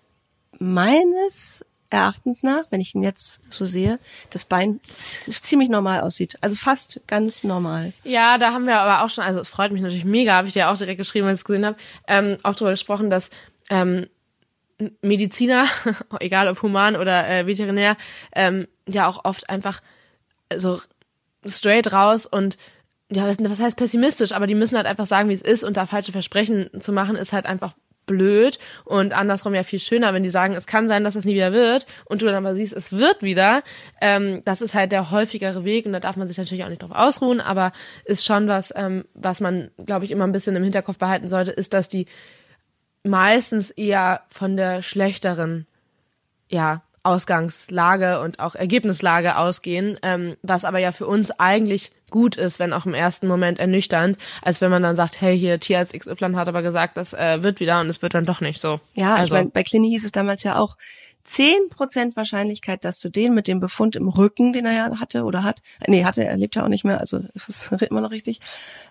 meines 0.59 1.65
Erachtens 1.89 2.43
nach, 2.43 2.65
wenn 2.69 2.81
ich 2.81 2.93
ihn 2.93 3.01
jetzt 3.01 3.39
so 3.49 3.65
sehe, 3.65 3.99
das 4.29 4.45
Bein 4.45 4.79
ziemlich 4.95 5.69
normal 5.69 6.01
aussieht. 6.01 6.37
Also 6.41 6.55
fast 6.55 7.01
ganz 7.07 7.43
normal. 7.43 7.93
Ja, 8.03 8.37
da 8.37 8.53
haben 8.53 8.65
wir 8.65 8.79
aber 8.79 9.03
auch 9.03 9.09
schon, 9.09 9.23
also 9.23 9.39
es 9.39 9.49
freut 9.49 9.71
mich 9.71 9.81
natürlich 9.81 10.05
mega, 10.05 10.33
habe 10.33 10.47
ich 10.47 10.53
dir 10.53 10.69
auch 10.69 10.77
direkt 10.77 10.99
geschrieben, 10.99 11.27
als 11.27 11.39
ich 11.39 11.41
es 11.41 11.45
gesehen 11.45 11.65
habe, 11.65 11.77
ähm, 12.07 12.37
auch 12.43 12.53
darüber 12.53 12.71
gesprochen, 12.71 13.09
dass 13.09 13.31
ähm, 13.69 14.07
Mediziner, 15.01 15.65
egal 16.19 16.47
ob 16.47 16.61
human 16.61 16.95
oder 16.95 17.27
äh, 17.27 17.47
veterinär, 17.47 17.97
ähm, 18.33 18.67
ja 18.87 19.07
auch 19.07 19.25
oft 19.25 19.49
einfach 19.49 19.81
so 20.55 20.79
straight 21.45 21.91
raus 21.91 22.25
und 22.25 22.57
ja, 23.11 23.27
was, 23.27 23.37
was 23.39 23.61
heißt 23.61 23.77
pessimistisch, 23.77 24.33
aber 24.33 24.45
die 24.45 24.55
müssen 24.55 24.77
halt 24.77 24.85
einfach 24.85 25.07
sagen, 25.07 25.29
wie 25.29 25.33
es 25.33 25.41
ist 25.41 25.63
und 25.63 25.77
da 25.77 25.87
falsche 25.87 26.11
Versprechen 26.11 26.69
zu 26.79 26.93
machen, 26.93 27.15
ist 27.15 27.33
halt 27.33 27.47
einfach 27.47 27.73
blöd 28.09 28.57
und 28.83 29.13
andersrum 29.13 29.53
ja 29.53 29.63
viel 29.63 29.79
schöner, 29.79 30.13
wenn 30.13 30.23
die 30.23 30.29
sagen, 30.29 30.55
es 30.55 30.65
kann 30.65 30.87
sein, 30.87 31.03
dass 31.03 31.15
es 31.15 31.25
nie 31.25 31.35
wieder 31.35 31.53
wird 31.53 31.85
und 32.05 32.21
du 32.21 32.25
dann 32.25 32.35
aber 32.35 32.55
siehst, 32.55 32.75
es 32.75 32.97
wird 32.97 33.21
wieder. 33.21 33.61
Ähm, 34.01 34.41
das 34.45 34.61
ist 34.61 34.73
halt 34.73 34.91
der 34.91 35.11
häufigere 35.11 35.63
Weg 35.63 35.85
und 35.85 35.93
da 35.93 35.99
darf 35.99 36.17
man 36.17 36.27
sich 36.27 36.37
natürlich 36.37 36.63
auch 36.63 36.69
nicht 36.69 36.81
drauf 36.81 36.91
ausruhen, 36.91 37.39
aber 37.39 37.71
ist 38.03 38.25
schon 38.25 38.47
was, 38.47 38.73
ähm, 38.75 39.05
was 39.13 39.39
man, 39.39 39.69
glaube 39.85 40.05
ich, 40.05 40.11
immer 40.11 40.25
ein 40.25 40.31
bisschen 40.31 40.55
im 40.55 40.63
Hinterkopf 40.63 40.97
behalten 40.97 41.27
sollte, 41.27 41.51
ist, 41.51 41.73
dass 41.73 41.87
die 41.87 42.07
meistens 43.03 43.69
eher 43.69 44.21
von 44.29 44.57
der 44.57 44.81
schlechteren, 44.81 45.67
ja, 46.49 46.81
Ausgangslage 47.01 48.19
und 48.19 48.39
auch 48.39 48.55
Ergebnislage 48.55 49.37
ausgehen, 49.37 49.97
ähm, 50.03 50.35
was 50.41 50.65
aber 50.65 50.79
ja 50.79 50.91
für 50.91 51.07
uns 51.07 51.31
eigentlich 51.31 51.91
gut 52.09 52.35
ist, 52.37 52.59
wenn 52.59 52.73
auch 52.73 52.85
im 52.85 52.93
ersten 52.93 53.27
Moment 53.27 53.59
ernüchternd, 53.59 54.17
als 54.41 54.61
wenn 54.61 54.71
man 54.71 54.83
dann 54.83 54.95
sagt, 54.95 55.21
hey, 55.21 55.37
hier 55.37 55.59
Tierarzt 55.59 55.93
XY 55.93 56.33
hat 56.35 56.47
aber 56.47 56.61
gesagt, 56.61 56.97
das 56.97 57.13
äh, 57.13 57.43
wird 57.43 57.59
wieder 57.59 57.79
und 57.79 57.89
es 57.89 58.01
wird 58.01 58.13
dann 58.13 58.25
doch 58.25 58.41
nicht 58.41 58.59
so. 58.59 58.79
Ja, 58.93 59.15
also, 59.15 59.25
ich 59.25 59.31
meine, 59.31 59.49
bei 59.49 59.63
Clini 59.63 59.89
hieß 59.89 60.05
es 60.05 60.11
damals 60.11 60.43
ja 60.43 60.57
auch, 60.57 60.77
10% 61.27 62.15
Wahrscheinlichkeit, 62.15 62.83
dass 62.83 62.99
du 62.99 63.09
den 63.09 63.35
mit 63.35 63.47
dem 63.47 63.59
Befund 63.59 63.95
im 63.95 64.07
Rücken, 64.07 64.51
den 64.51 64.65
er 64.65 64.73
ja 64.73 64.99
hatte 64.99 65.23
oder 65.23 65.43
hat, 65.43 65.61
nee, 65.87 66.03
hatte 66.03 66.25
er, 66.25 66.35
lebt 66.37 66.55
ja 66.55 66.63
auch 66.63 66.69
nicht 66.69 66.85
mehr, 66.85 66.99
also 66.99 67.19
ist 67.47 67.71
immer 67.89 68.01
noch 68.01 68.11
richtig, 68.11 68.39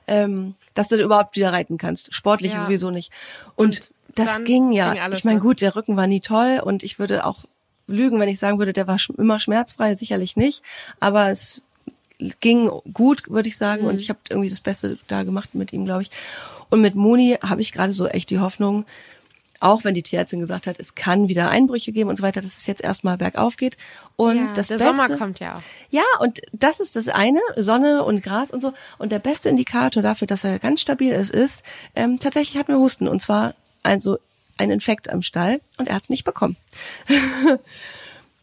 ähm, 0.07 0.55
dass 0.75 0.89
du 0.89 0.97
überhaupt 1.03 1.35
wieder 1.37 1.53
reiten 1.53 1.79
kannst. 1.79 2.15
Sportlich 2.15 2.53
Ja. 2.53 2.61
sowieso 2.61 2.91
nicht. 2.91 3.11
Und, 3.57 3.67
Und 3.67 3.91
das 4.15 4.45
ging 4.45 4.73
ja. 4.73 4.93
ging 4.93 5.03
alles, 5.03 5.19
ich 5.19 5.25
meine, 5.25 5.39
ne? 5.39 5.43
gut, 5.43 5.61
der 5.61 5.75
Rücken 5.75 5.97
war 5.97 6.07
nie 6.07 6.21
toll 6.21 6.61
und 6.63 6.83
ich 6.85 6.99
würde 6.99 7.25
auch 7.25 7.45
lügen, 7.89 8.21
wenn 8.21 8.29
ich 8.29 8.39
sagen 8.39 8.59
würde, 8.59 8.73
der 8.73 8.87
war 8.87 8.99
sch 8.99 9.11
immer 9.17 9.41
schmerzfrei, 9.41 9.95
sicherlich 9.95 10.37
nicht. 10.37 10.63
Aber 11.01 11.31
es 11.31 11.61
ging 12.41 12.71
gut, 12.93 13.29
würde 13.29 13.49
ich 13.49 13.57
sagen. 13.57 13.83
Mhm. 13.83 13.89
Und 13.89 14.01
ich 14.03 14.09
habe 14.09 14.19
irgendwie 14.31 14.51
das 14.51 14.61
Beste 14.61 14.99
da 15.07 15.23
gemacht 15.23 15.55
mit 15.55 15.73
ihm, 15.73 15.85
glaube 15.85 16.03
ich. 16.03 16.11
Und 16.71 16.81
mit 16.81 16.95
Moni 16.95 17.39
habe 17.43 17.61
ich 17.61 17.73
gerade 17.73 17.93
so 17.93 18.07
echt 18.07 18.31
die 18.31 18.41
Hoffnung, 18.41 18.85
auch 19.61 19.85
wenn 19.85 19.95
die 19.95 20.03
Tierärztin 20.03 20.41
gesagt 20.41 20.67
hat, 20.67 20.77
es 20.79 20.95
kann 20.95 21.29
wieder 21.29 21.51
Einbrüche 21.51 21.91
geben 21.91 22.11
und 22.11 22.17
so 22.17 22.23
weiter, 22.23 22.41
dass 22.41 22.57
es 22.57 22.67
jetzt 22.67 22.83
erstmal 22.83 23.17
bergauf 23.17 23.57
geht. 23.57 23.77
Und 24.17 24.37
ja, 24.37 24.53
das 24.55 24.69
der 24.69 24.77
Beste, 24.77 24.95
Sommer 24.95 25.17
kommt 25.17 25.41
ja 25.41 25.55
auch. 25.55 25.63
ja, 25.91 26.05
und 26.21 26.41
das 26.53 26.81
ist 26.81 26.97
das 26.97 27.09
eine, 27.09 27.41
Sonne 27.57 28.05
und 28.05 28.23
Gras 28.23 28.53
und 28.53 28.61
so. 28.61 28.73
Und 28.99 29.11
der 29.11 29.19
beste 29.19 29.49
Indikator 29.49 30.03
dafür, 30.03 30.27
dass 30.27 30.45
er 30.45 30.59
ganz 30.59 30.81
stabil 30.81 31.13
ist, 31.13 31.31
ist, 31.31 31.63
ähm, 31.97 32.21
tatsächlich 32.21 32.57
hatten 32.59 32.73
wir 32.73 32.79
Husten. 32.79 33.09
Und 33.09 33.21
zwar 33.21 33.55
also 33.83 34.19
ein 34.59 34.71
Infekt 34.71 35.11
am 35.11 35.23
Stall 35.23 35.61
und 35.77 35.89
er 35.89 35.95
hat 35.95 36.03
es 36.03 36.11
nicht 36.11 36.25
bekommen. 36.25 36.57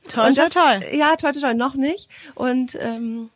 Toll, 0.07 0.27
Und 0.27 0.35
toll, 0.35 0.45
das, 0.45 0.53
toll. 0.53 0.79
Ja, 0.93 1.15
toll, 1.15 1.31
toll, 1.31 1.41
toll, 1.41 1.53
noch 1.55 1.73
nicht. 1.73 2.09
Und 2.35 2.77
ähm, 2.79 3.31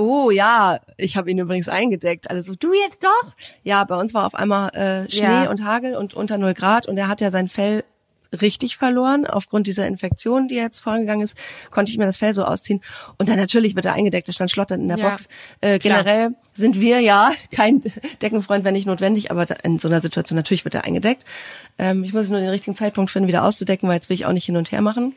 oh 0.00 0.30
ja, 0.30 0.78
ich 0.96 1.16
habe 1.16 1.30
ihn 1.30 1.38
übrigens 1.38 1.68
eingedeckt. 1.68 2.30
Alle 2.30 2.42
so, 2.42 2.54
du 2.54 2.72
jetzt 2.72 3.04
doch? 3.04 3.32
Ja, 3.62 3.84
bei 3.84 3.96
uns 3.96 4.14
war 4.14 4.26
auf 4.26 4.34
einmal 4.34 4.70
äh, 4.70 5.10
Schnee 5.10 5.44
Ja. 5.44 5.50
und 5.50 5.62
Hagel 5.64 5.94
und 5.96 6.14
unter 6.14 6.38
null 6.38 6.54
Grad 6.54 6.88
und 6.88 6.96
er 6.96 7.08
hat 7.08 7.20
ja 7.20 7.30
sein 7.30 7.48
Fell 7.48 7.84
richtig 8.40 8.76
verloren. 8.76 9.26
Aufgrund 9.26 9.66
dieser 9.66 9.86
Infektion, 9.86 10.48
die 10.48 10.54
jetzt 10.54 10.80
vorangegangen 10.80 11.24
ist, 11.24 11.36
konnte 11.70 11.92
ich 11.92 11.98
mir 11.98 12.06
das 12.06 12.16
Fell 12.16 12.34
so 12.34 12.44
ausziehen. 12.44 12.80
Und 13.18 13.28
dann 13.28 13.36
natürlich 13.36 13.74
wird 13.76 13.86
er 13.86 13.94
eingedeckt, 13.94 14.28
er 14.28 14.34
stand 14.34 14.50
schlotternd 14.50 14.82
in 14.82 14.88
der 14.88 14.98
Ja, 14.98 15.10
Box. 15.10 15.28
Äh, 15.60 15.78
generell 15.78 16.34
sind 16.52 16.80
wir 16.80 17.00
ja 17.00 17.32
kein 17.52 17.80
Deckenfreund, 18.22 18.64
wenn 18.64 18.74
nicht 18.74 18.86
notwendig, 18.86 19.30
aber 19.30 19.46
in 19.64 19.78
so 19.78 19.88
einer 19.88 20.00
Situation 20.00 20.36
natürlich 20.36 20.64
wird 20.64 20.74
er 20.74 20.84
eingedeckt. 20.84 21.24
Ähm, 21.78 22.04
ich 22.04 22.12
muss 22.12 22.28
nur 22.30 22.40
den 22.40 22.50
richtigen 22.50 22.76
Zeitpunkt 22.76 23.10
finden, 23.10 23.28
wieder 23.28 23.44
auszudecken, 23.44 23.88
weil 23.88 23.96
jetzt 23.96 24.08
will 24.08 24.14
ich 24.14 24.26
auch 24.26 24.32
nicht 24.32 24.44
hin 24.44 24.56
und 24.56 24.70
her 24.72 24.82
machen. 24.82 25.14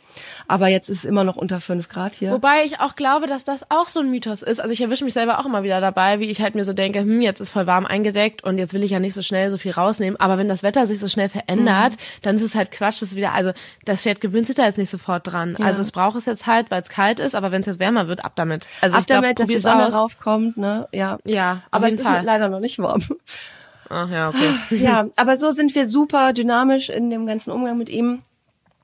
Aber 0.48 0.68
jetzt 0.68 0.90
ist 0.90 1.00
es 1.00 1.06
immer 1.06 1.24
noch 1.24 1.36
unter 1.36 1.62
fünf 1.62 1.90
Grad 1.90 2.16
hier. 2.16 2.32
Wobei 2.32 2.64
ich 2.66 2.80
auch 2.80 2.96
glaube, 2.96 3.28
dass 3.28 3.44
das 3.44 3.70
auch 3.72 3.90
so 3.90 4.00
ein 4.00 4.10
Mythos 4.10 4.42
ist. 4.44 4.60
Also 4.60 4.74
ich 4.74 4.82
erwische 4.82 5.04
mich 5.04 5.14
selber 5.14 5.40
auch 5.40 5.46
immer 5.46 5.64
wieder 5.64 5.82
dabei, 5.82 6.20
wie 6.20 6.30
ich 6.30 6.42
halt 6.42 6.56
mir 6.56 6.64
so 6.64 6.74
denke, 6.74 7.00
hm, 7.00 7.22
jetzt 7.22 7.40
ist 7.40 7.52
voll 7.52 7.68
warm 7.68 7.86
eingedeckt 7.86 8.44
und 8.44 8.58
jetzt 8.58 8.74
will 8.74 8.84
ich 8.84 8.92
ja 8.92 9.00
nicht 9.00 9.14
so 9.14 9.22
schnell 9.22 9.50
so 9.52 9.58
viel 9.58 9.72
rausnehmen. 9.72 10.20
Aber 10.20 10.38
wenn 10.38 10.48
das 10.48 10.64
Wetter 10.64 10.88
sich 10.88 11.00
so 11.00 11.08
schnell 11.08 11.30
verändert, 11.30 11.98
dann 12.22 12.36
ist 12.36 12.42
es 12.44 12.56
halt 12.56 12.72
Quatsch, 12.72 13.03
das 13.04 13.12
ist 13.12 13.18
wieder, 13.18 13.34
also 13.34 13.52
das 13.86 14.04
Pferd 14.04 14.22
gewöhnt 14.22 14.48
sich 14.48 14.56
da 14.56 14.66
jetzt 14.66 14.78
nicht 14.78 14.90
sofort 14.90 15.28
dran. 15.28 15.56
Also 15.58 15.82
es 15.82 15.92
braucht 15.92 16.18
es 16.18 16.26
jetzt 16.26 16.48
halt, 16.48 16.72
weil 16.72 16.82
es 16.82 16.90
kalt 16.90 17.20
ist, 17.20 17.36
aber 17.36 17.52
wenn 17.52 17.62
es 17.62 17.68
jetzt 17.68 17.80
wärmer 17.80 18.08
wird, 18.08 18.26
ab 18.26 18.34
damit. 18.36 18.68
Also 18.82 18.96
Ab 18.96 19.02
ich 19.02 19.08
glaub, 19.08 19.22
damit, 19.22 19.40
dass 19.40 19.50
die 19.50 19.60
Sonne 19.60 19.88
aus. 19.88 19.94
raufkommt, 19.94 20.58
ne? 20.58 20.88
Ja. 20.94 21.18
Ja, 21.26 21.64
Aber 21.72 21.88
es 21.88 21.92
jeden 21.94 22.02
ist 22.04 22.08
Fall. 22.08 22.24
leider 22.24 22.50
noch 22.50 22.60
nicht 22.60 22.80
warm. 22.80 23.04
Ach 23.90 24.10
ja, 24.10 24.30
okay. 24.30 24.56
ja, 24.78 25.08
aber 25.16 25.38
so 25.38 25.52
sind 25.52 25.76
wir 25.76 25.88
super 25.88 26.34
dynamisch 26.34 26.90
in 26.90 27.10
dem 27.10 27.28
ganzen 27.28 27.52
Umgang 27.52 27.78
mit 27.78 27.90
ihm. 27.90 28.24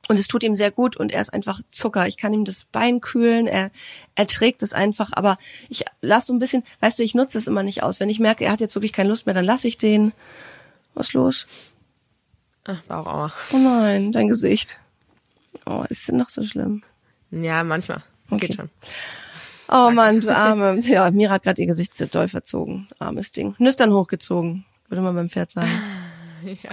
Und 0.07 0.17
es 0.17 0.27
tut 0.27 0.41
ihm 0.41 0.57
sehr 0.57 0.71
gut 0.71 0.97
und 0.97 1.13
er 1.13 1.21
ist 1.21 1.31
einfach 1.31 1.61
Zucker. 1.69 2.07
Ich 2.07 2.17
kann 2.17 2.33
ihm 2.33 2.43
das 2.43 2.63
Bein 2.63 2.99
kühlen, 2.99 3.45
er, 3.45 3.69
er 4.15 4.25
trägt 4.25 4.63
es 4.63 4.73
einfach, 4.73 5.11
aber 5.13 5.37
ich 5.69 5.85
lasse 6.01 6.27
so 6.27 6.33
ein 6.33 6.39
bisschen, 6.39 6.63
weißt 6.79 6.97
du, 6.97 7.03
ich 7.03 7.13
nutze 7.13 7.37
es 7.37 7.45
immer 7.45 7.61
nicht 7.61 7.83
aus. 7.83 7.99
Wenn 7.99 8.09
ich 8.09 8.19
merke, 8.19 8.43
er 8.45 8.51
hat 8.51 8.59
jetzt 8.59 8.73
wirklich 8.75 8.93
keine 8.93 9.09
Lust 9.09 9.27
mehr, 9.27 9.35
dann 9.35 9.45
lasse 9.45 9.67
ich 9.67 9.77
den. 9.77 10.11
Was 10.95 11.13
los? 11.13 11.45
Ach, 12.71 12.81
Bauchaua. 12.83 13.33
Oh 13.51 13.57
nein, 13.57 14.11
dein 14.11 14.27
Gesicht. 14.27 14.79
Oh, 15.65 15.83
ist 15.89 16.07
denn 16.07 16.17
noch 16.17 16.29
so 16.29 16.45
schlimm? 16.45 16.83
Ja, 17.31 17.63
manchmal. 17.63 18.03
Okay. 18.29 18.47
Geht 18.47 18.57
schon. 18.57 18.69
Oh 19.69 19.89
Mann, 19.91 20.21
du 20.21 20.29
Arme. 20.35 20.79
Ja, 20.81 21.09
Mira 21.09 21.33
hat 21.33 21.43
gerade 21.43 21.61
ihr 21.61 21.67
Gesicht 21.67 21.97
sehr 21.97 22.07
doll 22.07 22.27
verzogen. 22.27 22.87
Armes 22.99 23.31
Ding. 23.31 23.55
Nüstern 23.57 23.91
hochgezogen, 23.93 24.65
würde 24.87 25.01
man 25.01 25.15
beim 25.15 25.29
Pferd 25.29 25.51
sagen. 25.51 25.69
Ja. 26.63 26.71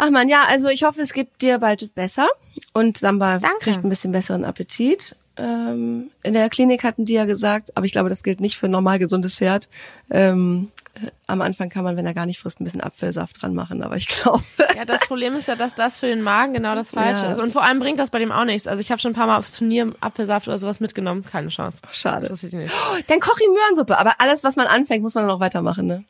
Ach 0.00 0.10
man, 0.10 0.28
ja, 0.28 0.44
also 0.48 0.68
ich 0.68 0.84
hoffe, 0.84 1.00
es 1.00 1.12
geht 1.12 1.42
dir 1.42 1.58
bald 1.58 1.92
besser 1.96 2.28
und 2.74 2.96
Samba 2.96 3.38
Danke. 3.40 3.58
kriegt 3.58 3.82
ein 3.82 3.88
bisschen 3.88 4.12
besseren 4.12 4.44
Appetit. 4.44 5.16
Ähm, 5.38 6.10
in 6.22 6.32
der 6.34 6.48
Klinik 6.50 6.82
hatten 6.84 7.04
die 7.04 7.12
ja 7.14 7.24
gesagt, 7.24 7.76
aber 7.76 7.86
ich 7.86 7.92
glaube, 7.92 8.08
das 8.08 8.22
gilt 8.22 8.40
nicht 8.40 8.56
für 8.58 8.66
ein 8.66 8.72
normal 8.72 8.98
gesundes 8.98 9.34
Pferd. 9.36 9.68
Ähm, 10.10 10.70
äh, 10.94 11.10
am 11.26 11.40
Anfang 11.42 11.68
kann 11.70 11.84
man, 11.84 11.96
wenn 11.96 12.06
er 12.06 12.14
gar 12.14 12.26
nicht 12.26 12.38
frisst, 12.40 12.60
ein 12.60 12.64
bisschen 12.64 12.80
Apfelsaft 12.80 13.40
dran 13.40 13.54
machen, 13.54 13.82
aber 13.82 13.96
ich 13.96 14.08
glaube, 14.08 14.42
Ja, 14.76 14.84
das 14.84 15.00
Problem 15.06 15.34
ist 15.36 15.48
ja, 15.48 15.54
dass 15.56 15.74
das 15.74 15.98
für 15.98 16.06
den 16.06 16.22
Magen 16.22 16.54
genau 16.54 16.74
das 16.74 16.90
Falsche 16.90 17.24
Ja. 17.24 17.32
ist. 17.32 17.38
Und 17.38 17.52
vor 17.52 17.62
allem 17.64 17.78
bringt 17.78 17.98
das 17.98 18.10
bei 18.10 18.18
dem 18.18 18.32
auch 18.32 18.44
nichts. 18.44 18.66
Also 18.66 18.80
ich 18.80 18.90
habe 18.90 19.00
schon 19.00 19.12
ein 19.12 19.14
paar 19.14 19.26
Mal 19.26 19.38
aufs 19.38 19.56
Turnier 19.56 19.92
Apfelsaft 20.00 20.48
oder 20.48 20.58
sowas 20.58 20.80
mitgenommen. 20.80 21.24
Keine 21.24 21.48
Chance. 21.48 21.80
schade. 21.92 22.22
Interessiert 22.26 22.52
ihn 22.52 22.60
nicht. 22.60 22.74
Dann 23.06 23.20
koch 23.20 23.38
ihm 23.40 23.52
Möhrensuppe, 23.52 23.98
aber 23.98 24.14
alles, 24.18 24.44
was 24.44 24.56
man 24.56 24.66
anfängt, 24.66 25.02
muss 25.02 25.14
man 25.14 25.24
dann 25.26 25.30
auch 25.36 25.40
weitermachen, 25.40 25.86
ne? 25.86 26.04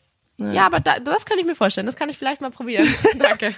Ja, 0.53 0.67
aber 0.67 0.79
da, 0.79 1.01
das 1.01 1.27
kann 1.27 1.37
ich 1.41 1.45
mir 1.47 1.57
vorstellen. 1.57 1.87
Das 1.87 1.97
kann 1.97 2.09
ich 2.11 2.17
vielleicht 2.17 2.41
mal 2.41 2.51
probieren. 2.53 2.87
Danke. 3.19 3.55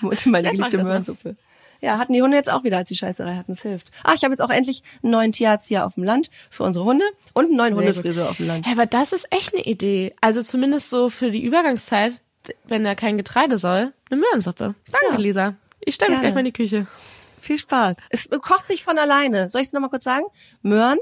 Meine 0.00 0.16
Vielleicht 0.16 0.50
geliebte 0.52 0.76
das. 0.78 0.86
Möhrensuppe. 0.86 1.34
Ja, 1.82 1.98
hatten 1.98 2.12
die 2.12 2.22
Hunde 2.22 2.36
jetzt 2.36 2.50
auch 2.50 2.62
wieder, 2.62 2.76
als 2.78 2.88
die 2.88 2.96
Scheißerei 2.96 3.34
hatten. 3.34 3.52
Es 3.52 3.62
hilft. 3.62 3.90
Ach, 4.04 4.14
ich 4.14 4.22
habe 4.22 4.32
jetzt 4.32 4.40
auch 4.40 4.50
endlich 4.50 4.82
einen 5.02 5.10
neuen 5.12 5.32
Tierarzt 5.32 5.66
hier 5.66 5.84
auf 5.84 5.94
dem 5.94 6.04
Land 6.04 6.30
für 6.48 6.62
unsere 6.62 6.84
Hunde 6.84 7.04
und 7.32 7.46
einen 7.46 7.56
neuen 7.56 7.74
Sehr 7.74 7.82
Hundefriseur 7.86 8.30
auf 8.30 8.36
dem 8.36 8.46
Land. 8.46 8.66
Hey, 8.66 8.72
aber 8.74 8.86
das 8.86 9.12
ist 9.12 9.26
echt 9.30 9.52
eine 9.52 9.64
Idee. 9.64 10.14
Also 10.20 10.42
zumindest 10.42 10.90
so 10.90 11.10
für 11.10 11.32
die 11.32 11.42
Übergangszeit, 11.42 12.20
wenn 12.64 12.86
er 12.86 12.94
kein 12.94 13.16
Getreide 13.16 13.58
soll, 13.58 13.92
eine 14.10 14.20
Möhrensuppe. 14.20 14.76
Danke, 14.92 15.06
Ja. 15.12 15.18
Lisa. 15.18 15.54
Ich 15.80 15.96
stelle 15.96 16.12
mich 16.12 16.20
gleich 16.20 16.34
mal 16.34 16.40
in 16.40 16.46
die 16.46 16.52
Küche. 16.52 16.86
Viel 17.40 17.58
Spaß. 17.58 17.96
Es 18.10 18.28
kocht 18.30 18.68
sich 18.68 18.84
von 18.84 18.96
alleine. 18.98 19.50
Soll 19.50 19.62
ich 19.62 19.66
es 19.66 19.72
nochmal 19.72 19.90
kurz 19.90 20.04
sagen? 20.04 20.24
Möhren, 20.62 20.98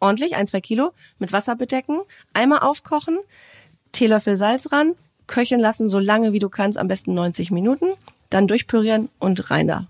ordentlich, 0.00 0.34
ein, 0.34 0.46
zwei 0.46 0.62
Kilo, 0.62 0.92
mit 1.18 1.32
Wasser 1.32 1.54
bedecken, 1.56 2.00
einmal 2.32 2.60
aufkochen, 2.60 3.18
Teelöffel 3.92 4.38
Salz 4.38 4.72
ran, 4.72 4.94
köcheln 5.26 5.60
lassen, 5.60 5.90
so 5.90 5.98
lange 5.98 6.32
wie 6.32 6.38
du 6.38 6.48
kannst, 6.48 6.78
am 6.78 6.88
besten 6.88 7.12
90 7.12 7.50
Minuten, 7.50 7.92
dann 8.30 8.46
durchpürieren 8.48 9.10
und 9.18 9.50
rein 9.50 9.68
da. 9.68 9.86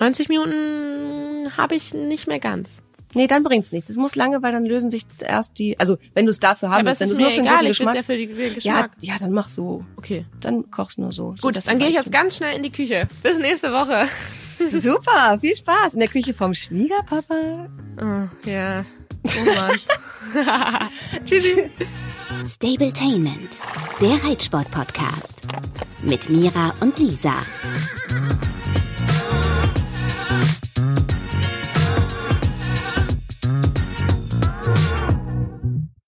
90 0.00 0.28
Minuten 0.28 1.56
habe 1.56 1.74
ich 1.74 1.94
nicht 1.94 2.26
mehr 2.28 2.38
ganz. 2.38 2.82
Nee, 3.14 3.26
dann 3.26 3.42
bringt's 3.42 3.72
nichts. 3.72 3.88
Es 3.88 3.96
muss 3.96 4.16
lange, 4.16 4.42
weil 4.42 4.52
dann 4.52 4.66
lösen 4.66 4.90
sich 4.90 5.06
erst 5.20 5.58
die, 5.58 5.80
also 5.80 5.96
wenn 6.14 6.26
du 6.26 6.30
es 6.30 6.40
dafür 6.40 6.68
haben 6.68 6.80
aber 6.80 6.88
willst, 6.90 7.00
wenn 7.00 7.08
du 7.08 7.12
ist 7.14 7.18
es 7.18 7.22
nur 7.22 7.30
für 7.30 7.36
den 7.36 7.46
egal. 7.46 7.66
Geschmack. 7.66 7.94
ja 7.96 8.02
für 8.02 8.16
die- 8.18 8.26
für 8.28 8.34
den 8.34 8.48
ja, 8.48 8.54
Geschmack. 8.54 8.90
ja, 9.00 9.14
dann 9.18 9.32
mach 9.32 9.48
so. 9.48 9.84
Okay. 9.96 10.26
Dann 10.40 10.70
kochst 10.70 10.98
nur 10.98 11.10
so. 11.10 11.34
so 11.36 11.42
Gut, 11.48 11.56
dass 11.56 11.64
dann 11.64 11.78
gehe 11.78 11.88
ich 11.88 11.94
jetzt 11.94 12.12
ganz 12.12 12.36
schnell 12.36 12.54
in 12.56 12.62
die 12.62 12.70
Küche. 12.70 13.08
Bis 13.22 13.38
nächste 13.38 13.72
Woche. 13.72 14.06
Super, 14.70 15.38
viel 15.40 15.56
Spaß 15.56 15.94
in 15.94 16.00
der 16.00 16.08
Küche 16.08 16.34
vom 16.34 16.52
Schwiegerpapa. 16.52 17.68
Oh, 18.00 18.48
ja. 18.48 18.84
Oh 19.24 19.44
Mann. 19.54 20.88
Tschüssi. 21.24 21.70
Stabletainment, 22.44 23.50
der 24.00 24.22
Reitsport-Podcast. 24.24 25.42
Mit 26.02 26.28
Mira 26.28 26.74
und 26.80 26.98
Lisa. 26.98 27.34